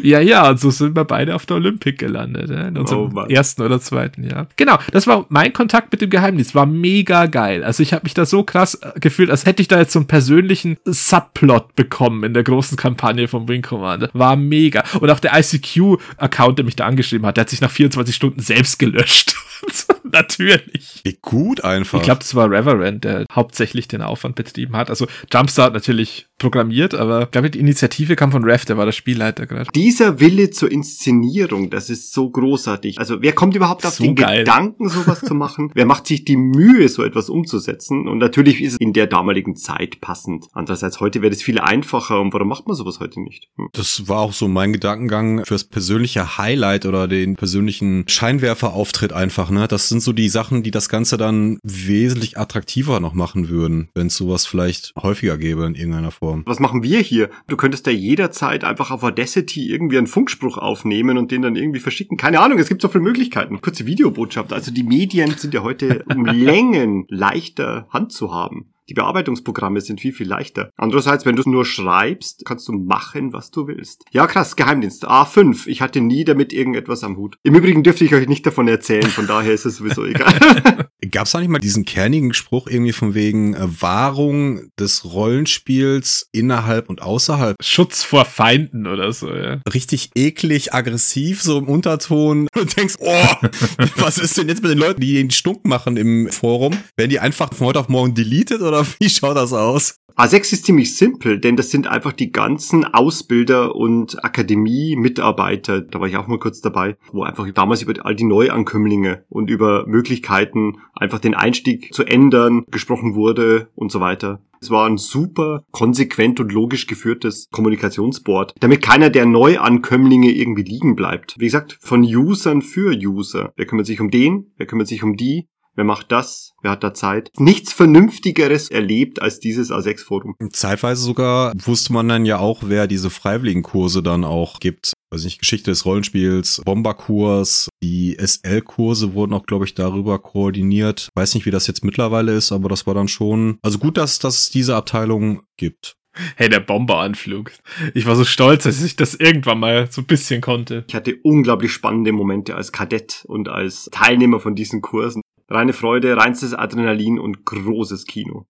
[0.02, 2.68] ja, ja, und so sind wir beide auf der Olympic gelandet, ne?
[2.68, 4.48] in unserem Oh ersten oder zweiten Jahr.
[4.56, 7.64] Genau, das war mein Kontakt mit dem Geheimdienst, war mega geil.
[7.64, 9.98] Also ich habe mich da so krass äh, gefühlt, als hätte ich da jetzt so
[9.98, 14.10] einen persönlichen Subplot bekommen in der großen Kampagne vom Wing Commander.
[14.12, 14.84] War mega.
[15.00, 18.40] Und auch der ICQ-Account, der mich da angeschrieben hat, der hat sich nach 24 Stunden
[18.40, 19.36] selbst gelöscht.
[20.12, 21.00] Natürlich.
[21.04, 21.98] Wie gut einfach.
[21.98, 24.90] Ich glaube, das war Reverend, der hauptsächlich den Aufwand betrieben hat.
[24.90, 28.92] Also Jumpstart natürlich programmiert, aber ich glaube, die Initiative kam von Rev, der war der
[28.92, 29.70] Spielleiter gerade.
[29.74, 32.98] Dieser Wille zur Inszenierung, das ist so großartig.
[32.98, 34.40] Also wer kommt überhaupt auf So den geil.
[34.40, 35.70] Gedanken, sowas zu machen?
[35.74, 38.08] Wer macht sich die Mühe, so etwas umzusetzen?
[38.08, 40.46] Und natürlich ist es in der damaligen Zeit passend.
[40.52, 42.20] Andererseits, heute wäre das viel einfacher.
[42.20, 43.48] Und warum macht man sowas heute nicht?
[43.56, 43.68] Hm.
[43.72, 49.68] Das war auch so mein Gedankengang fürs persönliche Highlight oder den persönlichen Scheinwerferauftritt einfach, ne?
[49.68, 54.08] Das sind so die Sachen, die das Ganze dann wesentlich attraktiver noch machen würden, wenn
[54.08, 56.31] es sowas vielleicht häufiger gäbe in irgendeiner Form.
[56.46, 57.30] Was machen wir hier?
[57.48, 61.80] Du könntest ja jederzeit einfach auf Audacity irgendwie einen Funkspruch aufnehmen und den dann irgendwie
[61.80, 62.16] verschicken.
[62.16, 63.60] Keine Ahnung, es gibt so viele Möglichkeiten.
[63.60, 64.52] Kurze Videobotschaft.
[64.52, 68.71] Also die Medien sind ja heute um Längen leichter Hand zu haben.
[68.92, 70.70] Die Bearbeitungsprogramme sind viel, viel leichter.
[70.76, 74.04] Andererseits, wenn du nur schreibst, kannst du machen, was du willst.
[74.10, 75.08] Ja, krass, Geheimdienst.
[75.08, 75.66] A5.
[75.66, 77.36] Ich hatte nie damit irgendetwas am Hut.
[77.42, 80.34] Im Übrigen dürfte ich euch nicht davon erzählen, von daher ist es sowieso egal.
[81.10, 86.28] Gab es da nicht mal diesen kernigen Spruch irgendwie von wegen äh, Wahrung des Rollenspiels
[86.30, 87.56] innerhalb und außerhalb?
[87.62, 89.62] Schutz vor Feinden oder so, ja.
[89.72, 92.48] Richtig eklig, aggressiv, so im Unterton.
[92.56, 93.24] Und denkst, oh,
[93.96, 96.76] was ist denn jetzt mit den Leuten, die den Stunk machen im Forum?
[96.96, 99.96] Werden die einfach von heute auf morgen deleted oder wie schaut das aus?
[100.16, 106.06] A6 ist ziemlich simpel, denn das sind einfach die ganzen Ausbilder und Akademie-Mitarbeiter, da war
[106.06, 110.78] ich auch mal kurz dabei, wo einfach damals über all die Neuankömmlinge und über Möglichkeiten,
[110.94, 114.42] einfach den Einstieg zu ändern, gesprochen wurde und so weiter.
[114.60, 120.94] Es war ein super konsequent und logisch geführtes Kommunikationsboard, damit keiner der Neuankömmlinge irgendwie liegen
[120.94, 121.34] bleibt.
[121.38, 123.52] Wie gesagt, von Usern für User.
[123.56, 124.52] Wer kümmert sich um den?
[124.56, 125.48] Wer kümmert sich um die?
[125.74, 126.52] Wer macht das?
[126.62, 127.30] Wer hat da Zeit?
[127.38, 130.34] Nichts Vernünftigeres erlebt als dieses A6-Forum.
[130.52, 134.92] Zeitweise sogar wusste man dann ja auch, wer diese Freiwilligenkurse dann auch gibt.
[135.10, 141.08] Also nicht Geschichte des Rollenspiels, Bomberkurs, die SL-Kurse wurden auch, glaube ich, darüber koordiniert.
[141.14, 143.58] Weiß nicht, wie das jetzt mittlerweile ist, aber das war dann schon.
[143.62, 145.96] Also gut, dass dass es diese Abteilung gibt.
[146.36, 147.52] Hey, der Bomberanflug.
[147.94, 150.84] Ich war so stolz, dass ich das irgendwann mal so ein bisschen konnte.
[150.86, 155.22] Ich hatte unglaublich spannende Momente als Kadett und als Teilnehmer von diesen Kursen.
[155.52, 158.46] Reine Freude, reinstes Adrenalin und großes Kino.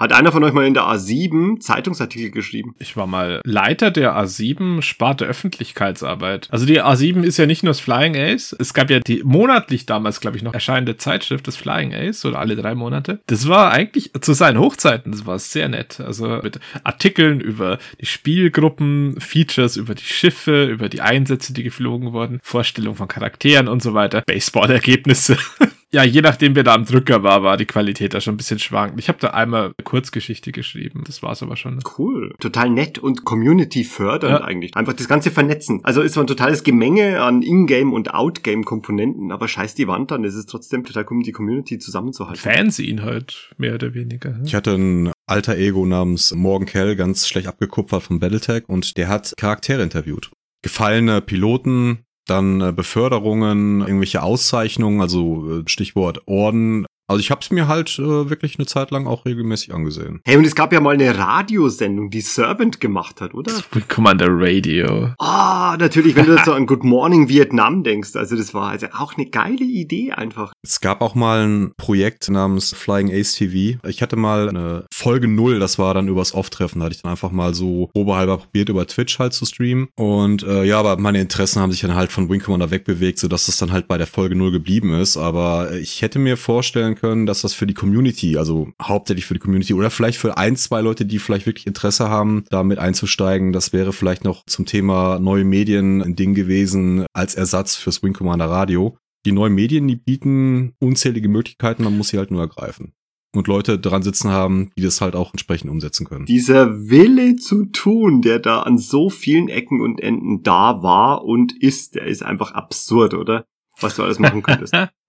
[0.00, 2.74] Hat einer von euch mal in der A7 Zeitungsartikel geschrieben?
[2.78, 6.48] Ich war mal Leiter der A7 Sparte Öffentlichkeitsarbeit.
[6.50, 8.56] Also die A7 ist ja nicht nur das Flying Ace.
[8.58, 12.38] Es gab ja die monatlich damals, glaube ich, noch erscheinende Zeitschrift des Flying Ace oder
[12.38, 13.20] alle drei Monate.
[13.26, 16.00] Das war eigentlich zu seinen Hochzeiten, das war sehr nett.
[16.00, 22.14] Also mit Artikeln über die Spielgruppen, Features über die Schiffe, über die Einsätze, die geflogen
[22.14, 25.36] wurden, Vorstellung von Charakteren und so weiter, Baseball-Ergebnisse.
[25.92, 28.58] ja, je nachdem, wer da am Drücker war, war die Qualität da schon ein bisschen
[28.60, 29.00] schwankend.
[29.00, 31.02] Ich habe da einmal eine Kurzgeschichte geschrieben.
[31.06, 31.80] Das war's aber schon.
[31.98, 32.32] Cool.
[32.38, 34.44] Total nett und Community fördernd Ja.
[34.44, 34.76] eigentlich.
[34.76, 35.80] Einfach das ganze Vernetzen.
[35.82, 40.24] Also ist so ein totales Gemenge an Ingame und Outgame-Komponenten, aber scheiß die Wand an.
[40.24, 42.40] Es ist trotzdem total cool, die Community zusammenzuhalten.
[42.40, 44.38] Fanzine halt, mehr oder weniger.
[44.44, 49.08] Ich hatte ein alter Ego namens Morgan Kell, ganz schlecht abgekupfert von Battletech und der
[49.08, 50.30] hat Charaktere interviewt.
[50.62, 56.86] Gefallene Piloten, dann äh, Beförderungen, irgendwelche Auszeichnungen, also äh, Stichwort Orden.
[57.10, 60.20] Also ich habe es mir halt äh, wirklich eine Zeit lang auch regelmäßig angesehen.
[60.24, 63.50] Hey, und es gab ja mal eine Radiosendung, die Servant gemacht hat, oder?
[63.72, 65.08] Wing Commander Radio.
[65.18, 68.14] Ah, natürlich, wenn du jetzt so an Good Morning Vietnam denkst.
[68.14, 70.52] Also das war also auch eine geile Idee einfach.
[70.62, 73.80] Es gab auch mal ein Projekt namens Flying Ace TV.
[73.88, 76.78] Ich hatte mal eine Folge null, das war dann übers Off-Treffen.
[76.78, 79.88] Da hatte ich dann einfach mal so probehalber probiert, über Twitch halt zu streamen.
[79.96, 83.48] Und äh, ja, aber meine Interessen haben sich dann halt von Wing Commander wegbewegt, sodass
[83.48, 85.16] es dann halt bei der Folge null geblieben ist.
[85.16, 89.40] Aber ich hätte mir vorstellen können, dass das für die Community, also hauptsächlich für die
[89.40, 93.72] Community oder vielleicht für ein, zwei Leute, die vielleicht wirklich Interesse haben, damit einzusteigen, das
[93.72, 98.46] wäre vielleicht noch zum Thema neue Medien ein Ding gewesen als Ersatz fürs Wing Commander
[98.46, 98.96] Radio
[99.26, 102.94] die neuen Medien, die bieten unzählige Möglichkeiten, man muss sie halt nur ergreifen.
[103.32, 106.26] Und Leute dran sitzen haben, die das halt auch entsprechend umsetzen können.
[106.26, 111.56] Dieser Wille zu tun, der da an so vielen Ecken und Enden da war und
[111.62, 113.44] ist, der ist einfach absurd, oder?
[113.78, 114.74] Was du alles machen könntest.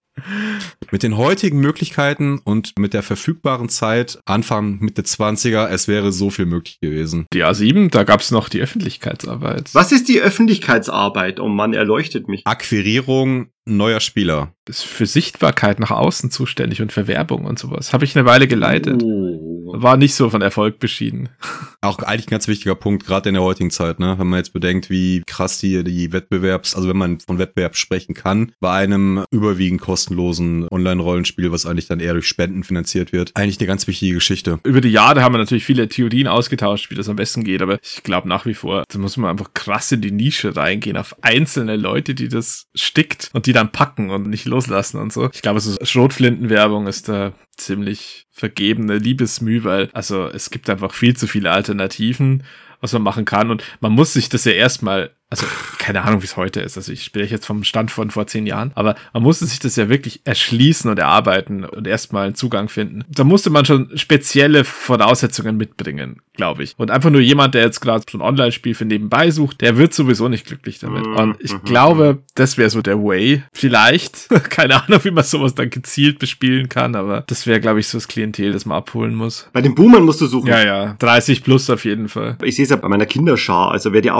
[0.90, 6.30] Mit den heutigen Möglichkeiten und mit der verfügbaren Zeit, Anfang Mitte 20er, es wäre so
[6.30, 7.26] viel möglich gewesen.
[7.32, 9.74] Die A7, da gab's noch die Öffentlichkeitsarbeit.
[9.74, 11.40] Was ist die Öffentlichkeitsarbeit?
[11.40, 12.46] Oh Mann, erleuchtet mich.
[12.46, 14.54] Akquirierung neuer Spieler.
[14.68, 17.92] Ist für Sichtbarkeit nach außen zuständig und für Werbung und sowas.
[17.92, 19.02] Habe ich eine Weile geleitet.
[19.02, 19.72] Oh.
[19.74, 21.30] War nicht so von Erfolg beschieden.
[21.80, 24.14] Auch eigentlich ein ganz wichtiger Punkt, gerade in der heutigen Zeit, ne?
[24.16, 28.14] Wenn man jetzt bedenkt, wie krass die, die Wettbewerbs, also wenn man von Wettbewerb sprechen
[28.14, 33.58] kann, bei einem überwiegend kostenlosen Online-Rollenspiel, was eigentlich dann eher durch Spenden finanziert wird, eigentlich
[33.58, 34.60] eine ganz wichtige Geschichte.
[34.62, 37.78] Über die Jahre haben wir natürlich viele Theorien ausgetauscht, wie das am besten geht, aber
[37.82, 41.16] ich glaube nach wie vor, da muss man einfach krass in die Nische reingehen, auf
[41.22, 45.28] einzelne Leute, die das stickt und die dann packen und nicht loslassen und so.
[45.32, 51.16] Ich glaube, so Schrotflintenwerbung ist da ziemlich vergebene Liebesmüh, weil also es gibt einfach viel
[51.16, 52.44] zu viele Alternativen,
[52.80, 55.46] was man machen kann und man muss sich das ja erstmal also
[55.78, 56.76] keine Ahnung, wie es heute ist.
[56.76, 59.76] Also ich spreche jetzt vom Stand von vor zehn Jahren, aber man musste sich das
[59.76, 63.02] ja wirklich erschließen und erarbeiten und erstmal einen Zugang finden.
[63.08, 66.74] Da musste man schon spezielle Voraussetzungen mitbringen, glaube ich.
[66.76, 69.94] Und einfach nur jemand, der jetzt gerade so ein Online-Spiel für nebenbei sucht, der wird
[69.94, 71.06] sowieso nicht glücklich damit.
[71.06, 73.42] Mhm, Und ich mhm, glaube, das wäre so der Way.
[73.54, 74.28] Vielleicht.
[74.50, 77.96] keine Ahnung, wie man sowas dann gezielt bespielen kann, aber das wäre, glaube ich, so
[77.96, 79.48] das Klientel, das man abholen muss.
[79.54, 80.48] Bei den Boomern musst du suchen.
[80.48, 80.96] Ja, ja.
[80.98, 82.36] 30 plus auf jeden Fall.
[82.44, 83.70] Ich sehe es ja bei meiner Kinderschar.
[83.70, 84.10] Also wer die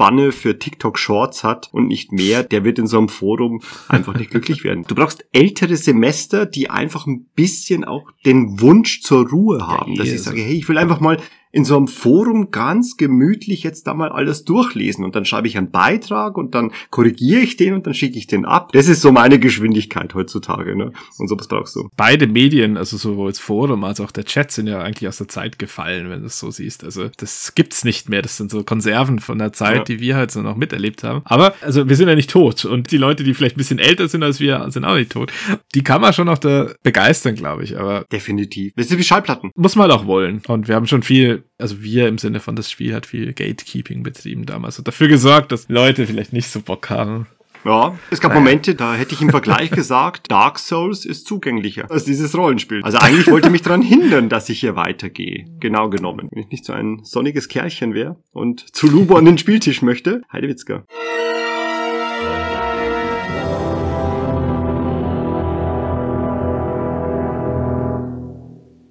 [0.00, 4.14] Aufmerksamkeitsspanne für TikTok Shorts hat und nicht mehr, der wird in so einem Forum einfach
[4.14, 4.84] nicht glücklich werden.
[4.86, 10.06] Du brauchst ältere Semester, die einfach ein bisschen auch den Wunsch zur Ruhe haben, dass
[10.06, 10.26] ich Jesus.
[10.26, 11.18] sage, hey, ich will einfach mal
[11.52, 15.58] in so einem Forum ganz gemütlich jetzt da mal alles durchlesen und dann schreibe ich
[15.58, 18.70] einen Beitrag und dann korrigiere ich den und dann schicke ich den ab.
[18.72, 20.92] Das ist so meine Geschwindigkeit heutzutage, ne?
[21.18, 21.88] Und sowas brauchst du.
[21.96, 25.28] beide Medien, also sowohl das Forum als auch der Chat, sind ja eigentlich aus der
[25.28, 26.84] Zeit gefallen, wenn du es so siehst.
[26.84, 28.22] Also das gibt's nicht mehr.
[28.22, 29.84] Das sind so Konserven von der Zeit, Ja.
[29.84, 31.22] die wir halt so noch miterlebt haben.
[31.24, 34.08] Aber also wir sind ja nicht tot und die Leute, die vielleicht ein bisschen älter
[34.08, 35.32] sind als wir, sind auch nicht tot.
[35.74, 37.78] Die kann man schon noch da begeistern, glaube ich.
[37.78, 38.72] Aber Definitiv.
[38.76, 39.50] Das ist wie Schallplatten.
[39.56, 40.42] muss man auch wollen.
[40.46, 44.02] Und wir haben schon viel, also wir im Sinne von das Spiel hat viel Gatekeeping
[44.02, 47.26] betrieben damals und dafür gesorgt, dass Leute vielleicht nicht so Bock haben.
[47.64, 52.04] Ja, es gab Momente, da hätte ich im Vergleich gesagt, Dark Souls ist zugänglicher als
[52.04, 52.82] dieses Rollenspiel.
[52.82, 55.44] Also eigentlich wollte mich daran hindern, dass ich hier weitergehe.
[55.60, 56.28] Genau genommen.
[56.30, 60.22] Wenn ich nicht so ein sonniges Kerlchen wäre und zu Lubo an den Spieltisch möchte,
[60.32, 60.84] Heidewitzka.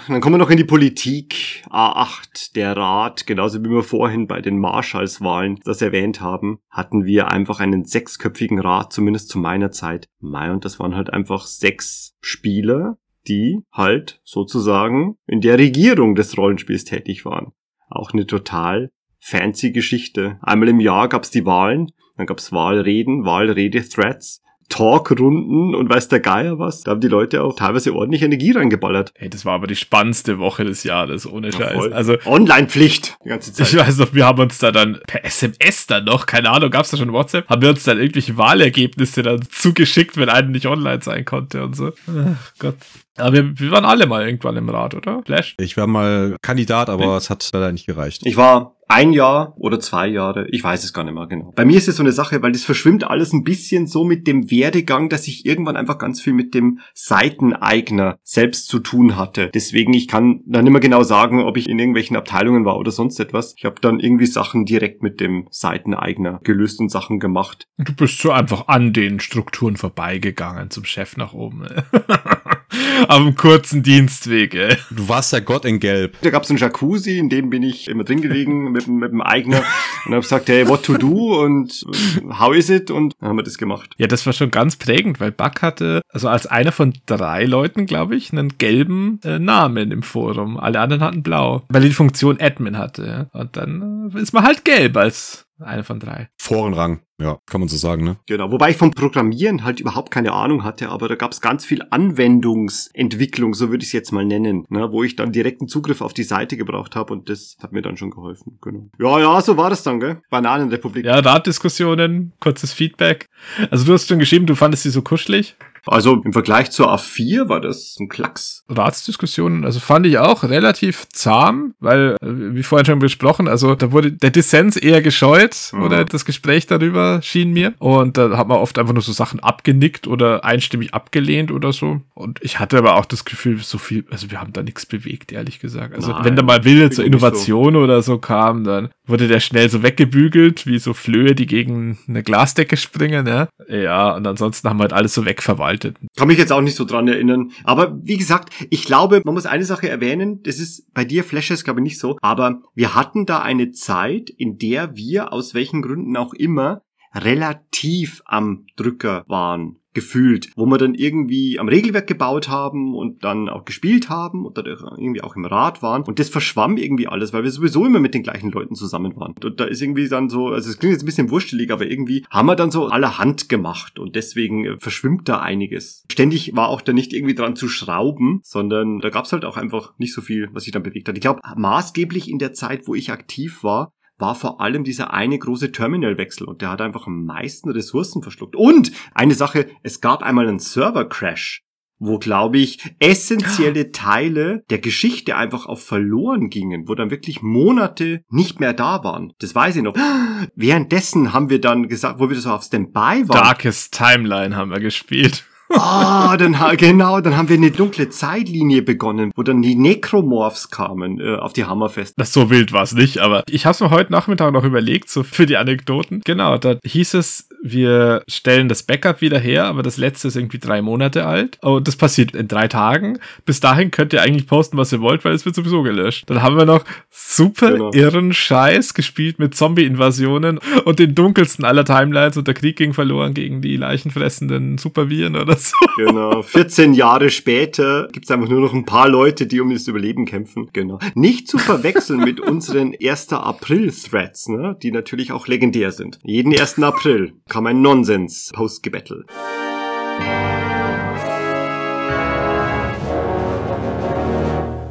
[0.10, 1.64] Dann kommen wir noch in die Politik.
[1.69, 7.27] A8, der Rat, genauso wie wir vorhin bei den Marschallswahlen das erwähnt haben, hatten wir
[7.27, 10.07] einfach einen sechsköpfigen Rat, zumindest zu meiner Zeit.
[10.19, 16.36] Mai, und das waren halt einfach sechs Spieler, die halt sozusagen in der Regierung des
[16.40, 17.52] Rollenspiels tätig waren.
[17.88, 20.40] auch eine total fancy Geschichte.
[20.41, 24.41] Einmal im Jahr gab's die Wahlen, dann gab's Wahlreden, Wahlrede-Threads.
[24.69, 26.81] Talkrunden und weiß der Geier was.
[26.81, 29.11] Da haben die Leute auch teilweise ordentlich Energie reingeballert.
[29.15, 31.73] Hey, das war aber die spannendste Woche des Jahres, ohne Scheiß.
[31.73, 31.93] voll.
[31.93, 33.67] Also, Online-Pflicht die ganze Zeit.
[33.67, 36.91] ich weiß noch, wir haben uns da dann per SMS dann noch, keine Ahnung, gab's
[36.91, 41.01] da schon WhatsApp, haben wir uns dann irgendwelche Wahlergebnisse dann zugeschickt, wenn einer nicht online
[41.01, 41.91] sein konnte und so.
[42.07, 42.75] Ach Gott.
[43.19, 45.21] Aber wir, wir waren alle mal irgendwann im Rat, oder?
[45.25, 45.55] Flash?
[45.59, 48.21] Ich war mal Kandidat, aber es hat leider nicht gereicht.
[48.25, 51.53] Ich war ein Jahr oder zwei Jahre, ich weiß es gar nicht mehr genau.
[51.55, 54.25] Bei mir ist es so eine Sache, weil das verschwimmt alles ein bisschen so mit
[54.25, 59.51] dem Werdegang, dass ich irgendwann einfach ganz viel mit dem Seiteneigner selbst zu tun hatte.
[59.53, 62.89] Deswegen, ich kann dann nicht mehr genau sagen, ob ich in irgendwelchen Abteilungen war oder
[62.89, 63.53] sonst etwas.
[63.57, 67.67] Ich habe dann irgendwie Sachen direkt mit dem Seiteneigner gelöst und Sachen gemacht.
[67.77, 71.67] Du bist so einfach an den Strukturen vorbeigegangen zum Chef nach oben.
[73.09, 74.75] dem kurzen Dienstweg, ey.
[74.91, 76.17] Du warst der Gott in Gelb.
[76.21, 79.11] Da gab es einen Jacuzzi, in dem bin ich immer drin gelegen mit, dem- mit
[79.11, 79.63] dem Eigner
[80.05, 82.91] und habe gesagt, hey, what to do und äh, how is it?
[82.91, 83.91] Und dann haben wir das gemacht.
[83.97, 87.85] Ja, das war schon ganz prägend, weil Buck hatte, also als einer von drei Leuten,
[87.85, 90.57] glaube ich, einen gelben äh, Namen im Forum.
[90.57, 93.05] Alle anderen hatten blau, weil er die Funktion Admin hatte.
[93.33, 93.39] ja.
[93.39, 96.30] Und dann äh, ist man halt gelb als einer von drei.
[96.38, 97.02] Forenrang.
[97.22, 98.18] Ja, kann man so sagen, ne?
[98.27, 101.65] Genau, wobei ich vom Programmieren halt überhaupt keine Ahnung hatte, aber da gab es ganz
[101.65, 105.99] viel Anwendungsentwicklung, so würde ich es jetzt mal nennen, ne, wo ich dann direkten Zugriff
[105.99, 108.57] auf die Seite gebraucht habe und das hat mir dann schon geholfen.
[108.61, 108.90] Genau.
[108.99, 110.22] Ja, ja, so war das dann, gell?
[110.30, 111.06] Bananenrepublik.
[111.06, 113.26] Ja, Ratdiskussionen, kurzes Feedback.
[113.69, 115.57] Also du hast schon geschrieben, du fandest sie so kuschelig.
[115.90, 118.64] Also im Vergleich zur A4 war das ein Klacks.
[118.70, 123.91] Ratsdiskussionen, also fand ich auch relativ zahm, weil, äh, wie vorhin schon besprochen, also da
[123.91, 125.84] wurde der Dissens eher gescheut Mhm.
[125.84, 127.74] oder das Gespräch darüber schien mir.
[127.80, 132.02] Und da hat man oft einfach nur so Sachen abgenickt oder einstimmig abgelehnt oder so.
[132.14, 135.32] Und ich hatte aber auch das Gefühl, so viel, also wir haben da nichts bewegt,
[135.32, 135.95] ehrlich gesagt.
[135.95, 137.18] Also Nein, wenn da mal Wille zur nicht so.
[137.18, 141.98] Innovation oder so kam, dann wurde der schnell so weggebügelt, wie so Flöhe, die gegen
[142.07, 143.48] eine Glasdecke springen, ja.
[143.68, 145.78] Ja, und ansonsten haben wir halt alles so wegverwaltet.
[146.15, 147.51] Kann mich jetzt auch nicht so dran erinnern.
[147.64, 150.41] Aber wie gesagt, ich glaube, man muss eine Sache erwähnen.
[150.43, 152.18] Das ist bei dir, Flashes, glaube ich, nicht so.
[152.22, 156.81] Aber wir hatten da eine Zeit, in der wir, aus welchen Gründen auch immer,
[157.14, 159.77] relativ am Drücker waren.
[159.99, 164.57] Gefühlt, wo wir dann irgendwie am Regelwerk gebaut haben und dann auch gespielt haben und
[164.57, 166.03] dann irgendwie auch im Rat waren.
[166.03, 169.35] Und das verschwamm irgendwie alles, weil wir sowieso immer mit den gleichen Leuten zusammen waren.
[169.43, 172.26] Und da ist irgendwie dann so, also es klingt jetzt ein bisschen wurstelig, aber irgendwie
[172.30, 176.05] haben wir dann so allerhand gemacht und deswegen äh, verschwimmt da einiges.
[176.09, 179.93] Ständig war auch da nicht irgendwie dran zu schrauben, sondern da gab's halt auch einfach
[179.97, 181.17] nicht so viel, was sich dann bewegt hat.
[181.17, 185.39] Ich glaube, maßgeblich in der Zeit, wo ich aktiv war, war vor allem dieser eine
[185.39, 188.55] große Terminalwechsel und der hat einfach am meisten Ressourcen verschluckt.
[188.55, 191.63] Und eine Sache, es gab einmal einen Server-Crash,
[191.99, 198.23] wo, glaube ich, essentielle Teile der Geschichte einfach auf verloren gingen, wo dann wirklich Monate
[198.29, 199.33] nicht mehr da waren.
[199.39, 199.95] Das weiß ich noch.
[200.55, 204.79] Währenddessen haben wir dann gesagt, wo wir so auf Standby waren, Darkest Timeline haben wir
[204.79, 205.45] gespielt.
[205.71, 211.19] Ah, dann genau, dann haben wir eine dunkle Zeitlinie begonnen, wo dann die Necromorphs kamen
[211.19, 212.15] äh, auf die Hammerfest.
[212.17, 215.09] Das so wild war es nicht, aber ich habe es mir heute Nachmittag noch überlegt,
[215.09, 216.21] so für die Anekdoten.
[216.25, 220.59] Genau, da hieß es, wir stellen das Backup wieder her, aber das letzte ist irgendwie
[220.59, 221.57] drei Monate alt.
[221.61, 223.19] Und das passiert in drei Tagen.
[223.45, 226.29] Bis dahin könnt ihr eigentlich posten, was ihr wollt, weil es wird sowieso gelöscht.
[226.29, 227.91] Dann haben wir noch super Genau.
[227.93, 233.33] irren Scheiß gespielt mit Zombie-Invasionen und den dunkelsten aller Timelines und der Krieg ging verloren
[233.33, 235.76] gegen die leichenfressenden Superviren oder so.
[235.98, 236.41] Genau.
[236.41, 240.69] 14 Jahre später gibt's einfach nur noch ein paar Leute, die um das Überleben kämpfen.
[240.73, 240.99] Genau.
[241.15, 243.34] Nicht zu verwechseln mit unseren 1.
[243.34, 244.77] April-Threads, ne?
[244.81, 246.19] die natürlich auch legendär sind.
[246.23, 246.81] Jeden 1.
[246.81, 249.26] April kam ein Nonsens-Post-Gebettel.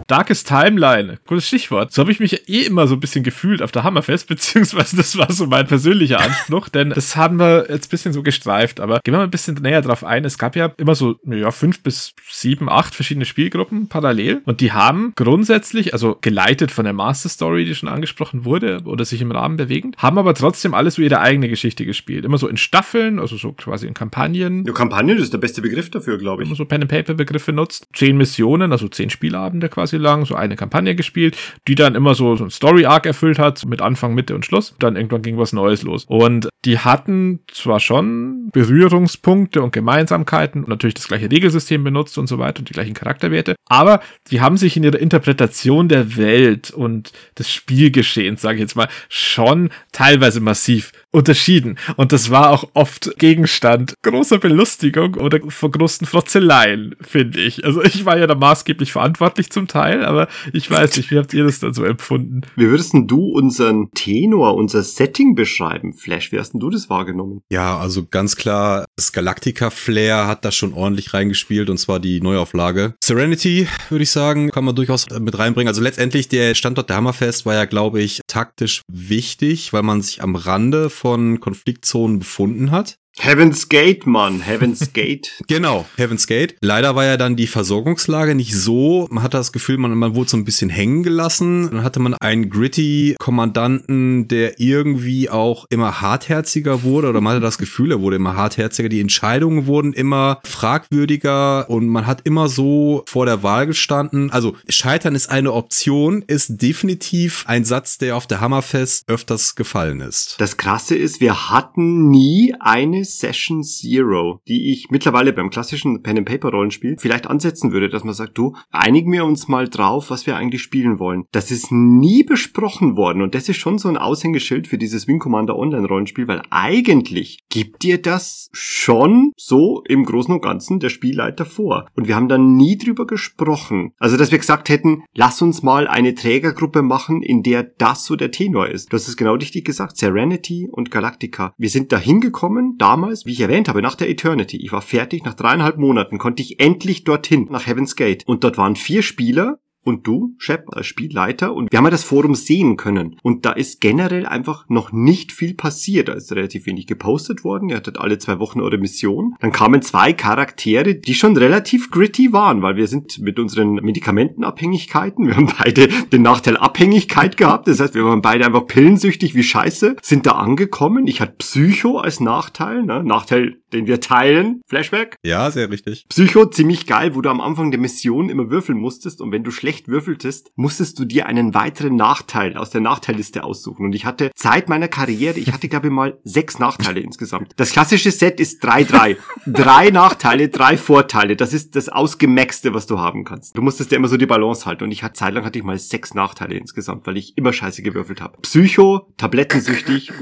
[0.08, 1.92] Darkest Timeline, gutes Stichwort.
[1.92, 5.18] So habe ich mich eh immer so ein bisschen gefühlt auf der Hammerfest, beziehungsweise das
[5.18, 9.00] war so mein persönlicher Anspruch, denn das haben wir jetzt ein bisschen so gestreift, aber
[9.04, 10.24] gehen wir mal ein bisschen näher drauf ein.
[10.24, 14.72] Es gab ja immer so, ja, fünf bis sieben, acht verschiedene Spielgruppen parallel und die
[14.72, 19.30] haben grundsätzlich, also geleitet von der Master Story, die schon angesprochen wurde oder sich im
[19.30, 22.24] Rahmen bewegend, haben aber trotzdem alles so ihre eigene Geschichte gespielt.
[22.24, 25.60] Immer so in Staffeln, also so quasi in Kampagnen Ja, Kampagne, das ist der beste
[25.60, 26.58] Begriff dafür, glaube wenn man ich.
[26.58, 27.88] so Pen-and-Paper-Begriffe nutzt.
[27.92, 32.36] Zehn Missionen, also zehn Spielabende quasi lang, so eine Kampagne gespielt, die dann immer so,
[32.36, 34.74] so ein Story-Arc erfüllt hat, mit Anfang, Mitte und Schluss.
[34.78, 36.04] Dann irgendwann ging was Neues los.
[36.08, 42.26] Und die hatten zwar schon Berührungspunkte und Gemeinsamkeiten und natürlich das gleiche Regelsystem benutzt und
[42.26, 44.00] so weiter und die gleichen Charakterwerte, aber
[44.30, 48.88] die haben sich in ihrer Interpretation der Welt und des Spielgeschehens, sage ich jetzt mal,
[49.08, 51.78] schon teilweise massiv unterschieden.
[51.96, 57.64] Und das war auch oft Gegenstand großer Belustigung oder von großen Frotzeleien, finde ich.
[57.64, 61.32] Also ich war ja da maßgeblich verantwortlich zum Teil, aber ich weiß nicht, wie habt
[61.32, 62.42] ihr das dann so empfunden?
[62.56, 65.94] Wie würdest denn du unseren Tenor, unser Setting beschreiben?
[65.94, 67.40] Flash, wie hast denn du das wahrgenommen?
[67.50, 72.94] Ja, also ganz klar, das Galactica-Flair hat da schon ordentlich reingespielt und zwar die Neuauflage.
[73.02, 75.68] Serenity, würde ich sagen, kann man durchaus mit reinbringen.
[75.68, 80.22] Also letztendlich der Standort der Hammerfest war ja, glaube ich, taktisch wichtig, weil man sich
[80.22, 82.98] am Rande von Konfliktzonen befunden hat.
[83.20, 85.32] Heaven's Gate, Mann, Heaven's Gate.
[85.48, 86.56] Genau, Heaven's Gate.
[86.60, 89.08] Leider war ja dann die Versorgungslage nicht so.
[89.10, 91.68] Man hatte das Gefühl, man, man wurde so ein bisschen hängen gelassen.
[91.70, 97.08] Dann hatte man einen gritty Kommandanten, der irgendwie auch immer hartherziger wurde.
[97.08, 98.88] Oder man hatte das Gefühl, er wurde immer hartherziger.
[98.88, 104.30] Die Entscheidungen wurden immer fragwürdiger und man hat immer so vor der Wahl gestanden.
[104.30, 110.00] Also Scheitern ist eine Option, ist definitiv ein Satz, der auf der Hammerfest öfters gefallen
[110.00, 110.36] ist.
[110.38, 116.18] Das Krasse ist, wir hatten nie eine Session Zero, die ich mittlerweile beim klassischen Pen
[116.18, 120.10] and Paper Rollenspiel vielleicht ansetzen würde, dass man sagt, du, einigen wir uns mal drauf,
[120.10, 121.24] was wir eigentlich spielen wollen.
[121.32, 125.18] Das ist nie besprochen worden und das ist schon so ein Aushängeschild für dieses Wing
[125.18, 130.88] Commander Online Rollenspiel, weil eigentlich gibt dir das schon so im Großen und Ganzen der
[130.88, 131.88] Spielleiter vor.
[131.94, 133.92] Und wir haben da nie drüber gesprochen.
[133.98, 138.16] Also, dass wir gesagt hätten, lass uns mal eine Trägergruppe machen, in der das so
[138.16, 138.92] der Tenor ist.
[138.92, 141.52] Du hast es genau richtig gesagt, Serenity und Galactica.
[141.56, 144.56] Wir sind da hingekommen, damals, wie ich erwähnt habe, nach der Eternity.
[144.56, 148.24] Ich war fertig, nach dreieinhalb Monaten konnte ich endlich dorthin, nach Heaven's Gate.
[148.26, 149.58] Und dort waren vier Spieler,
[149.88, 151.54] und du, Shep, als Spielleiter.
[151.54, 153.16] Und wir haben ja das Forum sehen können.
[153.22, 156.08] Und da ist generell einfach noch nicht viel passiert.
[156.08, 157.68] Da ist relativ wenig gepostet worden.
[157.68, 159.34] Ihr hattet alle zwei Wochen eure Mission.
[159.40, 165.26] Dann kamen zwei Charaktere, die schon relativ gritty waren, weil wir sind mit unseren Medikamentenabhängigkeiten,
[165.26, 167.68] wir haben beide den Nachteil Abhängigkeit gehabt.
[167.68, 171.06] Das heißt, wir waren beide einfach pillensüchtig wie Scheiße, sind da angekommen.
[171.06, 173.02] Ich hatte Psycho als Nachteil, ne?
[173.02, 174.60] Nachteil, den wir teilen.
[174.66, 175.16] Flashback.
[175.22, 176.06] Ja, sehr richtig.
[176.08, 179.50] Psycho, ziemlich geil, wo du am Anfang der Mission immer würfeln musstest und wenn du
[179.50, 183.86] schlecht würfeltest, musstest du dir einen weiteren Nachteil aus der Nachteilliste aussuchen.
[183.86, 187.52] Und ich hatte Zeit meiner Karriere, ich hatte glaube ich mal sechs Nachteile insgesamt.
[187.56, 189.16] Das klassische Set ist 3-3.
[189.46, 191.36] drei Nachteile, drei Vorteile.
[191.36, 193.56] Das ist das Ausgemaxte, was du haben kannst.
[193.56, 194.84] Du musstest ja immer so die Balance halten.
[194.84, 198.20] Und ich hatte zeitlang hatte ich mal sechs Nachteile insgesamt, weil ich immer scheiße gewürfelt
[198.20, 198.38] habe.
[198.42, 200.12] Psycho, tablettensüchtig,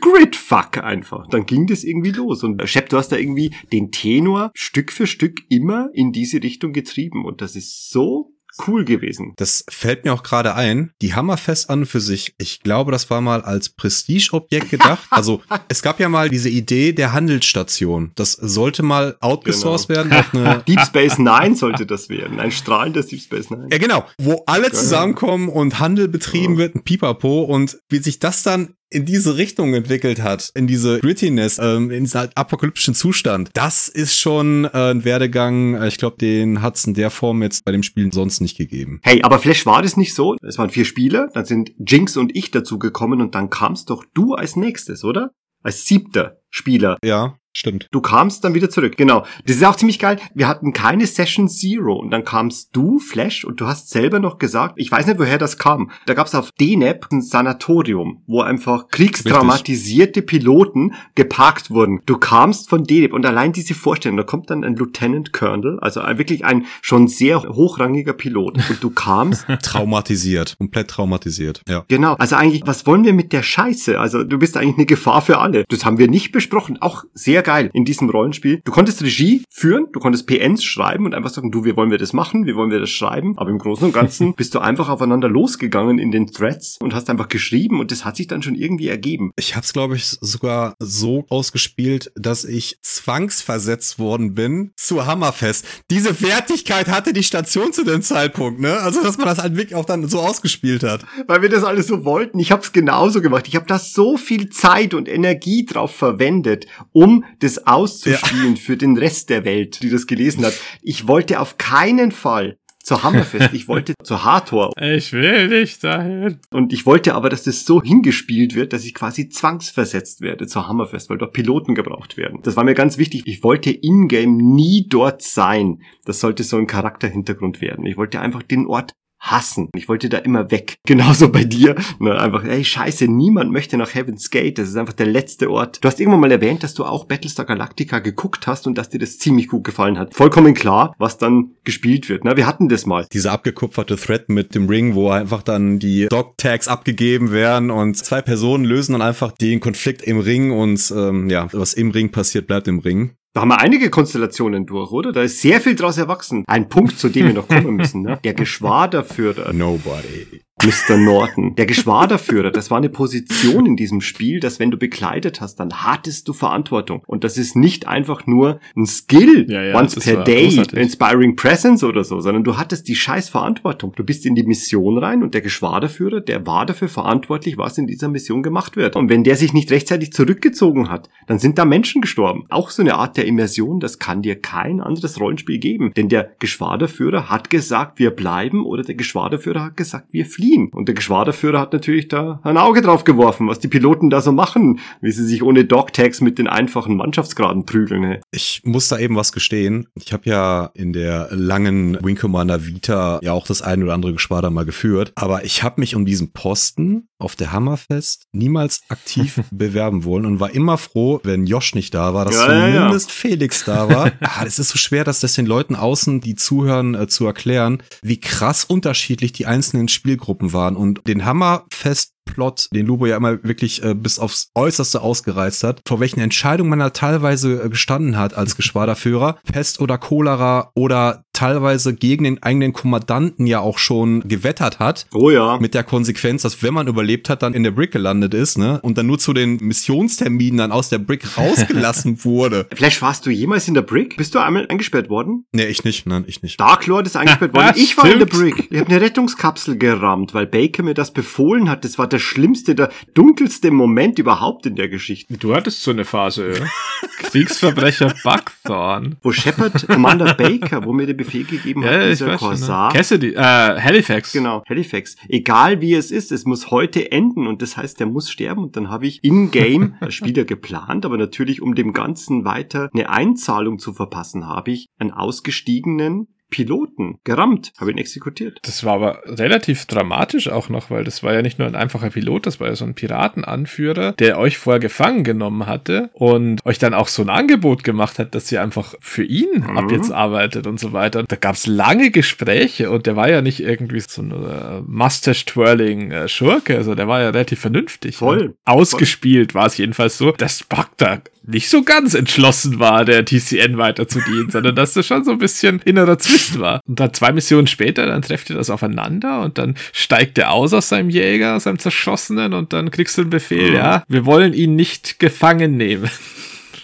[0.00, 1.26] Gridfuck einfach.
[1.28, 2.42] Dann ging das irgendwie los.
[2.42, 6.72] Und Shep, du hast da irgendwie den Tenor Stück für Stück immer in diese Richtung
[6.72, 7.24] getrieben.
[7.24, 8.30] Und das ist so
[8.68, 9.32] cool gewesen.
[9.36, 10.92] Das fällt mir auch gerade ein.
[11.02, 15.08] Die Hammerfest an für sich, ich glaube, das war mal als Prestigeobjekt gedacht.
[15.10, 18.12] also es gab ja mal diese Idee der Handelsstation.
[18.14, 19.98] Das sollte mal outgesourced Genau.
[19.98, 22.38] werden auf eine Deep Space Nine sollte das werden.
[22.38, 23.66] Ein strahlendes Deep Space Nine.
[23.72, 24.04] Ja, genau.
[24.18, 27.42] Wo alle zusammenkommen und Handel betrieben wird, ein Pipapo.
[27.42, 32.04] Und wie sich das dann in diese Richtung entwickelt hat, in diese Grittiness, ähm, in
[32.04, 36.86] diesen apokalyptischen Zustand, das ist schon äh, ein Werdegang, äh, ich glaube, den hat es
[36.86, 39.00] in der Form jetzt bei dem Spiel sonst nicht gegeben.
[39.02, 40.36] Hey, aber Flash war das nicht so.
[40.42, 44.04] Es waren vier Spieler, dann sind Jinx und ich dazu gekommen und dann kamst doch
[44.14, 45.30] du als nächstes, oder?
[45.62, 46.98] Als siebter Spieler.
[47.02, 47.88] Ja, stimmt.
[47.90, 48.96] Du kamst dann wieder zurück.
[48.96, 49.24] Genau.
[49.46, 50.18] Das ist auch ziemlich geil.
[50.34, 54.38] Wir hatten keine Session Zero und dann kamst du, Flash, und du hast selber noch
[54.38, 55.90] gesagt, ich weiß nicht, woher das kam.
[56.06, 62.00] Da gab es auf DNAP ein Sanatorium, wo einfach kriegstraumatisierte Piloten geparkt wurden.
[62.06, 66.00] Du kamst von DNAP und allein diese Vorstellung, da kommt dann ein Lieutenant Colonel, also
[66.00, 68.58] wirklich ein schon sehr hochrangiger Pilot.
[68.68, 71.62] Und du kamst Traumatisiert, komplett traumatisiert.
[71.68, 71.84] Ja.
[71.88, 72.14] Genau.
[72.14, 73.98] Also eigentlich, was wollen wir mit der Scheiße?
[73.98, 75.64] Also du bist eigentlich eine Gefahr für alle.
[75.68, 76.80] Das haben wir nicht besprochen.
[76.80, 78.60] Auch sehr geil in diesem Rollenspiel.
[78.64, 81.98] Du konntest Regie führen, du konntest PNs schreiben und einfach sagen, du, wie wollen wir
[81.98, 82.46] das machen?
[82.46, 83.38] Wie wollen wir das schreiben?
[83.38, 87.08] Aber im Großen und Ganzen bist du einfach aufeinander losgegangen in den Threads und hast
[87.10, 89.30] einfach geschrieben und das hat sich dann schon irgendwie ergeben.
[89.36, 95.66] Ich habe es, glaube ich, sogar so ausgespielt, dass ich zwangsversetzt worden bin zu Hammerfest.
[95.90, 98.80] Diese Wertigkeit hatte die Station zu dem Zeitpunkt, ne?
[98.80, 101.04] Also, dass man das halt wirklich auch dann so ausgespielt hat.
[101.26, 102.38] Weil wir das alles so wollten.
[102.38, 103.46] Ich habe es genauso gemacht.
[103.48, 108.96] Ich habe da so viel Zeit und Energie drauf verwendet, um das auszuspielen für den
[108.96, 110.54] Rest der Welt, die das gelesen hat.
[110.82, 113.52] Ich wollte auf keinen Fall zur Hammerfest.
[113.54, 114.72] Ich wollte zur Hathor.
[114.80, 116.38] Ich will nicht dahin.
[116.50, 120.68] Und ich wollte aber, dass das so hingespielt wird, dass ich quasi zwangsversetzt werde zur
[120.68, 122.40] Hammerfest, weil dort Piloten gebraucht werden.
[122.42, 123.22] Das war mir ganz wichtig.
[123.26, 125.82] Ich wollte in-game nie dort sein.
[126.04, 127.86] Das sollte so ein Charakterhintergrund werden.
[127.86, 128.92] Ich wollte einfach den Ort
[129.24, 129.68] hassen.
[129.74, 130.76] Ich wollte da immer weg.
[130.86, 131.74] Genauso bei dir.
[131.98, 134.58] Ne, einfach, ey, scheiße, niemand möchte nach Heaven's Gate.
[134.58, 135.82] Das ist einfach der letzte Ort.
[135.82, 138.98] Du hast irgendwann mal erwähnt, dass du auch Battlestar Galactica geguckt hast und dass dir
[138.98, 140.14] das ziemlich gut gefallen hat.
[140.14, 142.24] Vollkommen klar, was dann gespielt wird.
[142.24, 142.36] Ne?
[142.36, 143.06] Wir hatten das mal.
[143.12, 148.22] Dieser abgekupferte Thread mit dem Ring, wo einfach dann die Dog-Tags abgegeben werden und zwei
[148.22, 152.46] Personen lösen dann einfach den Konflikt im Ring und ähm, ja, was im Ring passiert,
[152.46, 153.12] bleibt im Ring.
[153.34, 155.10] Da haben wir einige Konstellationen durch, oder?
[155.10, 156.44] Da ist sehr viel draus erwachsen.
[156.46, 158.02] Ein Punkt, zu dem wir noch kommen müssen.
[158.02, 158.20] Ne?
[158.22, 159.52] Der Geschwaderführer.
[159.52, 160.43] Nobody.
[160.62, 160.96] Mr.
[160.96, 161.54] Norton.
[161.56, 165.72] Der Geschwaderführer, das war eine Position in diesem Spiel, dass wenn du bekleidet hast, dann
[165.84, 167.02] hattest du Verantwortung.
[167.06, 170.78] Und das ist nicht einfach nur ein Skill, Ja, ja, once per day, großartig.
[170.78, 173.92] inspiring presence oder so, sondern du hattest die scheiß Verantwortung.
[173.96, 177.86] Du bist in die Mission rein und der Geschwaderführer, der war dafür verantwortlich, was in
[177.86, 178.96] dieser Mission gemacht wird.
[178.96, 182.44] Und wenn der sich nicht rechtzeitig zurückgezogen hat, dann sind da Menschen gestorben.
[182.48, 185.92] Auch so eine Art der Immersion, das kann dir kein anderes Rollenspiel geben.
[185.94, 190.70] Denn der Geschwaderführer hat gesagt, wir bleiben oder der Geschwaderführer hat gesagt, wir fliehen.
[190.72, 194.32] Und der Geschwaderführer hat natürlich da ein Auge drauf geworfen, was die Piloten da so
[194.32, 198.04] machen, wie sie sich ohne Dogtags mit den einfachen Mannschaftsgraden prügeln.
[198.04, 198.20] Hey.
[198.30, 199.86] Ich muss da eben was gestehen.
[199.94, 204.12] Ich habe ja in der langen Wing Commander Vita ja auch das ein oder andere
[204.12, 205.12] Geschwader mal geführt.
[205.14, 210.40] Aber ich habe mich um diesen Posten auf der Hammerfest niemals aktiv bewerben wollen und
[210.40, 212.74] war immer froh, wenn Josh nicht da war, dass Ja, ja, ja.
[212.76, 214.12] zumindest Felix da war.
[214.20, 217.82] ah, es ist so schwer, dass das den Leuten außen, die zuhören, äh, zu erklären,
[218.02, 220.76] wie krass unterschiedlich die einzelnen Spielgruppen waren.
[220.76, 225.80] Und den Hammerfest Plot, den Lubo ja immer wirklich äh, bis aufs Äußerste ausgereizt hat,
[225.86, 231.24] vor welchen Entscheidungen man da teilweise äh, gestanden hat als Geschwaderführer, Pest oder Cholera oder
[231.32, 235.06] teilweise gegen den eigenen Kommandanten ja auch schon gewettert hat.
[235.12, 235.58] Oh ja.
[235.58, 238.80] Mit der Konsequenz, dass wenn man überlebt hat, dann in der Brick gelandet ist, ne?
[238.82, 242.66] Und dann nur zu den Missionsterminen dann aus der Brick rausgelassen wurde.
[242.74, 244.16] Flash, warst du jemals in der Brick?
[244.16, 245.44] Bist du einmal eingesperrt worden?
[245.52, 246.60] Nee, ich nicht, nein, ich nicht.
[246.60, 247.74] Dark Lord ist eingesperrt worden.
[247.84, 248.26] Ich war in der.
[248.26, 248.68] Brick.
[248.70, 251.84] Ich habe eine Rettungskapsel gerammt, weil Baker mir das befohlen hat.
[251.84, 255.36] Das war der schlimmste, der dunkelste Moment überhaupt in der Geschichte.
[255.36, 256.64] Du hattest so eine Phase, ja.
[257.18, 259.16] Kriegsverbrecher Buckthorn.
[259.20, 262.60] Wo Shepard Commander Baker, wo mir den Befehl gegeben hat, Ja, dieser weiß schon.
[262.60, 262.88] Ne?
[262.92, 264.32] Cassidy, äh, Halifax.
[264.32, 265.16] Genau, Halifax.
[265.28, 268.76] Egal wie es ist, es muss heute enden und das heißt, er muss sterben und
[268.76, 273.10] dann habe ich in-game das Spiel ja geplant, aber natürlich, um dem Ganzen weiter eine
[273.10, 278.58] Einzahlung zu verpassen, habe ich einen ausgestiegenen Piloten gerammt, habe ihn exekutiert.
[278.62, 282.10] Das war aber relativ dramatisch auch noch, weil das war ja nicht nur ein einfacher
[282.10, 286.78] Pilot, das war ja so ein Piratenanführer, der euch vorher gefangen genommen hatte und euch
[286.78, 290.66] dann auch so ein Angebot gemacht hat, dass ihr einfach für ihn ab jetzt arbeitet
[290.66, 291.24] und so weiter.
[291.24, 296.76] Da gab es lange Gespräche und der war ja nicht irgendwie so ein äh, Mustache-Twirling-Schurke,
[296.76, 298.16] also der war ja relativ vernünftig.
[298.16, 298.42] Voll.
[298.42, 303.24] Und Ausgespielt war es jedenfalls so, dass Buck da nicht so ganz entschlossen war, der
[303.24, 306.80] TCN weiter zu dienen, sondern dass das schon so ein bisschen innerer Zwist war.
[306.86, 310.72] Und dann zwei Missionen später, dann trefft ihr das aufeinander und dann steigt er aus
[310.72, 314.52] aus seinem Jäger, aus seinem Zerschossenen und dann kriegst du einen Befehl, ja, wir wollen
[314.52, 316.10] ihn nicht gefangen nehmen.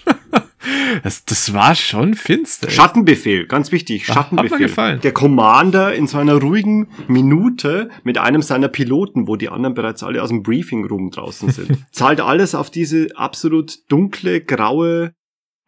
[1.03, 2.69] Das, das war schon finster.
[2.71, 4.67] Schattenbefehl, ganz wichtig, Ah, hat mir Schattenbefehl.
[4.67, 5.01] gefallen.
[5.01, 10.03] Der Commander in so einer ruhigen Minute mit einem seiner Piloten, wo die anderen bereits
[10.03, 15.13] alle aus dem Briefing Room draußen sind, zahlt alles auf diese absolut dunkle, graue,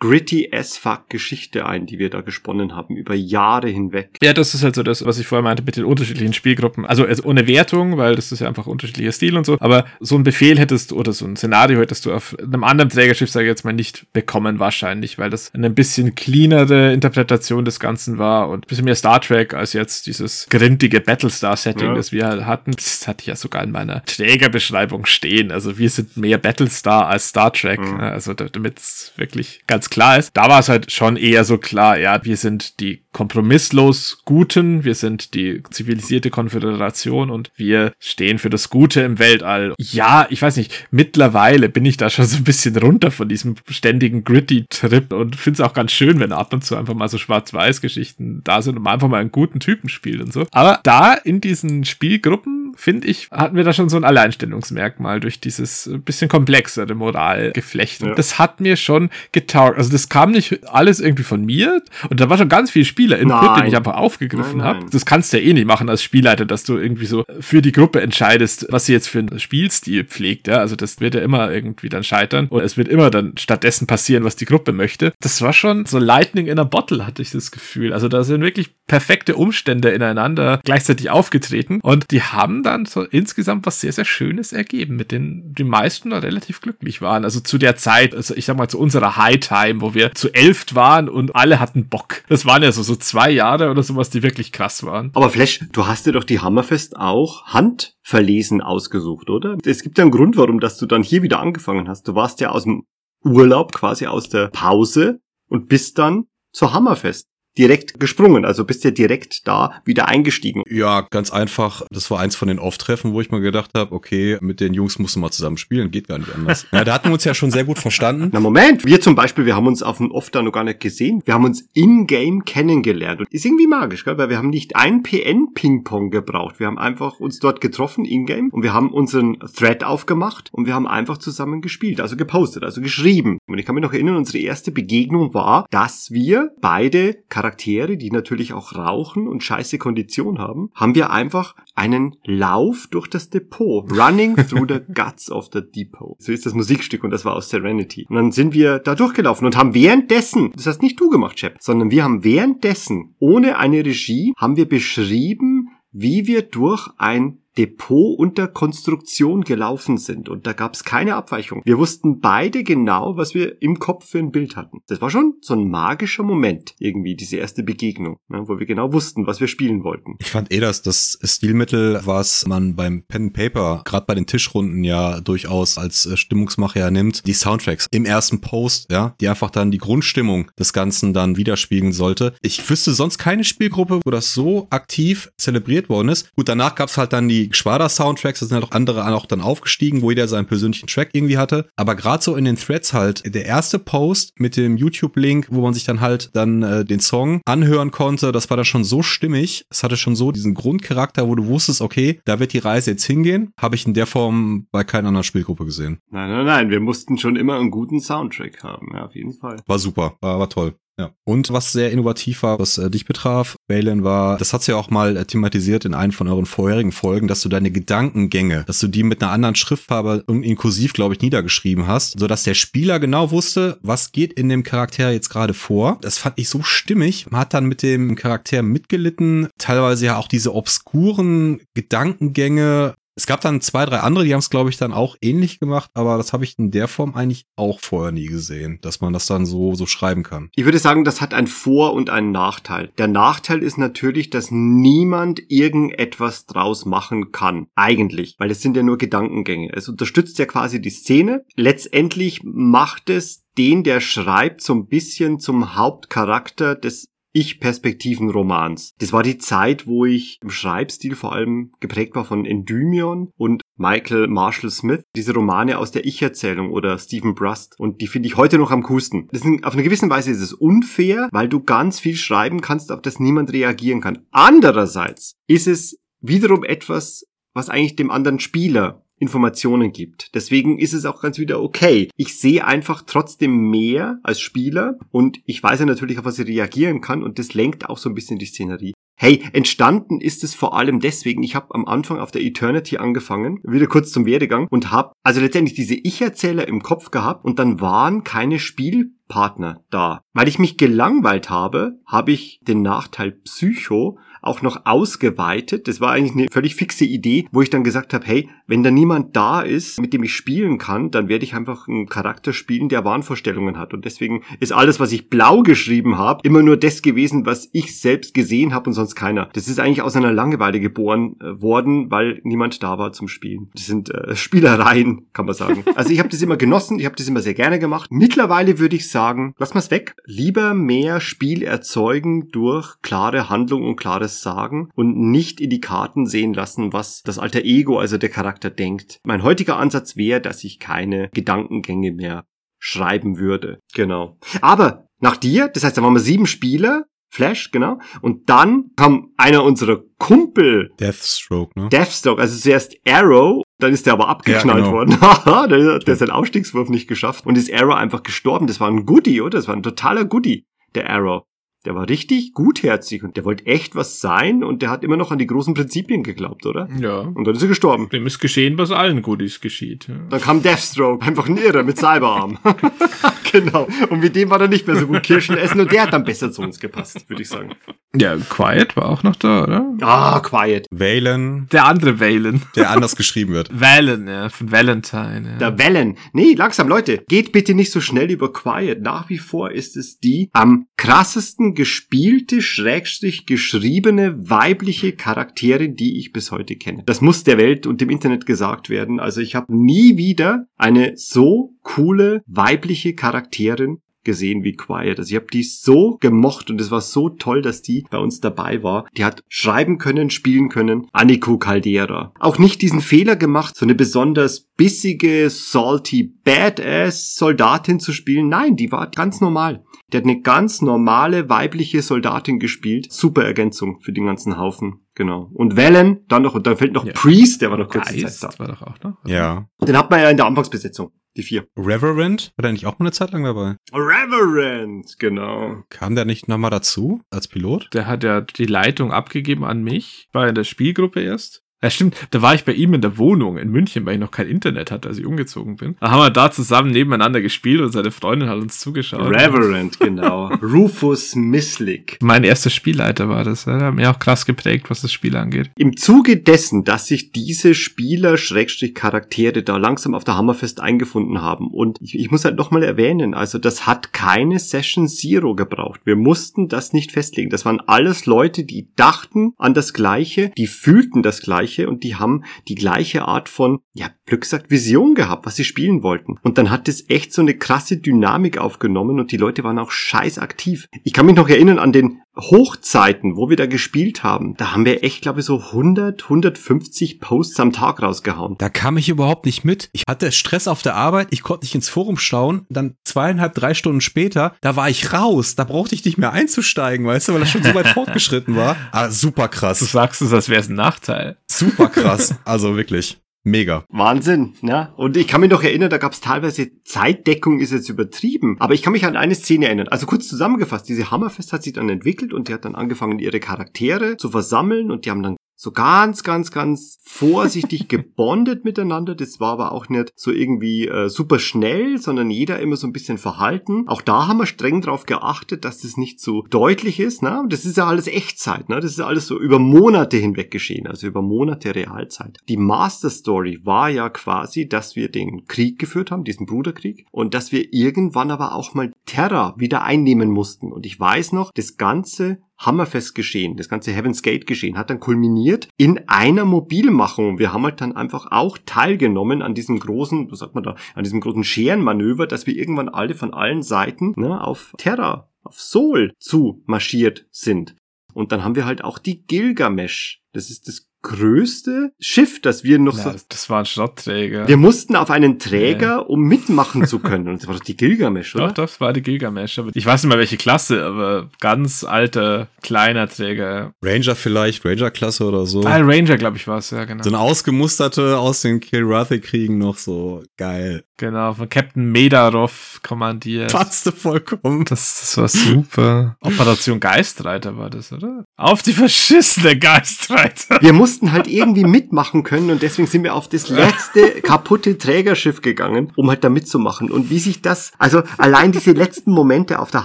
[0.02, 4.10] gritty as fuck Geschichte ein, die wir da gesponnen haben, über Jahre hinweg.
[4.20, 6.84] Ja, das ist halt so das, was ich vorher meinte mit den unterschiedlichen Spielgruppen.
[6.84, 9.58] Also, also ohne Wertung, weil das ist ja einfach unterschiedlicher Stil und so.
[9.60, 12.90] Aber so ein Befehl hättest du oder so ein Szenario hättest du auf einem anderen
[12.90, 17.78] Trägerschiff, sage ich jetzt mal, nicht bekommen wahrscheinlich, weil das eine bisschen cleanere Interpretation des
[17.78, 21.94] Ganzen war und ein bisschen mehr Star Trek als jetzt dieses grindige Battlestar-Setting, Ja.
[21.94, 22.72] das wir halt hatten.
[22.72, 25.52] Das hatte ich ja sogar in meiner Trägerbeschreibung stehen.
[25.52, 27.78] Also wir sind mehr Battlestar als Star Trek.
[28.00, 30.30] Also damit es wirklich ganz klar ist.
[30.34, 34.94] Da war es halt schon eher so klar, ja, wir sind die kompromisslos Guten, wir
[34.94, 39.74] sind die zivilisierte Konföderation und wir stehen für das Gute im Weltall.
[39.78, 43.56] Ja, ich weiß nicht, mittlerweile bin ich da schon so ein bisschen runter von diesem
[43.68, 47.18] ständigen Gritty-Trip und finde es auch ganz schön, wenn ab und zu einfach mal so
[47.18, 50.46] Schwarz-Weiß-Geschichten da sind und man einfach mal einen guten Typen spielt und so.
[50.52, 55.40] Aber da in diesen Spielgruppen, finde ich, hatten wir da schon so ein Alleinstellungsmerkmal durch
[55.40, 58.02] dieses bisschen komplexere Moralgeflecht.
[58.02, 58.14] Und Ja.
[58.14, 59.76] das hat mir schon getaugt.
[59.82, 63.42] Also das kam nicht alles irgendwie von mir und da war schon ganz viel Spieler-Input,
[63.42, 63.66] den Nein.
[63.66, 64.86] ich einfach aufgegriffen habe.
[64.92, 67.72] Das kannst du ja eh nicht machen als Spielleiter, dass du irgendwie so für die
[67.72, 70.46] Gruppe entscheidest, was sie jetzt für einen Spielstil pflegt.
[70.46, 70.58] Ja?
[70.58, 74.22] Also das wird ja immer irgendwie dann scheitern und es wird immer dann stattdessen passieren,
[74.22, 75.14] was die Gruppe möchte.
[75.18, 77.92] Das war schon so Lightning in a Bottle, hatte ich das Gefühl.
[77.92, 83.66] Also da sind wirklich perfekte Umstände ineinander gleichzeitig aufgetreten und die haben dann so insgesamt
[83.66, 87.24] was sehr, sehr Schönes ergeben, mit denen die meisten da relativ glücklich waren.
[87.24, 89.40] Also zu der Zeit, also ich sag mal zu unserer High
[89.72, 92.22] Time, wo wir zu elft waren und alle hatten Bock.
[92.28, 95.10] Das waren ja so, so zwei Jahre oder sowas, die wirklich krass waren.
[95.14, 99.56] Aber Flash, du hast dir doch die Hammerfest auch handverlesen ausgesucht, oder?
[99.64, 102.06] Es gibt ja einen Grund, warum dass du dann hier wieder angefangen hast.
[102.08, 102.84] Du warst ja aus dem
[103.24, 107.28] Urlaub, quasi aus der Pause und bist dann zur Hammerfest
[107.58, 110.62] direkt gesprungen, also bist ja direkt da wieder eingestiegen.
[110.68, 111.82] Ja, ganz einfach.
[111.90, 114.98] Das war eins von den Off-Treffen, wo ich mal gedacht habe, okay, mit den Jungs
[114.98, 116.66] musst du mal zusammen spielen, geht gar nicht anders.
[116.72, 118.30] ja, da hatten wir uns ja schon sehr gut verstanden.
[118.32, 120.80] Na Moment, wir zum Beispiel, wir haben uns auf dem Off da noch gar nicht
[120.80, 121.22] gesehen.
[121.24, 124.18] Wir haben uns in-game kennengelernt und ist irgendwie magisch, gell?
[124.18, 126.58] weil wir haben nicht ein PN-Ping-Pong gebraucht.
[126.58, 130.74] Wir haben einfach uns dort getroffen in-game und wir haben unseren Thread aufgemacht und wir
[130.74, 133.38] haben einfach zusammen gespielt, also gepostet, also geschrieben.
[133.46, 138.12] Und ich kann mich noch erinnern, unsere erste Begegnung war, dass wir beide Charaktere, die
[138.12, 143.90] natürlich auch rauchen und scheiße Kondition haben, haben wir einfach einen Lauf durch das Depot.
[143.90, 146.22] Running through the guts of the depot.
[146.22, 148.06] So ist das Musikstück und das war aus Serenity.
[148.08, 151.56] Und dann sind wir da durchgelaufen und haben währenddessen, das hast nicht du gemacht, Chap,
[151.58, 158.18] sondern wir haben währenddessen, ohne eine Regie, haben wir beschrieben, wie wir durch ein Depot
[158.18, 161.62] unter Konstruktion gelaufen sind und da gab es keine Abweichung.
[161.64, 164.80] Wir wussten beide genau, was wir im Kopf für ein Bild hatten.
[164.86, 168.92] Das war schon so ein magischer Moment irgendwie, diese erste Begegnung, ne, wo wir genau
[168.92, 170.16] wussten, was wir spielen wollten.
[170.20, 174.84] Ich fand eh das das Stilmittel, was man beim Pen Paper, gerade bei den Tischrunden
[174.84, 179.70] ja durchaus als äh, Stimmungsmacher nimmt, die Soundtracks im ersten Post, ja, die einfach dann
[179.70, 182.34] die Grundstimmung des Ganzen dann widerspiegeln sollte.
[182.42, 186.34] Ich wüsste sonst keine Spielgruppe, wo das so aktiv zelebriert worden ist.
[186.34, 190.02] Gut, danach gab's halt dann die Geschwader-Soundtracks, da sind halt auch andere auch dann aufgestiegen,
[190.02, 191.68] wo jeder seinen persönlichen Track irgendwie hatte.
[191.76, 195.74] Aber gerade so in den Threads halt, der erste Post mit dem YouTube-Link, wo man
[195.74, 199.64] sich dann halt dann äh, den Song anhören konnte, das war da schon so stimmig.
[199.70, 203.04] Es hatte schon so diesen Grundcharakter, wo du wusstest, okay, da wird die Reise jetzt
[203.04, 203.52] hingehen.
[203.60, 205.98] Habe ich in der Form bei keiner anderen Spielgruppe gesehen.
[206.10, 209.56] Nein, nein, nein, wir mussten schon immer einen guten Soundtrack haben, ja, auf jeden Fall.
[209.66, 210.74] War super, war, war toll.
[210.98, 211.10] Ja.
[211.24, 214.90] Und was sehr innovativ war, was äh, dich betraf, Balin, war, das hat's ja auch
[214.90, 218.88] mal äh, thematisiert in einem von euren vorherigen Folgen, dass du deine Gedankengänge, dass du
[218.88, 223.00] die mit einer anderen Schriftfarbe und inkursiv, glaube ich, niedergeschrieben hast, so dass der Spieler
[223.00, 225.98] genau wusste, was geht in dem Charakter jetzt gerade vor.
[226.02, 227.30] Das fand ich so stimmig.
[227.30, 233.40] Man hat dann mit dem Charakter mitgelitten, teilweise ja auch diese obskuren Gedankengänge es gab
[233.42, 236.32] dann zwei, drei andere, die haben es, glaube ich, dann auch ähnlich gemacht, aber das
[236.32, 239.74] habe ich in der Form eigentlich auch vorher nie gesehen, dass man das dann so,
[239.74, 240.48] so schreiben kann.
[240.54, 242.90] Ich würde sagen, das hat ein Vor- und einen Nachteil.
[242.98, 247.66] Der Nachteil ist natürlich, dass niemand irgendetwas draus machen kann.
[247.74, 248.36] Eigentlich.
[248.38, 249.70] Weil es sind ja nur Gedankengänge.
[249.74, 251.44] Es unterstützt ja quasi die Szene.
[251.54, 258.94] Letztendlich macht es den, der schreibt, so ein bisschen zum Hauptcharakter des ich-Perspektiven-Romans.
[258.98, 263.62] Das war die Zeit, wo ich im Schreibstil vor allem geprägt war von Endymion und
[263.76, 267.74] Michael Marshall Smith, diese Romane aus der Ich-Erzählung oder Stephen Brust.
[267.78, 269.28] Und die finde ich heute noch am coolsten.
[269.32, 273.02] Sind, auf eine gewisse Weise ist es unfair, weil du ganz viel schreiben kannst, auf
[273.02, 274.26] das niemand reagieren kann.
[274.30, 280.34] Andererseits ist es wiederum etwas, was eigentlich dem anderen Spieler Informationen gibt.
[280.34, 282.10] Deswegen ist es auch ganz wieder okay.
[282.16, 286.48] Ich sehe einfach trotzdem mehr als Spieler und ich weiß ja natürlich, auf was ich
[286.48, 288.92] reagieren kann und das lenkt auch so ein bisschen die Szenerie.
[289.16, 293.60] Hey, entstanden ist es vor allem deswegen, ich habe am Anfang auf der Eternity angefangen,
[293.62, 297.80] wieder kurz zum Werdegang und habe also letztendlich diese Ich-Erzähler im Kopf gehabt und dann
[297.80, 300.22] waren keine Spielpartner da.
[300.32, 305.88] Weil ich mich gelangweilt habe, habe ich den Nachteil Psycho auch noch ausgeweitet.
[305.88, 308.90] Das war eigentlich eine völlig fixe Idee, wo ich dann gesagt habe, hey, wenn da
[308.90, 312.88] niemand da ist, mit dem ich spielen kann, dann werde ich einfach einen Charakter spielen,
[312.88, 313.94] der Wahnvorstellungen hat.
[313.94, 317.98] Und deswegen ist alles, was ich blau geschrieben habe, immer nur das gewesen, was ich
[317.98, 319.48] selbst gesehen habe und sonst keiner.
[319.52, 323.70] Das ist eigentlich aus einer Langeweile geboren äh, worden, weil niemand da war zum Spielen.
[323.74, 325.84] Das sind äh, Spielereien, kann man sagen.
[325.94, 328.10] Also ich habe das immer genossen, ich habe das immer sehr gerne gemacht.
[328.10, 330.14] Mittlerweile würde ich sagen, lass mal's weg.
[330.24, 336.26] Lieber mehr Spiel erzeugen durch klare Handlung und klares sagen und nicht in die Karten
[336.26, 339.20] sehen lassen, was das alter Ego, also der Charakter denkt.
[339.24, 342.44] Mein heutiger Ansatz wäre, dass ich keine Gedankengänge mehr
[342.78, 343.78] schreiben würde.
[343.94, 344.38] Genau.
[344.60, 347.04] Aber nach dir, das heißt, da waren wir sieben Spieler,
[347.34, 347.98] Flash, genau.
[348.20, 350.90] Und dann kam einer unserer Kumpel.
[351.00, 351.88] Deathstroke, ne?
[351.88, 354.92] Deathstroke, also zuerst Arrow, dann ist der aber abgeknallt Ja, genau.
[354.92, 355.18] worden.
[355.20, 358.66] Haha, der, der hat seinen Aufstiegswurf nicht geschafft und ist Arrow einfach gestorben.
[358.66, 359.56] Das war ein Goodie, oder?
[359.58, 361.44] Das war ein totaler Goodie, der Arrow.
[361.84, 365.32] Der war richtig gutherzig und der wollte echt was sein und der hat immer noch
[365.32, 366.88] an die großen Prinzipien geglaubt, oder?
[366.98, 367.20] Ja.
[367.20, 368.08] Und dann ist er gestorben.
[368.10, 370.06] Dem ist geschehen, was allen Goodies geschieht.
[370.08, 370.14] Ja.
[370.30, 372.58] Dann kam Deathstroke, einfach ein Irrer mit Cyberarm.
[373.52, 373.88] genau.
[374.10, 376.24] Und mit dem war er nicht mehr so gut Kirschen essen und der hat dann
[376.24, 377.70] besser zu uns gepasst, würde ich sagen.
[378.14, 379.86] ja, Quiet war auch noch da, oder?
[380.02, 380.86] Ah, quiet.
[380.90, 382.62] Valen, Der andere Valen.
[382.76, 383.68] der anders geschrieben wird.
[383.78, 385.42] Valen, ja, von Valentine.
[385.52, 385.58] Ja.
[385.58, 386.16] Der Wellen.
[386.32, 387.24] Nee, langsam, Leute.
[387.28, 389.02] Geht bitte nicht so schnell über Quiet.
[389.02, 396.32] Nach wie vor ist es die am krassesten gespielte, schrägstrich geschriebene weibliche Charakterin, die ich
[396.32, 397.02] bis heute kenne.
[397.06, 399.20] Das muss der Welt und dem Internet gesagt werden.
[399.20, 405.18] Also ich habe nie wieder eine so coole weibliche Charakterin gesehen wie Quiet.
[405.18, 408.40] Also ich habe die so gemocht und es war so toll, dass die bei uns
[408.40, 409.06] dabei war.
[409.16, 411.06] Die hat schreiben können, spielen können.
[411.12, 412.32] Aniko Caldera.
[412.38, 418.48] Auch nicht diesen Fehler gemacht, so eine besonders bissige, salty, badass Soldatin zu spielen.
[418.48, 419.84] Nein, die war ganz normal.
[420.12, 423.12] Die hat eine ganz normale weibliche Soldatin gespielt.
[423.12, 425.00] Super Ergänzung für den ganzen Haufen.
[425.14, 425.50] Genau.
[425.52, 427.12] Und Valen, dann noch, und dann fällt noch Ja.
[427.12, 429.18] Priest, der war noch kurze Geist Zeit war doch auch noch.
[429.26, 429.66] Ja.
[429.78, 429.86] da.
[429.86, 431.12] Den hat man ja in der Anfangsbesetzung.
[431.36, 431.66] Die vier.
[431.78, 433.76] Reverend, war der nicht auch mal eine Zeit lang dabei?
[433.92, 435.82] Reverend, genau.
[435.88, 437.88] Kam der nicht nochmal dazu als Pilot?
[437.94, 441.62] Der hat ja die Leitung abgegeben an mich, war in der Spielgruppe erst.
[441.82, 444.30] Ja, stimmt, da war ich bei ihm in der Wohnung in München, weil ich noch
[444.30, 445.96] kein Internet hatte, als ich umgezogen bin.
[446.00, 449.20] Da haben wir da zusammen nebeneinander gespielt und seine Freundin hat uns zugeschaut.
[449.20, 450.46] Reverend, genau.
[450.62, 452.18] Rufus Misslick.
[452.20, 453.64] Mein erster Spielleiter war das.
[453.64, 455.70] Der hat mir auch krass geprägt, was das Spiel angeht.
[455.76, 461.42] Im Zuge dessen, dass sich diese Spieler, Schrägstrich Charaktere da langsam auf der Hammerfest eingefunden
[461.42, 466.02] haben und ich, ich muss halt nochmal erwähnen, also das hat keine Session Zero gebraucht.
[466.04, 467.50] Wir mussten das nicht festlegen.
[467.50, 472.16] Das waren alles Leute, die dachten an das Gleiche, die fühlten das Gleiche und die
[472.16, 476.38] haben die gleiche Art von, ja, Glück gesagt, Vision gehabt, was sie spielen wollten.
[476.42, 479.90] Und dann hat es echt so eine krasse Dynamik aufgenommen und die Leute waren auch
[479.90, 480.86] scheiß aktiv.
[481.04, 484.54] Ich kann mich noch erinnern an den Hochzeiten, wo wir da gespielt haben.
[484.56, 488.56] Da haben wir echt, glaube ich, so 100, 150 Posts am Tag rausgehauen.
[488.58, 489.90] Da kam ich überhaupt nicht mit.
[489.92, 492.64] Ich hatte Stress auf der Arbeit, ich konnte nicht ins Forum schauen.
[492.70, 495.56] Dann zweieinhalb, drei Stunden später, da war ich raus.
[495.56, 498.76] Da brauchte ich nicht mehr einzusteigen, weißt du, weil das schon so weit fortgeschritten war.
[498.92, 499.80] Ah, super Du krass.
[499.80, 501.36] sagst es, als wäre es ein Nachteil.
[501.50, 502.34] Super krass.
[502.44, 503.18] Also wirklich.
[503.44, 503.84] Mega.
[503.88, 504.92] Wahnsinn, ja.
[504.96, 508.56] Und ich kann mich noch erinnern, da gab es teilweise Zeitdeckung ist jetzt übertrieben.
[508.60, 509.88] Aber ich kann mich an eine Szene erinnern.
[509.88, 513.40] Also kurz zusammengefasst, diese Hammerfest hat sich dann entwickelt und die hat dann angefangen, ihre
[513.40, 519.14] Charaktere zu versammeln und die haben dann so ganz, ganz, ganz vorsichtig gebondet miteinander.
[519.14, 522.92] Das war aber auch nicht so irgendwie äh, super schnell, sondern jeder immer so ein
[522.92, 523.84] bisschen verhalten.
[523.86, 527.22] Auch da haben wir streng drauf geachtet, dass das nicht so deutlich ist.
[527.22, 527.44] Ne?
[527.48, 528.68] Das ist ja alles Echtzeit.
[528.68, 528.80] Ne?
[528.80, 532.38] Das ist alles so über Monate hinweg geschehen, also über Monate Realzeit.
[532.48, 537.34] Die Master Story war ja quasi, dass wir den Krieg geführt haben, diesen Bruderkrieg, und
[537.34, 540.72] dass wir irgendwann aber auch mal Terra wieder einnehmen mussten.
[540.72, 545.00] Und ich weiß noch, das ganze Hammerfest geschehen, das ganze Heaven's Gate geschehen, hat dann
[545.00, 547.38] kulminiert in einer Mobilmachung.
[547.38, 551.04] Wir haben halt dann einfach auch teilgenommen an diesem großen, was sagt man da, an
[551.04, 556.12] diesem großen Scherenmanöver, dass wir irgendwann alle von allen Seiten ne, auf Terra, auf Sol
[556.18, 557.76] zu marschiert sind.
[558.14, 560.22] Und dann haben wir halt auch die Gilgamesh.
[560.32, 564.48] Das ist das größte Schiff, das wir noch so Ja, das war ein Schrottträger.
[564.48, 567.28] wir mussten auf einen Träger, um mitmachen zu können.
[567.28, 568.48] Und das war doch die Gilgamesh, oder?
[568.48, 569.58] Doch, das war die Gilgamesh.
[569.58, 573.72] Aber ich weiß nicht mal welche Klasse, aber ganz alter, kleiner Träger.
[573.82, 575.64] Ranger vielleicht, Ranger-Klasse oder so.
[575.64, 577.02] Ah, Ranger, glaube ich, war es, ja, genau.
[577.02, 580.84] So eine ausgemusterte aus den Kilrathi-Kriegen noch so geil.
[580.98, 583.50] Genau, von Captain Medarov kommandiert.
[583.50, 584.64] Passte vollkommen.
[584.64, 586.16] Das, das war super.
[586.20, 588.24] Operation Geistreiter war das, oder?
[588.36, 590.58] Auf die verschissene Geistreiter.
[590.60, 595.40] Wir mussten halt irgendwie mitmachen können und deswegen sind wir auf das letzte kaputte Trägerschiff
[595.40, 596.90] gegangen, um halt da mitzumachen.
[596.90, 599.84] Und wie sich das, also allein diese letzten Momente auf der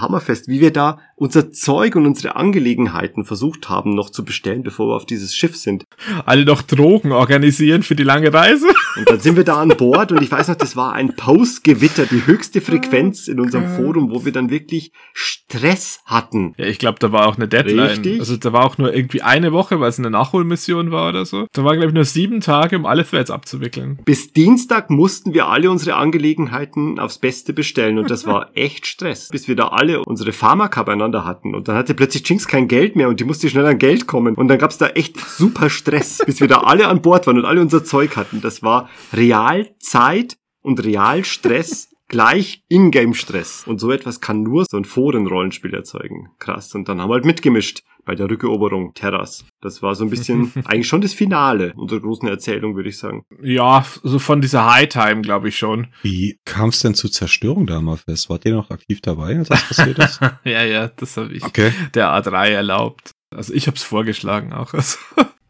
[0.00, 4.88] Hammerfest, wie wir da unser Zeug und unsere Angelegenheiten versucht haben noch zu bestellen, bevor
[4.88, 5.84] wir auf dieses Schiff sind.
[6.24, 8.68] Alle noch Drogen organisieren für die lange Reise.
[8.96, 12.06] Und dann sind wir da an Bord und ich weiß noch, das war ein Postgewitter,
[12.06, 16.54] die höchste Frequenz in unserem Forum, wo wir dann wirklich Stress hatten.
[16.56, 17.88] Ja, ich glaube, da war auch eine Deadline.
[17.88, 18.20] Richtig.
[18.20, 21.46] Also da war auch nur irgendwie eine Woche, weil es eine Nachholmission war oder so.
[21.52, 23.98] Da waren, glaube ich, nur sieben Tage, um alle Threads abzuwickeln.
[24.04, 29.28] Bis Dienstag mussten wir alle unsere Angelegenheiten aufs Beste bestellen und das war echt Stress,
[29.28, 32.96] bis wir da alle unsere Pharmaka beieinander hatten und dann hatte plötzlich Jinx kein Geld
[32.96, 36.18] mehr und die musste schnell an Geld kommen und dann gab's da echt super Stress,
[36.26, 38.40] bis wir da alle an Bord waren und alle unser Zeug hatten.
[38.40, 43.64] Das war Realzeit und Realstress gleich Ingame-Stress.
[43.66, 46.30] Und so etwas kann nur so ein Foren-Rollenspiel erzeugen.
[46.38, 46.74] Krass.
[46.74, 49.44] Und dann haben wir halt mitgemischt bei der Rückeroberung Terras.
[49.60, 53.22] Das war so ein bisschen eigentlich schon das Finale unserer großen Erzählung, würde ich sagen.
[53.42, 55.88] Ja, so von dieser High Time, glaube ich schon.
[56.02, 58.30] Wie kam es denn zur Zerstörung Hammerfest?
[58.30, 60.20] Wart ihr noch aktiv dabei, als das passiert ist?
[60.44, 61.72] ja, ja, das habe ich Okay.
[61.94, 63.10] der A3 erlaubt.
[63.34, 64.72] Also ich habe es vorgeschlagen auch.
[64.78, 64.96] Also,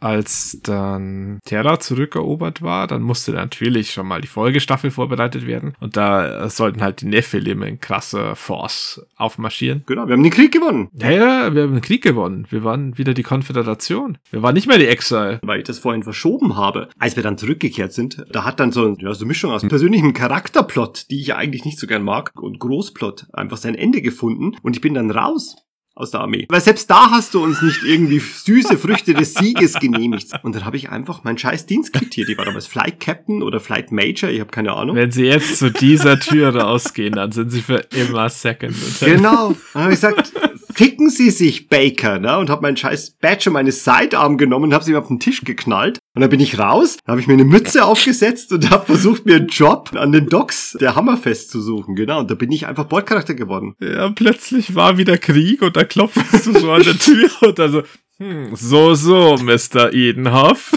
[0.00, 5.74] als dann Terra zurückerobert war, dann musste natürlich schon mal die Folgestaffel vorbereitet werden.
[5.80, 9.82] Und da äh, sollten halt die Nephilim in krasser Force aufmarschieren.
[9.86, 10.88] Genau, wir haben den Krieg gewonnen.
[10.94, 12.46] Ja, ja, wir haben den Krieg gewonnen.
[12.50, 14.18] Wir waren wieder die Konföderation.
[14.30, 15.40] Wir waren nicht mehr die Exile.
[15.42, 16.88] weil ich das vorhin verschoben habe.
[16.98, 20.12] Als wir dann zurückgekehrt sind, da hat dann so, ja, so eine Mischung aus persönlichem
[20.12, 24.56] Charakterplot, die ich ja eigentlich nicht so gern mag, und Großplot einfach sein Ende gefunden
[24.62, 25.56] und ich bin dann raus
[25.98, 26.46] aus der Armee.
[26.48, 30.32] Weil selbst da hast du uns nicht irgendwie süße Früchte des Sieges genehmigt.
[30.42, 32.28] Und dann habe ich einfach mein scheiß Dienst quittiert.
[32.28, 34.96] Ich war damals Flight Captain oder Flight Major, ich habe keine Ahnung.
[34.96, 38.74] Wenn sie jetzt zu dieser Tür rausgehen, dann sind sie für immer Second.
[39.00, 39.54] Genau.
[39.72, 40.32] Dann habe ich gesagt,
[40.78, 42.38] ficken Sie sich, Baker, ne?
[42.38, 45.18] Und habe meinen scheiß Badge und meine Sidearm genommen und habe sie mir auf den
[45.18, 45.98] Tisch geknallt.
[46.14, 49.26] Und dann bin ich raus, dann habe ich mir eine Mütze aufgesetzt und habe versucht,
[49.26, 51.96] mir einen Job an den Docks der Hammerfest zu suchen.
[51.96, 52.20] Genau.
[52.20, 53.74] Und da bin ich einfach Bordcharakter geworden.
[53.80, 57.72] Ja, plötzlich war wieder Krieg und da klopfst du so an der Tür und dann
[57.72, 57.82] so,
[58.18, 59.92] hm, so, so, Mr.
[59.92, 60.72] Edenhoff.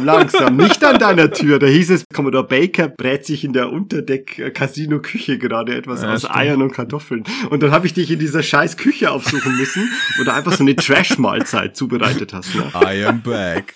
[0.00, 1.58] Langsam, nicht an deiner Tür.
[1.58, 6.36] Da hieß es, Commodore Baker brät sich in der Unterdeck-Casino-Küche gerade etwas Ja, aus stimmt.
[6.36, 7.24] Eiern und Kartoffeln.
[7.50, 10.62] Und dann habe ich dich in dieser scheiß Küche aufsuchen müssen, wo du einfach so
[10.62, 12.54] eine Trash-Mahlzeit zubereitet hast.
[12.54, 12.70] Ne?
[12.74, 13.74] I am back.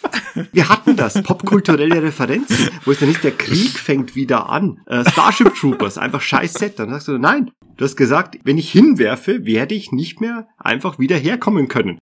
[0.53, 4.81] Wir hatten das, popkulturelle Referenzen, wo es dann nicht der Krieg fängt wieder an.
[4.86, 6.78] Äh, Starship Troopers, einfach scheiß Set.
[6.78, 10.99] Dann sagst du, nein, du hast gesagt, wenn ich hinwerfe, werde ich nicht mehr einfach
[10.99, 11.99] wieder herkommen können.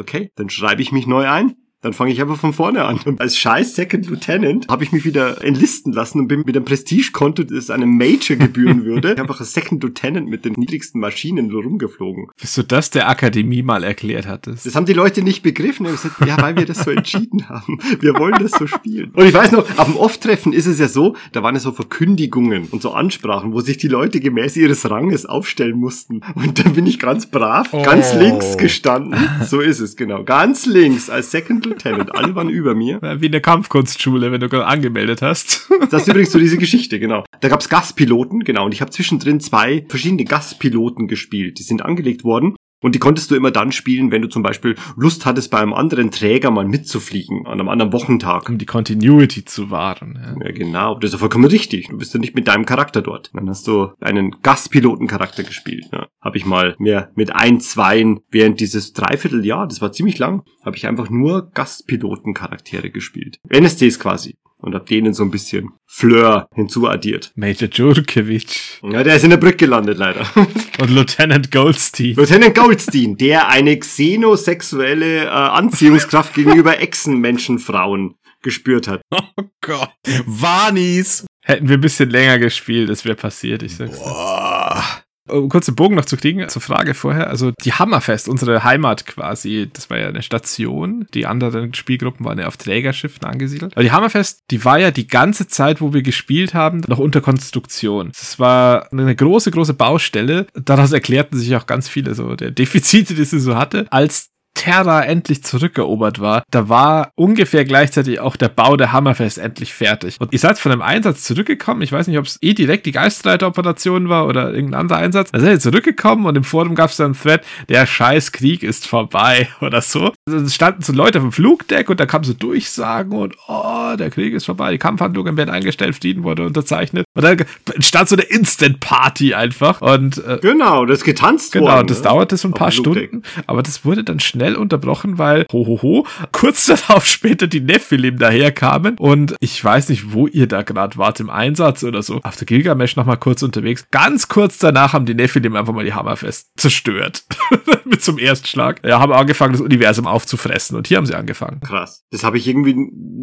[0.00, 1.54] Okay, dann schreibe ich mich neu ein.
[1.80, 2.98] Dann fange ich einfach von vorne an.
[3.04, 6.64] Und als scheiß Second Lieutenant habe ich mich wieder enlisten lassen und bin mit einem
[6.64, 12.26] Prestige-Konto, das einem Major gebühren würde, einfach als Second Lieutenant mit den niedrigsten Maschinen rumgeflogen.
[12.40, 14.66] Bis du das der Akademie mal erklärt hattest.
[14.66, 15.86] Das haben die Leute nicht begriffen.
[15.86, 17.78] Haben gesagt, ja, weil wir das so entschieden haben.
[18.00, 19.10] Wir wollen das so spielen.
[19.14, 21.70] Und ich weiß noch, ab dem Off-Treffen ist es ja so, da waren ja so
[21.72, 26.22] Verkündigungen und so Ansprachen, wo sich die Leute gemäß ihres Ranges aufstellen mussten.
[26.34, 28.18] Und dann bin ich ganz brav, ganz Oh.
[28.18, 29.14] links gestanden.
[29.44, 30.24] So ist es, genau.
[30.24, 32.14] Ganz links als Second Lieutenant.
[32.14, 33.00] Alle waren über mir.
[33.20, 35.70] Wie in der Kampfkunstschule, wenn du gerade angemeldet hast.
[35.90, 37.24] Das ist übrigens so diese Geschichte, genau.
[37.40, 38.64] Da gab's Gastpiloten, genau.
[38.64, 41.58] Und ich habe zwischendrin zwei verschiedene Gastpiloten gespielt.
[41.58, 42.56] Die sind angelegt worden.
[42.80, 45.74] Und die konntest du immer dann spielen, wenn du zum Beispiel Lust hattest, bei einem
[45.74, 48.48] anderen Träger mal mitzufliegen, an einem anderen Wochentag.
[48.48, 50.18] um die Continuity zu wahren.
[50.20, 50.46] Ja.
[50.46, 50.94] Ja, genau.
[50.94, 51.88] Das ist ja vollkommen richtig.
[51.88, 53.30] Du bist ja nicht mit deinem Charakter dort.
[53.34, 55.86] Dann hast du einen Gastpilotencharakter gespielt.
[55.92, 56.06] Ja.
[56.20, 60.76] Habe ich mal mehr mit ein, zweien während dieses Dreivierteljahr, das war ziemlich lang, habe
[60.76, 63.38] ich einfach nur Gastpilotencharaktere gespielt.
[63.50, 64.36] NSTs quasi.
[64.60, 67.32] Und hab denen so ein bisschen Fleur hinzuaddiert.
[67.36, 70.26] Major Djurkovic Ja, der ist in der Brücke gelandet, leider.
[70.80, 72.14] und Lieutenant Goldstein.
[72.14, 79.02] Lieutenant Goldstein, der eine xenosexuelle äh, Anziehungskraft gegenüber Echsenmenschenfrauen gespürt hat.
[79.10, 79.90] Oh Gott.
[80.26, 81.24] Vanis.
[81.44, 83.98] Hätten wir ein bisschen länger gespielt, es wäre passiert, ich sag's.
[83.98, 84.84] Boah.
[85.28, 87.28] Um kurz den Bogen noch zu kriegen, zur Frage vorher.
[87.28, 91.06] Also die Hammerfest, unsere Heimat quasi, das war ja eine Station.
[91.14, 93.72] Die anderen Spielgruppen waren ja auf Trägerschiffen angesiedelt.
[93.74, 97.20] Aber die Hammerfest, die war ja die ganze Zeit, wo wir gespielt haben, noch unter
[97.20, 98.10] Konstruktion.
[98.12, 100.46] Es war eine große, große Baustelle.
[100.54, 103.86] Daraus erklärten sich auch ganz viele so der Defizite, die sie so hatte.
[103.90, 109.72] Als Terra endlich zurückerobert war, da war ungefähr gleichzeitig auch der Bau der Hammerfest endlich
[109.72, 110.16] fertig.
[110.18, 111.80] Und ihr seid von einem Einsatz zurückgekommen.
[111.82, 115.30] Ich weiß nicht, ob es eh direkt die Geistreiteroperation war oder irgendein anderer Einsatz.
[115.30, 118.62] Da seid ihr zurückgekommen und im Forum gab es dann einen Thread, der scheiß Krieg
[118.62, 120.12] ist vorbei oder so.
[120.28, 123.94] Also Es standen so Leute auf dem Flugdeck und da kamen so Durchsagen und oh,
[123.96, 127.04] der Krieg ist vorbei, die Kampfhandlungen werden eingestellt, Frieden wurde unterzeichnet.
[127.14, 127.44] Und dann
[127.74, 129.80] entstand so eine Instant-Party einfach.
[129.80, 131.86] Und äh, Genau, das getanzt Genau, worden.
[131.86, 132.04] das ne?
[132.04, 132.70] dauerte so ein Auf paar.
[132.72, 138.96] Stunden, aber das wurde dann schnell unterbrochen, weil, hohoho, kurz darauf später die Nephilim daherkamen
[138.98, 142.20] und ich weiß nicht, wo ihr da gerade wart im Einsatz oder so.
[142.22, 143.86] Auf der Gilgamesh noch mal kurz unterwegs.
[143.90, 147.24] Ganz kurz danach haben die Nephilim einfach mal die Hammerfest zerstört.
[147.84, 148.80] Mit zum Erstschlag.
[148.84, 151.60] Ja, haben angefangen, das Universum aufzufressen und hier haben sie angefangen.
[151.60, 152.04] Krass.
[152.10, 152.74] Das habe ich irgendwie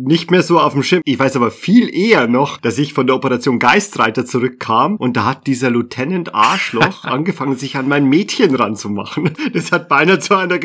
[0.05, 1.01] nicht mehr so auf dem Schirm.
[1.05, 5.25] Ich weiß aber viel eher noch, dass ich von der Operation Geistreiter zurückkam und da
[5.25, 9.31] hat dieser Lieutenant Arschloch angefangen, sich an mein Mädchen ranzumachen.
[9.53, 10.59] Das hat beinahe zu einer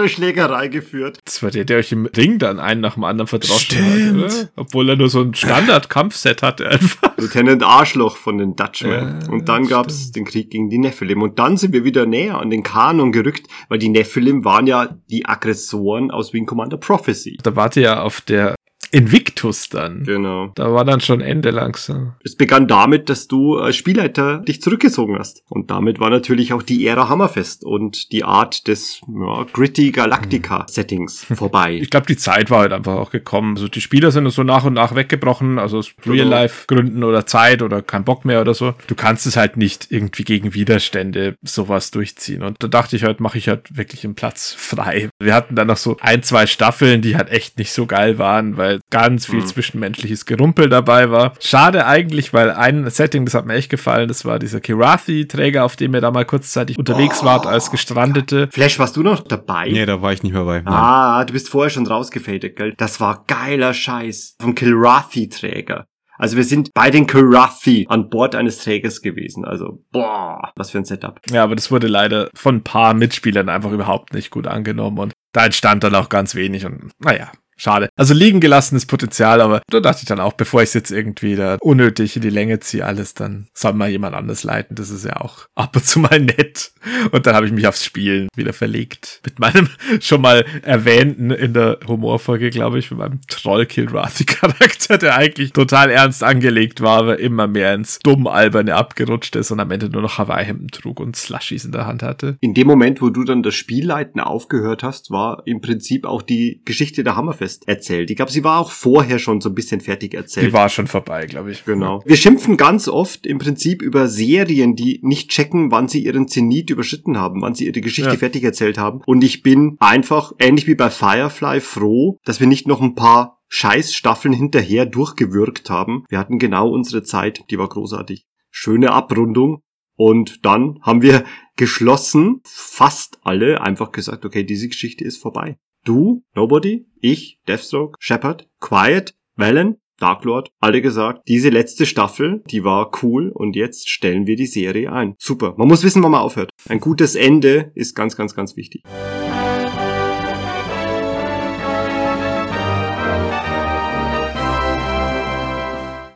[0.00, 1.18] Geschwaderschlägerei geführt.
[1.24, 4.22] Das war der, der euch im Ring dann einen nach dem anderen verdroschen Stimmt.
[4.22, 4.50] hat, oder?
[4.56, 7.16] Obwohl er nur so ein Standard-Kampfset hatte einfach.
[7.16, 9.20] Lieutenant Arschloch von den Dutchmen.
[9.22, 11.22] Ja, und dann gab's den Krieg gegen die Nephilim.
[11.22, 14.96] Und dann sind wir wieder näher an den Kanon gerückt, weil die Nephilim waren ja
[15.10, 17.38] die Aggressoren aus Wing Commander Prophecy.
[17.42, 18.54] Da wart ihr ja auf der
[18.92, 20.04] Invictus dann.
[20.04, 20.50] Genau.
[20.54, 22.14] Da war dann schon Ende langsam.
[22.24, 25.44] Es begann damit, dass du als Spielleiter dich zurückgezogen hast.
[25.48, 31.24] Und damit war natürlich auch die Ära Hammerfest und die Art des ja, gritty Galactica-Settings
[31.34, 31.74] vorbei.
[31.74, 33.56] Ich glaube, die Zeit war halt einfach auch gekommen.
[33.56, 37.82] Also die Spieler sind so nach und nach weggebrochen, also aus Real-Life-Gründen oder Zeit oder
[37.82, 38.74] kein Bock mehr oder so.
[38.88, 42.42] Du kannst es halt nicht irgendwie gegen Widerstände sowas durchziehen.
[42.42, 45.10] Und da dachte ich halt, mache ich halt wirklich einen Platz frei.
[45.20, 48.56] Wir hatten dann noch so ein, zwei Staffeln, die halt echt nicht so geil waren,
[48.56, 49.46] weil ganz viel Mhm.
[49.46, 51.32] zwischenmenschliches Gerumpel dabei war.
[51.40, 55.76] Schade eigentlich, weil ein Setting, das hat mir echt gefallen, das war dieser Kirathi-Träger, auf
[55.76, 58.48] dem ihr da mal kurzzeitig unterwegs wart als Gestrandete.
[58.52, 59.68] Flash, warst du noch dabei?
[59.70, 60.60] Nee, da war ich nicht mehr bei.
[60.60, 60.72] Nein.
[60.72, 62.74] Ah, du bist vorher schon rausgefadet, gell?
[62.76, 64.36] Das war geiler Scheiß.
[64.40, 65.86] Vom Kilrathi-Träger.
[66.18, 69.46] Also wir sind bei den Kilrathi an Bord eines Trägers gewesen.
[69.46, 71.18] Also, boah, was für ein Setup.
[71.30, 75.12] Ja, aber das wurde leider von ein paar Mitspielern einfach überhaupt nicht gut angenommen und
[75.32, 77.30] da entstand dann auch ganz wenig und naja.
[77.60, 77.90] Schade.
[77.94, 81.36] Also liegen gelassenes Potenzial, aber da dachte ich dann auch, bevor ich es jetzt irgendwie
[81.36, 84.76] da unnötig in die Länge ziehe, alles, dann soll mal jemand anders leiten.
[84.76, 86.72] Das ist ja auch ab und zu mal nett.
[87.12, 89.20] Und dann habe ich mich aufs Spielen wieder verlegt.
[89.26, 89.68] Mit meinem
[90.00, 96.24] schon mal erwähnten in der Humorfolge, glaube ich, mit meinem Troll-Kilrathi-Charakter, der eigentlich total ernst
[96.24, 100.68] angelegt war, aber immer mehr ins dumm-alberne abgerutscht ist und am Ende nur noch Hawaii-Hemden
[100.68, 102.38] trug und Slushies in der Hand hatte.
[102.40, 106.62] In dem Moment, wo du dann das Spielleiten aufgehört hast, war im Prinzip auch die
[106.64, 108.10] Geschichte der Hammerfest erzählt.
[108.10, 110.46] Ich glaube, sie war auch vorher schon so ein bisschen fertig erzählt.
[110.46, 111.64] Die war schon vorbei, glaube ich.
[111.64, 112.02] Genau.
[112.04, 116.70] Wir schimpfen ganz oft im Prinzip über Serien, die nicht checken, wann sie ihren Zenit
[116.70, 118.16] überschritten haben, wann sie ihre Geschichte Ja.
[118.16, 119.00] fertig erzählt haben.
[119.06, 123.38] Und ich bin einfach, ähnlich wie bei Firefly, froh, dass wir nicht noch ein paar
[123.48, 126.04] Scheißstaffeln hinterher durchgewürgt haben.
[126.08, 128.26] Wir hatten genau unsere Zeit, die war großartig.
[128.50, 129.62] Schöne Abrundung.
[129.96, 131.24] Und dann haben wir
[131.56, 135.58] geschlossen, fast alle, einfach gesagt, okay, diese Geschichte ist vorbei.
[135.84, 142.90] Du, Nobody, ich, Deathstroke, Shepard, Quiet, Valen, Darklord, alle gesagt, diese letzte Staffel, die war
[143.02, 145.14] cool und jetzt stellen wir die Serie ein.
[145.18, 145.54] Super.
[145.56, 146.50] Man muss wissen, wann man aufhört.
[146.68, 148.82] Ein gutes Ende ist ganz, ganz, ganz wichtig.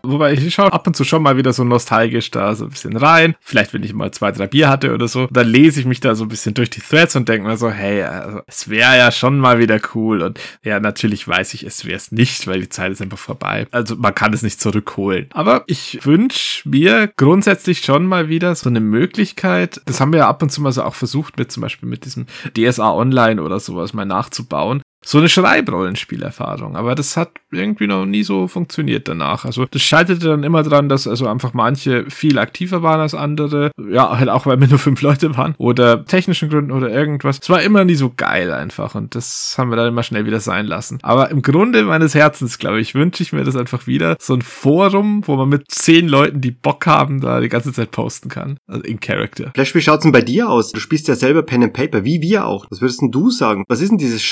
[0.05, 2.97] Wobei ich schaue ab und zu schon mal wieder so nostalgisch da so ein bisschen
[2.97, 3.35] rein.
[3.41, 5.27] Vielleicht, wenn ich mal zwei, drei Bier hatte oder so.
[5.31, 7.71] Dann lese ich mich da so ein bisschen durch die Threads und denke mir so,
[7.71, 10.23] hey, also, es wäre ja schon mal wieder cool.
[10.23, 13.67] Und ja, natürlich weiß ich, es wäre es nicht, weil die Zeit ist einfach vorbei.
[13.71, 15.29] Also man kann es nicht zurückholen.
[15.33, 19.81] Aber ich wünsche mir grundsätzlich schon mal wieder so eine Möglichkeit.
[19.87, 22.05] Das haben wir ja ab und zu mal so auch versucht, mit zum Beispiel mit
[22.05, 22.27] diesem
[22.57, 26.77] DSA Online oder sowas mal nachzubauen so eine Schreibrollenspielerfahrung.
[26.77, 29.45] Aber das hat irgendwie noch nie so funktioniert danach.
[29.45, 33.71] Also das scheiterte dann immer dran, dass also einfach manche viel aktiver waren als andere.
[33.91, 35.55] Ja, halt auch, weil wir nur fünf Leute waren.
[35.59, 37.39] Oder technischen Gründen oder irgendwas.
[37.41, 38.95] Es war immer nie so geil einfach.
[38.95, 40.99] Und das haben wir dann immer schnell wieder sein lassen.
[41.03, 44.17] Aber im Grunde meines Herzens, glaube ich, wünsche ich mir das einfach wieder.
[44.21, 47.91] So ein Forum, wo man mit zehn Leuten, die Bock haben, da die ganze Zeit
[47.91, 48.59] posten kann.
[48.67, 49.53] Also in Character.
[49.55, 50.73] Flash, wie schaut's denn bei dir aus?
[50.73, 52.67] Du spielst ja selber Pen and Paper, wie wir auch.
[52.71, 53.65] Was würdest denn du sagen?
[53.69, 54.23] Was ist denn dieses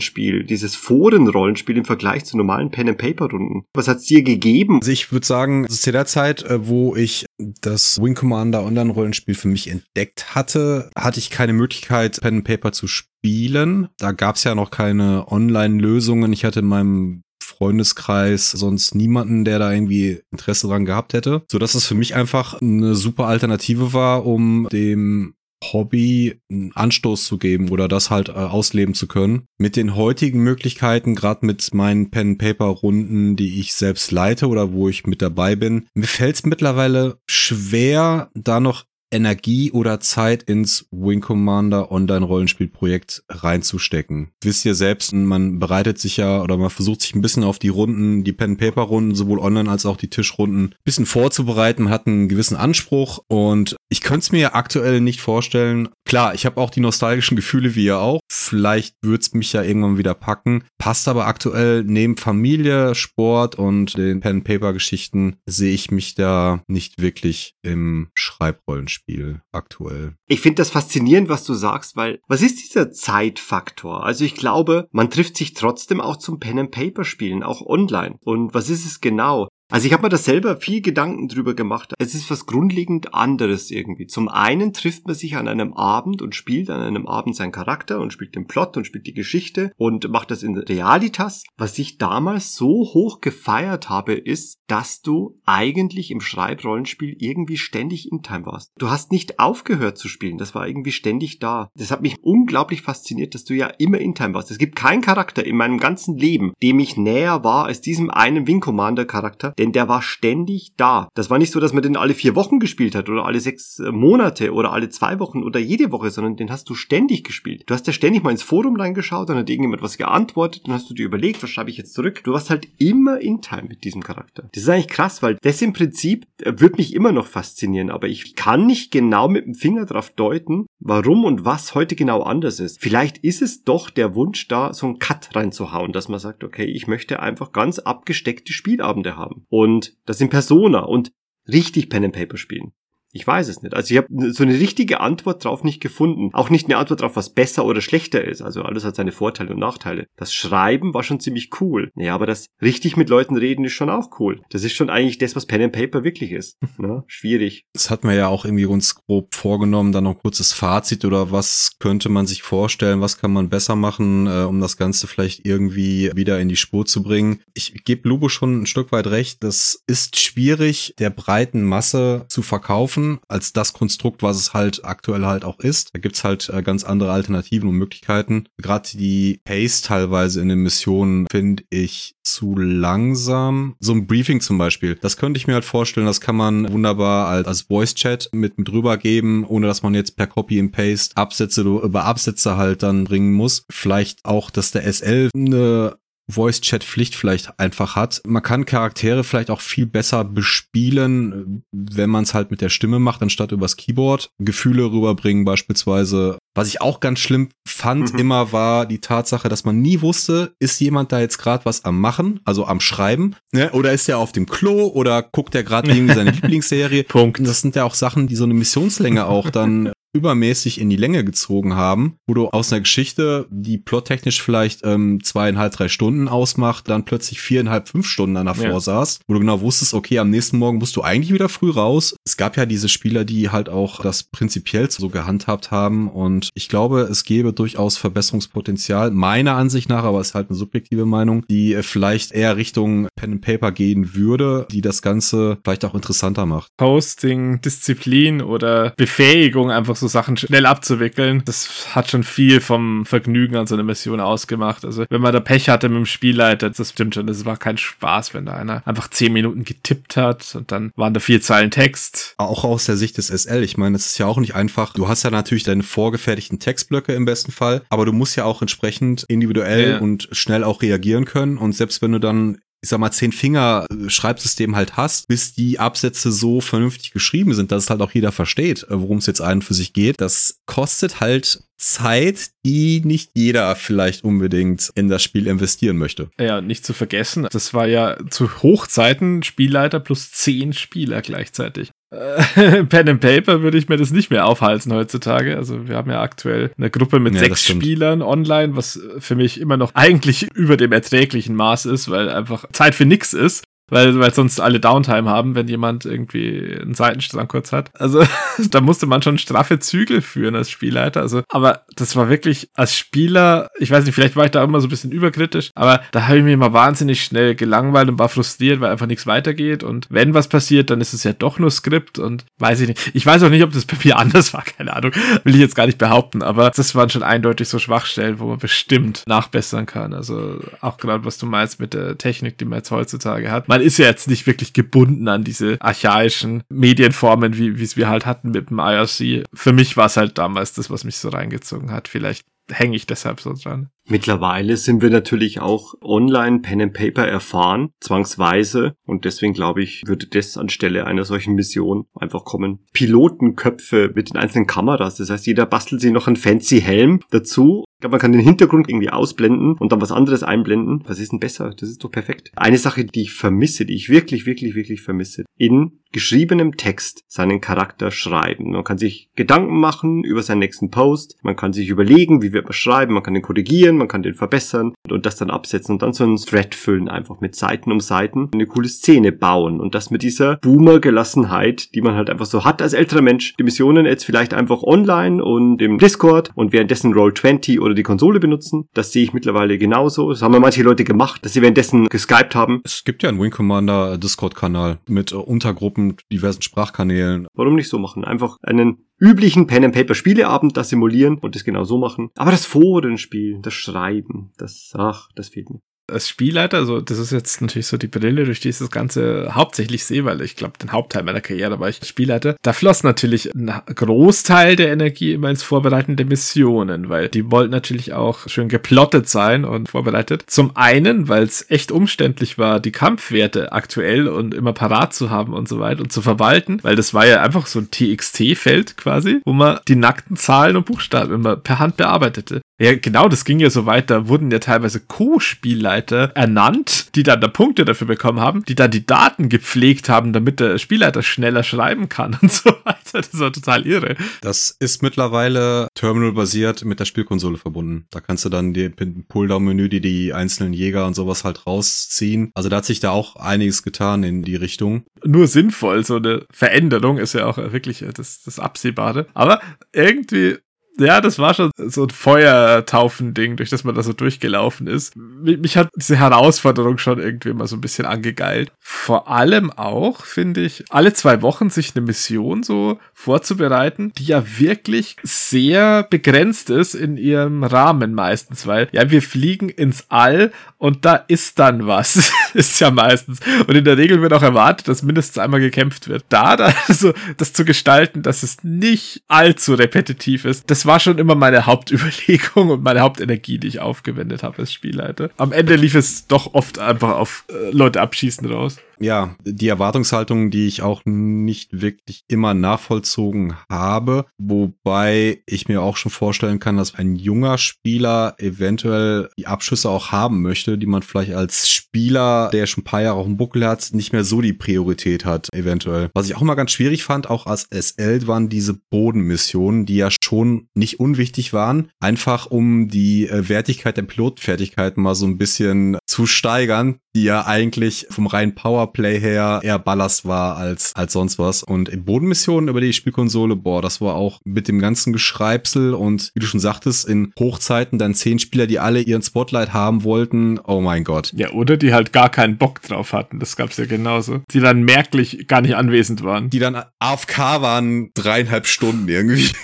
[0.00, 3.64] Schreibrollenspiel, dieses Forenrollenspiel im Vergleich zu normalen Pen and Paper Runden?
[3.74, 4.78] Was hat's dir gegeben?
[4.80, 9.48] Also ich würde sagen, zu der Zeit, äh, wo ich das Wing Commander Online-Rollenspiel für
[9.48, 13.88] mich entdeckt hatte, hatte ich keine Möglichkeit, Pen and Paper zu spielen.
[13.98, 16.32] Da gab es ja noch keine Online-Lösungen.
[16.32, 21.42] Ich hatte in meinem Freundeskreis sonst niemanden, der da irgendwie Interesse dran gehabt hätte.
[21.50, 27.24] So dass es für mich einfach eine super Alternative war, um dem Hobby einen Anstoß
[27.24, 29.44] zu geben oder das halt äh, ausleben zu können.
[29.58, 35.06] Mit den heutigen Möglichkeiten, gerade mit meinen Pen-Paper-Runden, die ich selbst leite oder wo ich
[35.06, 41.20] mit dabei bin, mir fällt es mittlerweile schwer, da noch Energie oder Zeit ins Wing
[41.20, 44.30] Commander Online-Rollenspielprojekt reinzustecken.
[44.42, 47.68] Wisst ihr selbst, man bereitet sich ja oder man versucht sich ein bisschen auf die
[47.68, 51.84] Runden, die Pen-Paper-Runden, sowohl online als auch die Tischrunden, ein bisschen vorzubereiten.
[51.84, 55.90] Man hat einen gewissen Anspruch und ich könnte es mir aktuell nicht vorstellen.
[56.06, 58.20] Klar, ich habe auch die nostalgischen Gefühle wie ihr auch.
[58.32, 60.64] Vielleicht würde es mich ja irgendwann wieder packen.
[60.78, 67.52] Passt aber aktuell neben Familie, Sport und den Pen-Paper-Geschichten sehe ich mich da nicht wirklich
[67.60, 70.14] im Schreibrollenspiel aktuell.
[70.26, 74.04] Ich finde das faszinierend, was du sagst, weil was ist dieser Zeitfaktor?
[74.06, 78.16] Also ich glaube, man trifft sich trotzdem auch zum Pen and Paper Spielen, auch online.
[78.24, 79.48] Und was ist es genau?
[79.72, 81.94] Also ich habe mir da selber viel Gedanken drüber gemacht.
[81.98, 84.06] Es ist was grundlegend anderes irgendwie.
[84.06, 87.98] Zum einen trifft man sich an einem Abend und spielt an einem Abend seinen Charakter
[87.98, 91.44] und spielt den Plot und spielt die Geschichte und macht das in Realitas.
[91.56, 98.12] Was ich damals so hoch gefeiert habe, ist, dass du eigentlich im Schreibrollenspiel irgendwie ständig
[98.12, 98.72] in Time warst.
[98.76, 100.36] Du hast nicht aufgehört zu spielen.
[100.36, 101.70] Das war irgendwie ständig da.
[101.76, 104.50] Das hat mich unglaublich fasziniert, dass du ja immer in Time warst.
[104.50, 108.46] Es gibt keinen Charakter in meinem ganzen Leben, dem ich näher war als diesem einen
[108.46, 111.08] Wing Commander Charakter, denn der war ständig da.
[111.14, 113.78] Das war nicht so, dass man den alle vier Wochen gespielt hat oder alle sechs
[113.78, 117.62] äh, Monate oder alle zwei Wochen oder jede Woche, sondern den hast du ständig gespielt.
[117.66, 120.90] Du hast ja ständig mal ins Forum reingeschaut, dann hat irgendjemand was geantwortet, dann hast
[120.90, 122.22] du dir überlegt, was schreibe ich jetzt zurück.
[122.24, 124.48] Du warst halt immer in Time mit diesem Charakter.
[124.52, 128.08] Das ist eigentlich krass, weil das im Prinzip äh, wird mich immer noch faszinieren, aber
[128.08, 132.60] ich kann nicht genau mit dem Finger drauf deuten, warum und was heute genau anders
[132.60, 132.80] ist.
[132.80, 136.64] Vielleicht ist es doch der Wunsch da, so einen Cut reinzuhauen, dass man sagt, okay,
[136.64, 139.46] ich möchte einfach ganz abgesteckte Spielabende haben.
[139.48, 141.12] Und das in Persona und
[141.48, 142.72] richtig Pen and Paper spielen.
[143.12, 143.74] Ich weiß es nicht.
[143.74, 146.30] Also ich habe so eine richtige Antwort drauf nicht gefunden.
[146.32, 148.40] Auch nicht eine Antwort drauf, was besser oder schlechter ist.
[148.40, 150.06] Also alles hat seine Vorteile und Nachteile.
[150.16, 151.90] Das Schreiben war schon ziemlich cool.
[151.94, 154.40] Ja, aber das richtig mit Leuten reden ist schon auch cool.
[154.50, 156.58] Das ist schon eigentlich das, was Pen and Paper wirklich ist.
[156.78, 157.04] Ne?
[157.06, 157.66] Schwierig.
[157.74, 161.30] Das hat man ja auch irgendwie uns grob vorgenommen, dann noch ein kurzes Fazit oder
[161.30, 165.46] was könnte man sich vorstellen, was kann man besser machen, äh, um das Ganze vielleicht
[165.46, 167.40] irgendwie wieder in die Spur zu bringen.
[167.54, 169.44] Ich gebe Lubo schon ein Stück weit recht.
[169.44, 174.84] Das ist schwierig, der breiten Masse zu verkaufen schaffen als das Konstrukt, was es halt
[174.84, 175.90] aktuell halt auch ist.
[175.94, 178.46] Da gibt's halt äh, ganz andere Alternativen und Möglichkeiten.
[178.58, 183.74] Gerade die Pace teilweise in den Missionen finde ich zu langsam.
[183.80, 187.28] So ein Briefing zum Beispiel, das könnte ich mir halt vorstellen, das kann man wunderbar
[187.28, 191.62] als, als Voice-Chat mit, mit rübergeben, ohne dass man jetzt per Copy and Paste Absätze
[191.62, 193.64] über Absätze halt dann bringen muss.
[193.70, 195.96] Vielleicht auch, dass der SL eine
[196.32, 198.20] Voice-Chat-Pflicht vielleicht einfach hat.
[198.26, 202.98] Man kann Charaktere vielleicht auch viel besser bespielen, wenn man es halt mit der Stimme
[202.98, 204.30] macht, anstatt übers Keyboard.
[204.38, 206.38] Gefühle rüberbringen beispielsweise.
[206.54, 208.18] Was ich auch ganz schlimm fand Mhm.
[208.18, 212.00] immer war die Tatsache, dass man nie wusste, ist jemand da jetzt gerade was am
[212.00, 213.70] Machen, also am Schreiben, ne?
[213.72, 217.04] oder ist er auf dem Klo oder guckt er gerade irgendwie seine Lieblingsserie.
[217.04, 217.40] Punkt.
[217.46, 221.24] Das sind ja auch Sachen, die so eine Missionslänge auch dann übermäßig in die Länge
[221.24, 226.88] gezogen haben, wo du aus einer Geschichte, die plottechnisch vielleicht ähm, zweieinhalb, drei Stunden ausmacht,
[226.88, 228.80] dann plötzlich viereinhalb, fünf Stunden dann davor Ja.
[228.80, 232.14] saß, wo du genau wusstest, okay, am nächsten Morgen musst du eigentlich wieder früh raus.
[232.26, 236.68] Es gab ja diese Spieler, die halt auch das prinzipiell so gehandhabt haben und ich
[236.68, 241.44] glaube, es gäbe durchaus Verbesserungspotenzial, meiner Ansicht nach, aber es ist halt eine subjektive Meinung,
[241.48, 245.94] die äh, vielleicht eher Richtung Pen and Paper gehen würde, die das Ganze vielleicht auch
[245.94, 246.68] interessanter macht.
[246.76, 253.56] Posting, Disziplin oder Befähigung, einfach so Sachen schnell abzuwickeln, das hat schon viel vom Vergnügen
[253.56, 254.84] an so einer Mission ausgemacht.
[254.84, 257.78] Also wenn man da Pech hatte mit dem Spielleiter, das stimmt schon, das war kein
[257.78, 261.70] Spaß, wenn da einer einfach zehn Minuten getippt hat und dann waren da vier Zeilen
[261.70, 262.34] Text.
[262.38, 263.62] Auch aus der Sicht des SL.
[263.62, 264.94] Ich meine, es ist ja auch nicht einfach.
[264.94, 268.62] Du hast ja natürlich deine vorgefertigten Textblöcke im besten Fall, aber du musst ja auch
[268.62, 269.98] entsprechend individuell Ja.
[269.98, 271.58] und schnell auch reagieren können.
[271.58, 275.54] Und selbst wenn du dann ich sag mal, zehn Finger äh, Schreibsystem halt hast, bis
[275.54, 279.26] die Absätze so vernünftig geschrieben sind, dass es halt auch jeder versteht, äh, worum es
[279.26, 280.20] jetzt einen für sich geht.
[280.20, 286.30] Das kostet halt Zeit, die nicht jeder vielleicht unbedingt in das Spiel investieren möchte.
[286.38, 291.92] Ja, nicht zu vergessen, das war ja zu Hochzeiten Spielleiter plus zehn Spieler gleichzeitig.
[292.12, 295.56] Äh, Pen and Paper würde ich mir das nicht mehr aufhalten heutzutage.
[295.56, 297.64] Also wir haben ja aktuell eine Gruppe mit Ja, sechs.
[297.66, 302.66] Spielern online, was für mich immer noch eigentlich über dem erträglichen Maß ist, weil einfach
[302.72, 303.64] Zeit für nix ist.
[303.92, 307.90] Weil, weil sonst alle Downtime haben, wenn jemand irgendwie einen Seitenstrang kurz hat.
[307.98, 308.24] Also
[308.70, 311.20] da musste man schon straffe Zügel führen als Spielleiter.
[311.20, 314.80] Also, aber das war wirklich als Spieler, ich weiß nicht, vielleicht war ich da immer
[314.80, 318.30] so ein bisschen überkritisch, aber da habe ich mich immer wahnsinnig schnell gelangweilt und war
[318.30, 319.82] frustriert, weil einfach nichts weitergeht.
[319.82, 323.10] Und wenn was passiert, dann ist es ja doch nur Skript und weiß ich nicht.
[323.12, 325.12] Ich weiß auch nicht, ob das bei mir anders war, keine Ahnung.
[325.44, 328.58] Will ich jetzt gar nicht behaupten, aber das waren schon eindeutig so Schwachstellen, wo man
[328.58, 330.14] bestimmt nachbessern kann.
[330.14, 333.68] Also auch gerade, was du meinst mit der Technik, die man jetzt heutzutage hat.
[333.68, 338.08] Man ist ja jetzt nicht wirklich gebunden an diese archaischen Medienformen, wie wie es wir
[338.08, 339.44] halt hatten mit dem IRC.
[339.52, 342.08] Für mich war es halt damals das, was mich so reingezogen hat.
[342.08, 343.88] Vielleicht hänge ich deshalb so dran.
[344.08, 348.94] Mittlerweile sind wir natürlich auch online Pen and Paper erfahren, zwangsweise.
[349.06, 352.80] Und deswegen glaube ich, würde das anstelle einer solchen Mission einfach kommen.
[352.92, 355.16] Pilotenköpfe mit den einzelnen Kameras.
[355.16, 357.84] Das heißt, jeder bastelt sich noch einen fancy Helm dazu.
[357.96, 361.04] Ich glaube, man kann den Hintergrund irgendwie ausblenden und dann was anderes einblenden.
[361.06, 361.70] Was ist denn besser?
[361.70, 362.50] Das ist doch perfekt.
[362.56, 365.44] Eine Sache, die ich vermisse, die ich wirklich, wirklich, wirklich vermisse.
[365.56, 368.72] In geschriebenem Text seinen Charakter schreiben.
[368.72, 371.36] Man kann sich Gedanken machen über seinen nächsten Post.
[371.42, 373.14] Man kann sich überlegen, wie wird man schreiben.
[373.14, 373.91] Man kann den korrigieren.
[373.92, 377.08] Simulieren, man kann den verbessern und das dann absetzen und dann so einen Thread füllen,
[377.08, 382.00] einfach mit Seiten um Seiten eine coole Szene bauen und das mit dieser Boomer-Gelassenheit, die
[382.00, 383.54] man halt einfach so hat als älterer Mensch.
[383.58, 388.40] Die Missionen jetzt vielleicht einfach online und im Discord und währenddessen Roll20 oder die Konsole
[388.40, 388.88] benutzen.
[388.94, 390.30] Das sehe ich mittlerweile genauso.
[390.30, 392.80] Das haben ja manche Leute gemacht, dass sie währenddessen geskypt haben.
[392.84, 397.46] Es gibt ja einen Wing Commander Discord-Kanal mit äh, Untergruppen, diversen Sprachkanälen.
[397.54, 398.24] Warum nicht so machen?
[398.24, 402.30] Einfach einen üblichen Pen and Paper Spieleabend das simulieren und das genau so machen.
[402.36, 405.80] Aber das Forenspiel, das Schreiben, das ach, das fehlt mir
[406.10, 409.54] als Spielleiter, also das ist jetzt natürlich so die Brille, durch die ich das Ganze
[409.54, 412.56] hauptsächlich sehe, weil ich glaube, den Hauptteil meiner Karriere war ich Spielleiter.
[412.62, 417.70] Da floss natürlich ein Großteil der Energie immer ins Vorbereiten der Missionen, weil die wollten
[417.70, 420.44] natürlich auch schön geplottet sein und vorbereitet.
[420.46, 425.54] Zum einen, weil es echt umständlich war, die Kampfwerte aktuell und immer parat zu haben
[425.54, 429.40] und so weiter und zu verwalten, weil das war ja einfach so ein TXT-Feld quasi,
[429.44, 432.60] wo man die nackten Zahlen und Buchstaben immer per Hand bearbeitete.
[432.82, 434.26] Ja, genau, das ging ja so weiter.
[434.26, 439.06] Wurden ja teilweise Co-Spielleiter ernannt, die dann da Punkte dafür bekommen haben, die dann die
[439.06, 442.98] Daten gepflegt haben, damit der Spielleiter schneller schreiben kann und so weiter.
[443.12, 444.16] Das war total irre.
[444.40, 448.06] Das ist mittlerweile terminal-basiert mit der Spielkonsole verbunden.
[448.10, 452.50] Da kannst du dann die Pulldown-Menü, die die einzelnen Jäger und sowas halt rausziehen.
[452.54, 455.04] Also da hat sich da auch einiges getan in die Richtung.
[455.24, 459.28] Nur sinnvoll, so eine Veränderung ist ja auch wirklich das, das Absehbare.
[459.34, 459.60] Aber
[459.92, 460.56] irgendwie
[460.98, 465.16] ja, das war schon so ein Feuertaufen-Ding, durch das man da so durchgelaufen ist.
[465.16, 468.70] Mich hat diese Herausforderung schon irgendwie mal so ein bisschen angegeilt.
[468.78, 474.44] Vor allem auch, finde ich, alle zwei Wochen sich eine Mission so vorzubereiten, die ja
[474.58, 481.04] wirklich sehr begrenzt ist in ihrem Rahmen meistens, weil ja, wir fliegen ins All und
[481.04, 482.32] da ist dann was.
[482.54, 483.40] ist ja meistens.
[483.66, 486.24] Und in der Regel wird auch erwartet, dass mindestens einmal gekämpft wird.
[486.28, 491.18] Da, da, so, das zu gestalten, dass es nicht allzu repetitiv ist, das war schon
[491.18, 495.30] immer meine Hauptüberlegung und meine Hauptenergie, die ich aufgewendet habe als Spielleiter.
[495.36, 500.50] Am Ende lief es doch oft einfach auf äh, Leute abschießen raus ja, die Erwartungshaltung,
[500.50, 506.76] die ich auch nicht wirklich immer nachvollzogen habe, wobei ich mir auch schon vorstellen kann,
[506.76, 512.50] dass ein junger Spieler eventuell die Abschüsse auch haben möchte, die man vielleicht als Spieler,
[512.52, 515.48] der schon ein paar Jahre auf dem Buckel hat, nicht mehr so die Priorität hat,
[515.52, 516.10] eventuell.
[516.14, 520.08] Was ich auch mal ganz schwierig fand, auch als SL, waren diese Bodenmissionen, die ja
[520.22, 525.98] schon nicht unwichtig waren, einfach um die äh, Wertigkeit der Pilotfertigkeiten mal so ein bisschen
[526.06, 531.38] zu steigern, die ja eigentlich vom reinen Powerplay her eher Ballast war als, als sonst
[531.38, 531.62] was.
[531.62, 536.30] Und in Bodenmissionen über die Spielkonsole, boah, das war auch mit dem ganzen Geschreibsel und
[536.34, 540.58] wie du schon sagtest, in Hochzeiten dann zehn Spieler, die alle ihren Spotlight haben wollten.
[540.58, 541.32] Oh mein Gott.
[541.34, 543.38] Ja, oder die halt gar keinen Bock drauf hatten.
[543.38, 544.42] Das gab's ja genauso.
[544.50, 546.50] Die dann merklich gar nicht anwesend waren.
[546.50, 549.50] Die dann AFK waren dreieinhalb Stunden irgendwie.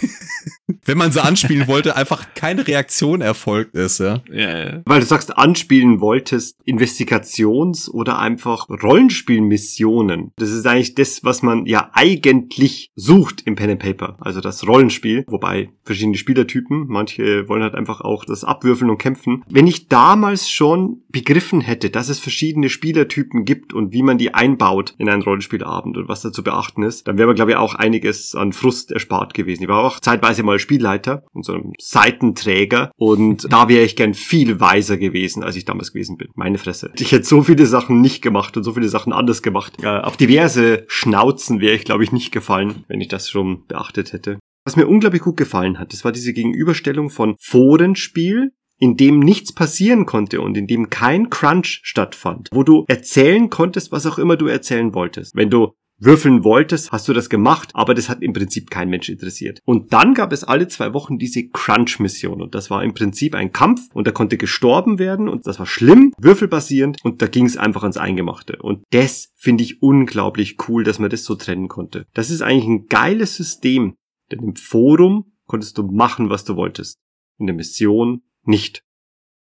[0.84, 4.22] wenn man sie anspielen wollte, einfach keine Reaktion erfolgt ist, ja.
[4.30, 4.82] ja, ja.
[4.84, 8.66] Weil du sagst, anspielen wolltest, Investigations- oder einfach
[9.08, 10.32] Rollenspielmissionen.
[10.36, 14.16] Das ist eigentlich das, was man ja eigentlich sucht im Pen and Paper.
[14.20, 19.44] Also das Rollenspiel, wobei verschiedene Spielertypen, manche wollen halt einfach auch das Abwürfeln und kämpfen.
[19.48, 24.34] Wenn ich damals schon begriffen hätte, dass es verschiedene Spielertypen gibt und wie man die
[24.34, 27.74] einbaut in einen Rollenspielabend und was da zu beachten ist, dann wäre, glaube ich, auch
[27.74, 29.62] einiges an Frust erspart gewesen.
[29.62, 34.14] Ich war auch zeitweise mal Spielleiter und so einem Seitenträger und da wäre ich gern
[34.14, 36.28] viel weiser gewesen, als ich damals gewesen bin.
[36.34, 36.90] Meine Fresse.
[36.96, 39.74] Ich hätte so viele Sachen nicht gemacht und so viele Sachen anders gemacht.
[39.82, 44.12] Äh, auf diverse Schnauzen wäre ich, glaube ich, nicht gefallen, wenn ich das schon beachtet
[44.12, 44.38] hätte.
[44.64, 49.52] Was mir unglaublich gut gefallen hat, das war diese Gegenüberstellung von Forenspiel in dem nichts
[49.52, 54.36] passieren konnte und in dem kein Crunch stattfand, wo du erzählen konntest, was auch immer
[54.36, 55.34] du erzählen wolltest.
[55.34, 59.08] Wenn du würfeln wolltest, hast du das gemacht, aber das hat im Prinzip kein Mensch
[59.08, 59.60] interessiert.
[59.64, 63.52] Und dann gab es alle zwei Wochen diese Crunch-Mission und das war im Prinzip ein
[63.52, 67.56] Kampf und da konnte gestorben werden und das war schlimm, würfelbasierend und da ging es
[67.56, 68.58] einfach ans Eingemachte.
[68.60, 72.06] Und das finde ich unglaublich cool, dass man das so trennen konnte.
[72.14, 73.94] Das ist eigentlich ein geiles System,
[74.30, 76.98] denn im Forum konntest du machen, was du wolltest.
[77.38, 78.82] In der Mission nicht.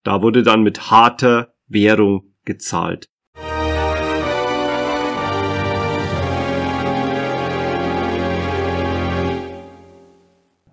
[0.03, 3.07] Da wurde dann mit harter Währung gezahlt.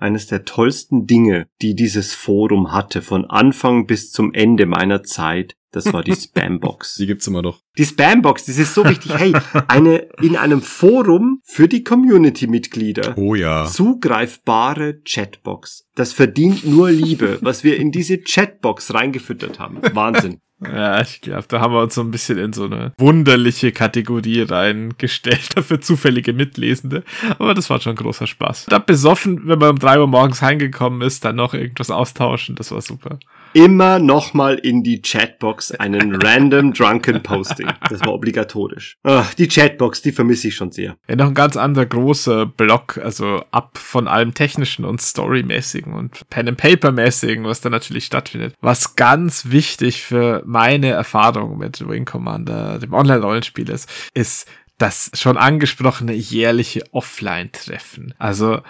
[0.00, 5.54] Eines der tollsten Dinge, die dieses Forum hatte, von Anfang bis zum Ende meiner Zeit.
[5.72, 6.96] Das war die Spambox.
[6.96, 7.60] Die gibt's immer noch.
[7.78, 9.12] Die Spambox, das ist so wichtig.
[9.14, 9.32] Hey,
[9.68, 13.16] eine in einem Forum für die Community-Mitglieder.
[13.16, 13.66] Oh ja.
[13.66, 15.86] Zugreifbare Chatbox.
[15.94, 19.78] Das verdient nur Liebe, was wir in diese Chatbox reingefüttert haben.
[19.92, 20.40] Wahnsinn.
[20.62, 24.42] Ja, ich glaube, da haben wir uns so ein bisschen in so eine wunderliche Kategorie
[24.42, 27.02] reingestellt für zufällige Mitlesende.
[27.38, 28.66] Aber das war schon großer Spaß.
[28.68, 32.72] Da besoffen, wenn man um drei Uhr morgens heimgekommen ist, dann noch irgendwas austauschen, das
[32.72, 33.18] war super.
[33.52, 37.68] Immer nochmal in die Chatbox einen random drunken Posting.
[37.88, 38.96] Das war obligatorisch.
[39.02, 40.96] Ach, die Chatbox, die vermisse ich schon sehr.
[41.08, 46.28] Ja, noch ein ganz anderer großer Block, also ab von allem Technischen und Storymäßigen und
[46.30, 48.54] Pen-and-Paper-mäßigen, was da natürlich stattfindet.
[48.60, 54.48] Was ganz wichtig für meine Erfahrung mit Wing Commander, dem Online-Rollenspiel ist, ist
[54.78, 58.14] das schon angesprochene jährliche Offline-Treffen.
[58.18, 58.60] Also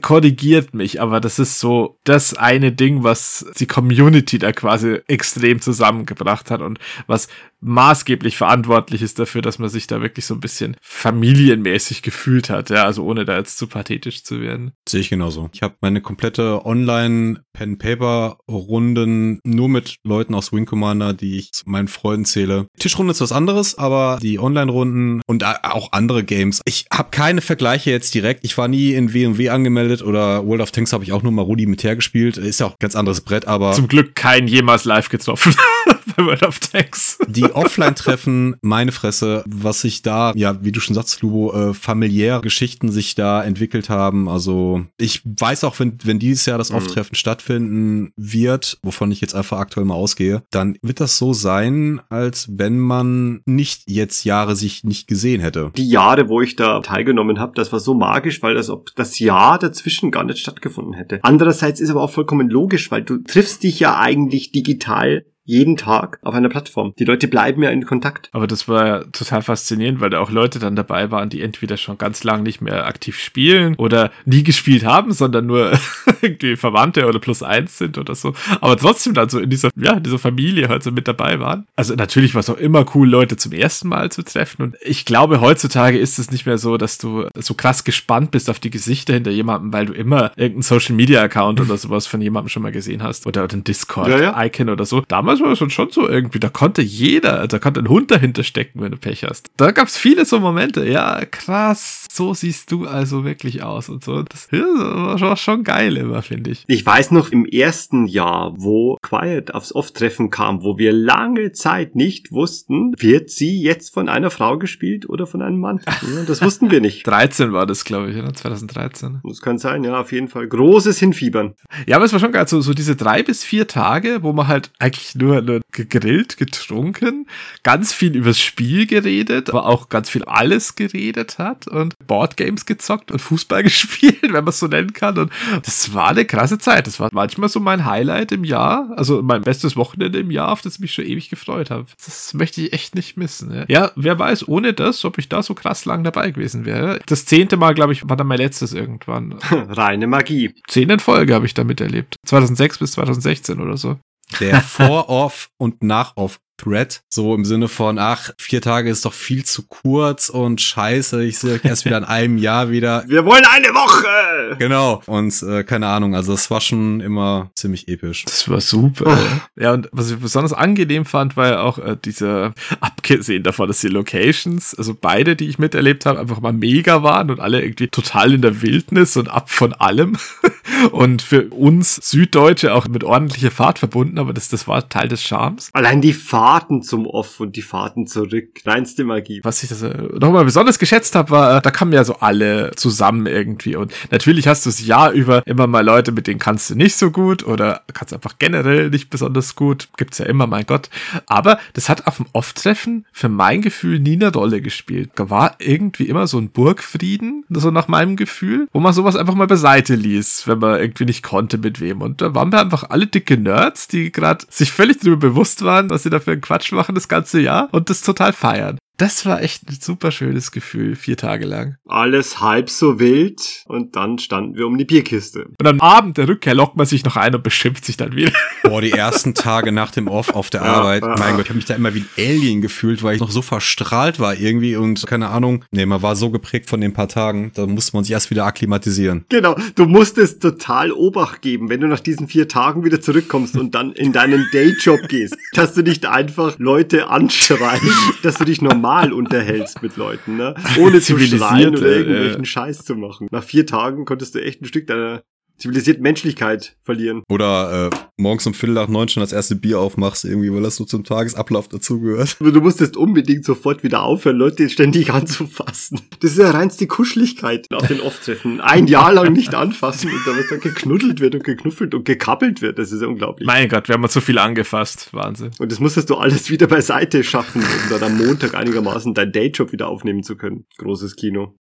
[0.00, 5.60] korrigiert mich, aber das ist so das eine Ding, was die Community da quasi extrem
[5.60, 7.28] zusammengebracht hat und was
[7.60, 12.70] maßgeblich verantwortlich ist dafür, dass man sich da wirklich so ein bisschen familienmäßig gefühlt hat,
[12.70, 14.72] ja, also ohne da jetzt zu pathetisch zu werden.
[14.88, 15.48] Sehe ich genauso.
[15.52, 21.38] Ich habe meine komplette Online Pen Paper Runden nur mit Leuten aus Wing Commander, die
[21.38, 22.66] ich zu meinen Freunden zähle.
[22.78, 26.60] Tischrunde ist was anderes, aber die Online Runden und auch andere Games.
[26.66, 28.44] Ich habe keine Vergleiche jetzt direkt.
[28.44, 31.42] Ich war nie in W&W angemeldet oder World of Tanks habe ich auch nur mal
[31.42, 32.36] rudimentär gespielt.
[32.36, 35.54] Ist ja auch ein ganz anderes Brett, aber zum Glück kein jemals live getroffen
[36.16, 37.18] bei World of Tanks.
[37.26, 42.40] Die Offline-Treffen, meine Fresse, was sich da, ja, wie du schon sagst, Lubo, äh, familiäre
[42.40, 44.28] Geschichten sich da entwickelt haben.
[44.28, 46.76] Also ich weiß auch, wenn, wenn dieses Jahr das mhm.
[46.76, 52.00] Off-Treffen stattfinden wird, wovon ich jetzt einfach aktuell mal ausgehe, dann wird das so sein,
[52.08, 55.70] als wenn man nicht jetzt Jahre sich nicht gesehen hätte.
[55.76, 59.18] Die Jahre, wo ich da teilgenommen habe, das war so magisch, weil das ob das
[59.18, 61.20] Jahr dazwischen gar nicht stattgefunden hätte.
[61.22, 66.18] Andererseits ist aber auch vollkommen logisch, weil du triffst dich ja eigentlich digital jeden Tag
[66.22, 66.92] auf einer Plattform.
[66.98, 68.28] Die Leute bleiben ja in Kontakt.
[68.32, 71.76] Aber das war ja total faszinierend, weil da auch Leute dann dabei waren, die entweder
[71.76, 75.72] schon ganz lang nicht mehr aktiv spielen oder nie gespielt haben, sondern nur
[76.20, 78.34] irgendwie Verwandte oder plus eins sind oder so.
[78.60, 81.66] Aber trotzdem dann so in dieser, ja, dieser Familie halt so mit dabei waren.
[81.76, 84.62] Also natürlich war es auch immer cool, Leute zum ersten Mal zu treffen.
[84.62, 88.50] Und ich glaube, heutzutage ist es nicht mehr so, dass du so krass gespannt bist
[88.50, 92.20] auf die Gesichter hinter jemandem, weil du immer irgendeinen Social Media Account oder sowas von
[92.20, 93.26] jemandem schon mal gesehen hast.
[93.26, 94.72] Oder, oder ein Discord-Icon ja, ja.
[94.72, 95.02] oder so.
[95.06, 98.10] Damals damals war das schon, schon so irgendwie, da konnte jeder, da konnte ein Hund
[98.10, 99.50] dahinter stecken, wenn du Pech hast.
[99.56, 104.04] Da gab es viele so Momente, ja, krass, so siehst du also wirklich aus und
[104.04, 104.22] so.
[104.22, 106.64] Das war schon geil immer, finde ich.
[106.66, 111.96] Ich weiß noch im ersten Jahr, wo Quiet aufs Off-Treffen kam, wo wir lange Zeit
[111.96, 115.80] nicht wussten, wird sie jetzt von einer Frau gespielt oder von einem Mann.
[116.26, 117.06] Das wussten wir nicht.
[117.06, 118.32] 13 war das, glaube ich, oder?
[118.32, 119.20] 2013.
[119.22, 120.46] Das kann sein, ja, auf jeden Fall.
[120.46, 121.54] Großes Hinfiebern.
[121.86, 124.48] Ja, aber es war schon geil, so, so diese drei bis vier Tage, wo man
[124.48, 127.26] halt eigentlich nur nur, nur gegrillt, getrunken,
[127.62, 133.10] ganz viel übers Spiel geredet, aber auch ganz viel alles geredet hat und Boardgames gezockt
[133.10, 135.18] und Fußball gespielt, wenn man es so nennen kann.
[135.18, 135.32] Und
[135.64, 136.86] das war eine krasse Zeit.
[136.86, 140.62] Das war manchmal so mein Highlight im Jahr, also mein bestes Wochenende im Jahr, auf
[140.62, 141.86] das ich mich schon ewig gefreut habe.
[142.04, 143.52] Das möchte ich echt nicht missen.
[143.52, 147.00] Ja, ja wer weiß, ohne das, ob ich da so krass lang dabei gewesen wäre.
[147.06, 149.34] Das zehnte Mal, glaube ich, war dann mein letztes irgendwann.
[149.50, 150.54] Reine Magie.
[150.68, 152.16] Zehn in Folge habe ich damit erlebt.
[152.26, 153.96] 2006 bis 2016 oder so
[154.40, 159.44] der Vor-Off und Nach-Off Thread, so im Sinne von, ach, vier Tage ist doch viel
[159.44, 163.04] zu kurz und scheiße, ich sehe euch erst wieder in einem Jahr wieder.
[163.08, 164.56] Wir wollen eine Woche!
[164.58, 168.24] Genau, und äh, keine Ahnung, also das war schon immer ziemlich episch.
[168.24, 169.04] Das war super.
[169.06, 169.60] Oh.
[169.60, 173.80] Ja, und was ich besonders angenehm fand, war ja auch äh, diese, abgesehen davon, dass
[173.80, 177.88] die Locations, also beide, die ich miterlebt habe, einfach mal mega waren und alle irgendwie
[177.88, 180.16] total in der Wildnis und ab von allem.
[180.92, 185.22] und für uns Süddeutsche auch mit ordentlicher Fahrt verbunden, aber das, das war Teil des
[185.22, 185.70] Charmes.
[185.72, 188.60] Allein die Fahrt Fahrten zum Off und die Fahrten zurück.
[188.64, 189.40] Reinste Magie.
[189.42, 189.88] Was ich das äh,
[190.20, 193.74] nochmal besonders geschätzt habe, war, äh, da kamen ja so alle zusammen irgendwie.
[193.74, 196.94] Und natürlich hast du das Jahr über immer mal Leute, mit denen kannst du nicht
[196.94, 199.88] so gut oder kannst einfach generell nicht besonders gut.
[199.96, 200.88] Gibt's ja immer, mein Gott.
[201.26, 205.10] Aber das hat auf dem Off-Treffen für mein Gefühl nie eine Rolle gespielt.
[205.16, 209.34] Da war irgendwie immer so ein Burgfrieden, so nach meinem Gefühl, wo man sowas einfach
[209.34, 212.02] mal beiseite ließ, wenn man irgendwie nicht konnte mit wem.
[212.02, 215.90] Und da waren wir einfach alle dicke Nerds, die gerade sich völlig darüber bewusst waren,
[215.90, 218.78] was sie dafür Quatsch machen das ganze Jahr und das total feiern.
[218.98, 221.76] Das war echt ein super schönes Gefühl, vier Tage lang.
[221.86, 225.48] Alles halb so wild und dann standen wir um die Bierkiste.
[225.60, 228.32] Und am Abend der Rückkehr lockt man sich noch ein und beschimpft sich dann wieder.
[228.64, 231.56] Boah, die ersten Tage nach dem Off auf der Arbeit, ja, mein Gott, ich habe
[231.56, 235.06] mich da immer wie ein Alien gefühlt, weil ich noch so verstrahlt war irgendwie und
[235.06, 238.12] keine Ahnung, nee, man war so geprägt von den paar Tagen, da musste man sich
[238.12, 239.26] erst wieder akklimatisieren.
[239.28, 243.74] Genau, du musstest total Obacht geben, wenn du nach diesen vier Tagen wieder zurückkommst und
[243.74, 247.84] dann in deinen Dayjob gehst, dass du nicht einfach Leute anschreist,
[248.22, 250.54] dass du dich normal normal unterhältst mit Leuten, ne?
[250.78, 253.28] Ohne zu schreien oder irgendwelchen äh, Scheiß zu machen.
[253.30, 255.22] Nach vier Tagen konntest du echt ein Stück deiner
[255.58, 257.22] zivilisiert Menschlichkeit verlieren.
[257.28, 260.76] Oder äh, morgens um Viertel nach neun schon das erste Bier aufmachst, irgendwie, weil das
[260.76, 262.36] so zum Tagesablauf dazugehört.
[262.56, 266.00] Du musstest unbedingt sofort wieder aufhören, Leute ständig anzufassen.
[266.20, 268.62] Das ist ja reinste Kuscheligkeit auf den Off-Treffen.
[268.62, 272.62] Ein Jahr lang nicht anfassen und dann, was dann geknuddelt wird und geknuffelt und gekappelt
[272.62, 272.78] wird.
[272.78, 273.46] Das ist ja unglaublich.
[273.46, 275.10] Mein Gott, wir haben uns so viel angefasst.
[275.12, 275.50] Wahnsinn.
[275.58, 279.72] Und das musstest du alles wieder beiseite schaffen, um dann am Montag einigermaßen dein Dayjob
[279.72, 280.64] wieder aufnehmen zu können.
[280.78, 281.54] Großes Kino.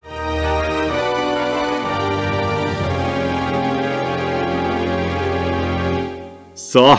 [6.65, 6.97] So,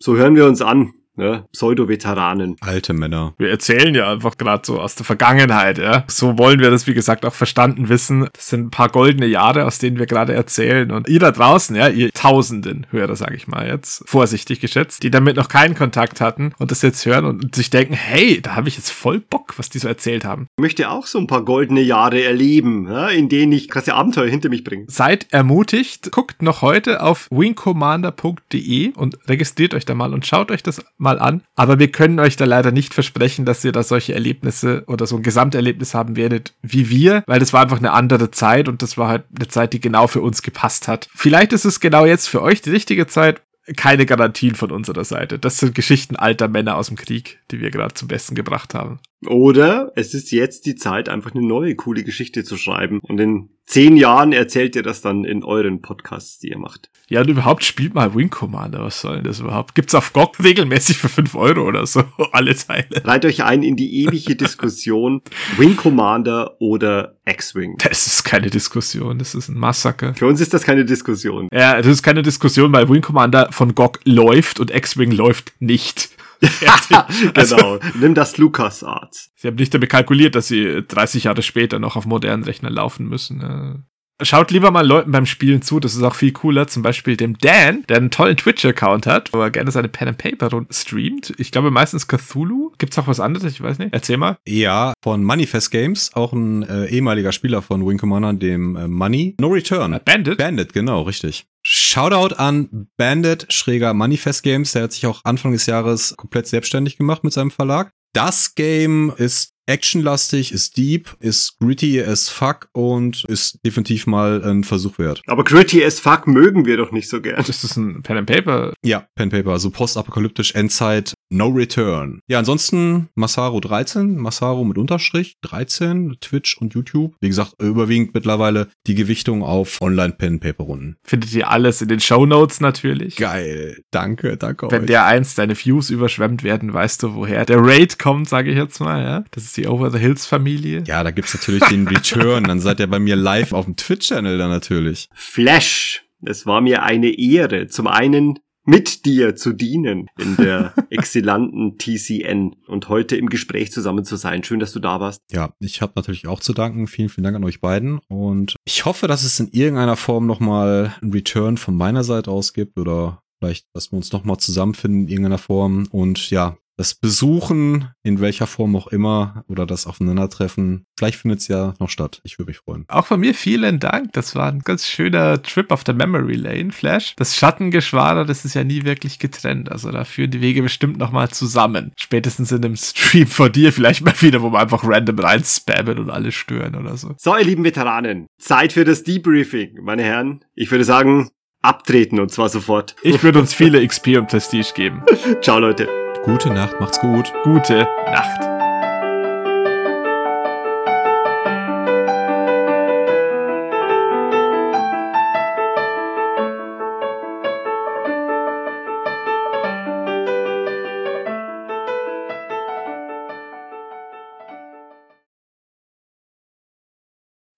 [0.00, 0.92] so hören wir uns an.
[1.16, 1.44] Ne?
[1.52, 2.56] Pseudo-Veteranen.
[2.60, 3.34] Alte Männer.
[3.38, 6.04] Wir erzählen ja einfach gerade so aus der Vergangenheit, ja.
[6.08, 8.28] So wollen wir das, wie gesagt, auch verstanden wissen.
[8.32, 10.90] Das sind ein paar goldene Jahre, aus denen wir gerade erzählen.
[10.90, 15.10] Und ihr da draußen, ja, ihr Tausenden Hörer, sage ich mal jetzt, vorsichtig geschätzt, die
[15.10, 18.68] damit noch keinen Kontakt hatten und das jetzt hören und sich denken, hey, da habe
[18.68, 20.46] ich jetzt voll Bock, was die so erzählt haben.
[20.56, 24.28] Ich möchte auch so ein paar goldene Jahre erleben, ja, in denen ich krasse Abenteuer
[24.28, 24.84] hinter mich bringe.
[24.88, 30.62] Seid ermutigt, guckt noch heute auf wingcommander.de und registriert euch da mal und schaut euch
[30.62, 31.42] das mal an.
[31.54, 35.16] Aber wir können euch da leider nicht versprechen, dass ihr da solche Erlebnisse oder so
[35.16, 38.98] ein Gesamterlebnis haben werdet wie wir, weil das war einfach eine andere Zeit und das
[38.98, 41.08] war halt eine Zeit, die genau für uns gepasst hat.
[41.14, 43.42] Vielleicht ist es genau jetzt für euch die richtige Zeit.
[43.76, 45.40] Keine Garantien von unserer Seite.
[45.40, 49.00] Das sind Geschichten alter Männer aus dem Krieg, die wir gerade zum Besten gebracht haben.
[49.24, 53.00] Oder es ist jetzt die Zeit, einfach eine neue coole Geschichte zu schreiben.
[53.02, 56.90] Und in zehn Jahren erzählt ihr das dann in euren Podcasts, die ihr macht.
[57.08, 58.80] Ja, und überhaupt spielt mal Wing Commander.
[58.80, 59.74] Was soll denn das überhaupt?
[59.74, 62.02] Gibt's auf GOG regelmäßig für fünf Euro oder so
[62.32, 63.04] alle Teile?
[63.04, 65.22] Reiht euch ein in die ewige Diskussion
[65.56, 67.76] Wing Commander oder X-Wing.
[67.78, 70.14] Das ist keine Diskussion, das ist ein Massaker.
[70.14, 71.48] Für uns ist das keine Diskussion.
[71.52, 76.10] Ja, das ist keine Diskussion, weil Wing Commander von GOG läuft und X-Wing läuft nicht.
[77.34, 77.78] genau.
[77.94, 79.30] Nimm das Lucas Arts.
[79.36, 83.08] Sie haben nicht damit kalkuliert, dass sie 30 Jahre später noch auf modernen Rechnern laufen
[83.08, 83.40] müssen.
[83.40, 83.78] Äh.
[84.22, 86.66] Schaut lieber mal Leuten beim Spielen zu, das ist auch viel cooler.
[86.68, 90.16] Zum Beispiel dem Dan, der einen tollen Twitch-Account hat, wo er gerne seine Pen and
[90.16, 91.34] Paper streamt.
[91.36, 92.72] Ich glaube meistens Cthulhu.
[92.78, 93.52] Gibt's auch was anderes?
[93.52, 93.92] Ich weiß nicht.
[93.92, 94.38] Erzähl mal.
[94.46, 99.36] Ja, von Manifest Games, auch ein äh, ehemaliger Spieler von Wing Commander, dem äh, Money.
[99.38, 100.00] No Return.
[100.02, 100.38] Bandit?
[100.38, 101.44] Bandit, genau, richtig.
[101.78, 104.72] Shoutout an Bandit, schräger Manifest Games.
[104.72, 107.90] Der hat sich auch Anfang des Jahres komplett selbstständig gemacht mit seinem Verlag.
[108.14, 114.64] Das Game ist actionlastig, ist deep, ist gritty as fuck und ist definitiv mal ein
[114.64, 115.20] Versuch wert.
[115.26, 117.38] Aber gritty as fuck mögen wir doch nicht so gern.
[117.40, 118.72] Ist das ein Pen and Paper?
[118.82, 122.20] Ja, Pen Paper, also postapokalyptisch, Endzeit, No Return.
[122.28, 127.14] Ja, ansonsten Masaru 13, Masaru mit Unterstrich 13, Twitch und YouTube.
[127.20, 130.96] Wie gesagt, überwiegend mittlerweile die Gewichtung auf Online-Pen-Paper-Runden.
[131.02, 133.16] Findet ihr alles in den Show Notes natürlich.
[133.16, 134.86] Geil, danke, danke Wenn euch.
[134.86, 138.80] der eins deine Views überschwemmt werden, weißt du, woher der Raid kommt, sage ich jetzt
[138.80, 139.02] mal.
[139.02, 139.24] Ja?
[139.32, 140.84] Das ist die Over the Hills Familie.
[140.86, 142.44] Ja, da gibt's natürlich den Return.
[142.44, 145.08] Dann seid ihr bei mir live auf dem Twitch-Channel dann natürlich.
[145.14, 146.04] Flash.
[146.24, 152.56] Es war mir eine Ehre, zum einen mit dir zu dienen in der exzellenten TCN
[152.66, 154.44] und heute im Gespräch zusammen zu sein.
[154.44, 155.22] Schön, dass du da warst.
[155.30, 156.86] Ja, ich habe natürlich auch zu danken.
[156.86, 158.00] Vielen, vielen Dank an euch beiden.
[158.08, 162.52] Und ich hoffe, dass es in irgendeiner Form nochmal einen Return von meiner Seite aus
[162.52, 165.88] gibt oder vielleicht, dass wir uns nochmal zusammenfinden in irgendeiner Form.
[165.90, 171.48] Und ja, das Besuchen, in welcher Form auch immer, oder das Aufeinandertreffen, vielleicht findet es
[171.48, 172.20] ja noch statt.
[172.22, 172.84] Ich würde mich freuen.
[172.88, 174.12] Auch von mir vielen Dank.
[174.12, 177.14] Das war ein ganz schöner Trip auf der Memory Lane, Flash.
[177.16, 179.72] Das Schattengeschwader, das ist ja nie wirklich getrennt.
[179.72, 181.92] Also da führen die Wege bestimmt nochmal zusammen.
[181.96, 186.10] Spätestens in einem Stream von dir vielleicht mal wieder, wo wir einfach random reinspammen und
[186.10, 187.14] alle stören oder so.
[187.18, 189.78] So, ihr lieben Veteranen, Zeit für das Debriefing.
[189.82, 191.30] Meine Herren, ich würde sagen,
[191.62, 192.96] abtreten und zwar sofort.
[193.02, 195.02] Ich würde uns viele XP und Prestige geben.
[195.40, 196.05] Ciao, Leute.
[196.26, 197.32] Gute Nacht, macht's gut.
[197.44, 198.40] Gute Nacht.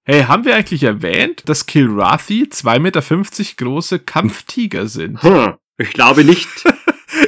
[0.04, 5.22] Hey, haben wir eigentlich erwähnt, dass Kilrathi 2,50 Meter große Kampftiger sind?
[5.22, 6.46] Hm, ich glaube nicht.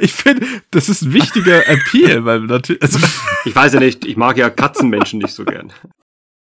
[0.01, 2.99] Ich finde, das ist ein wichtiger Appeal, weil natürlich, also,
[3.45, 5.73] Ich weiß ja nicht, ich mag ja Katzenmenschen nicht so gern.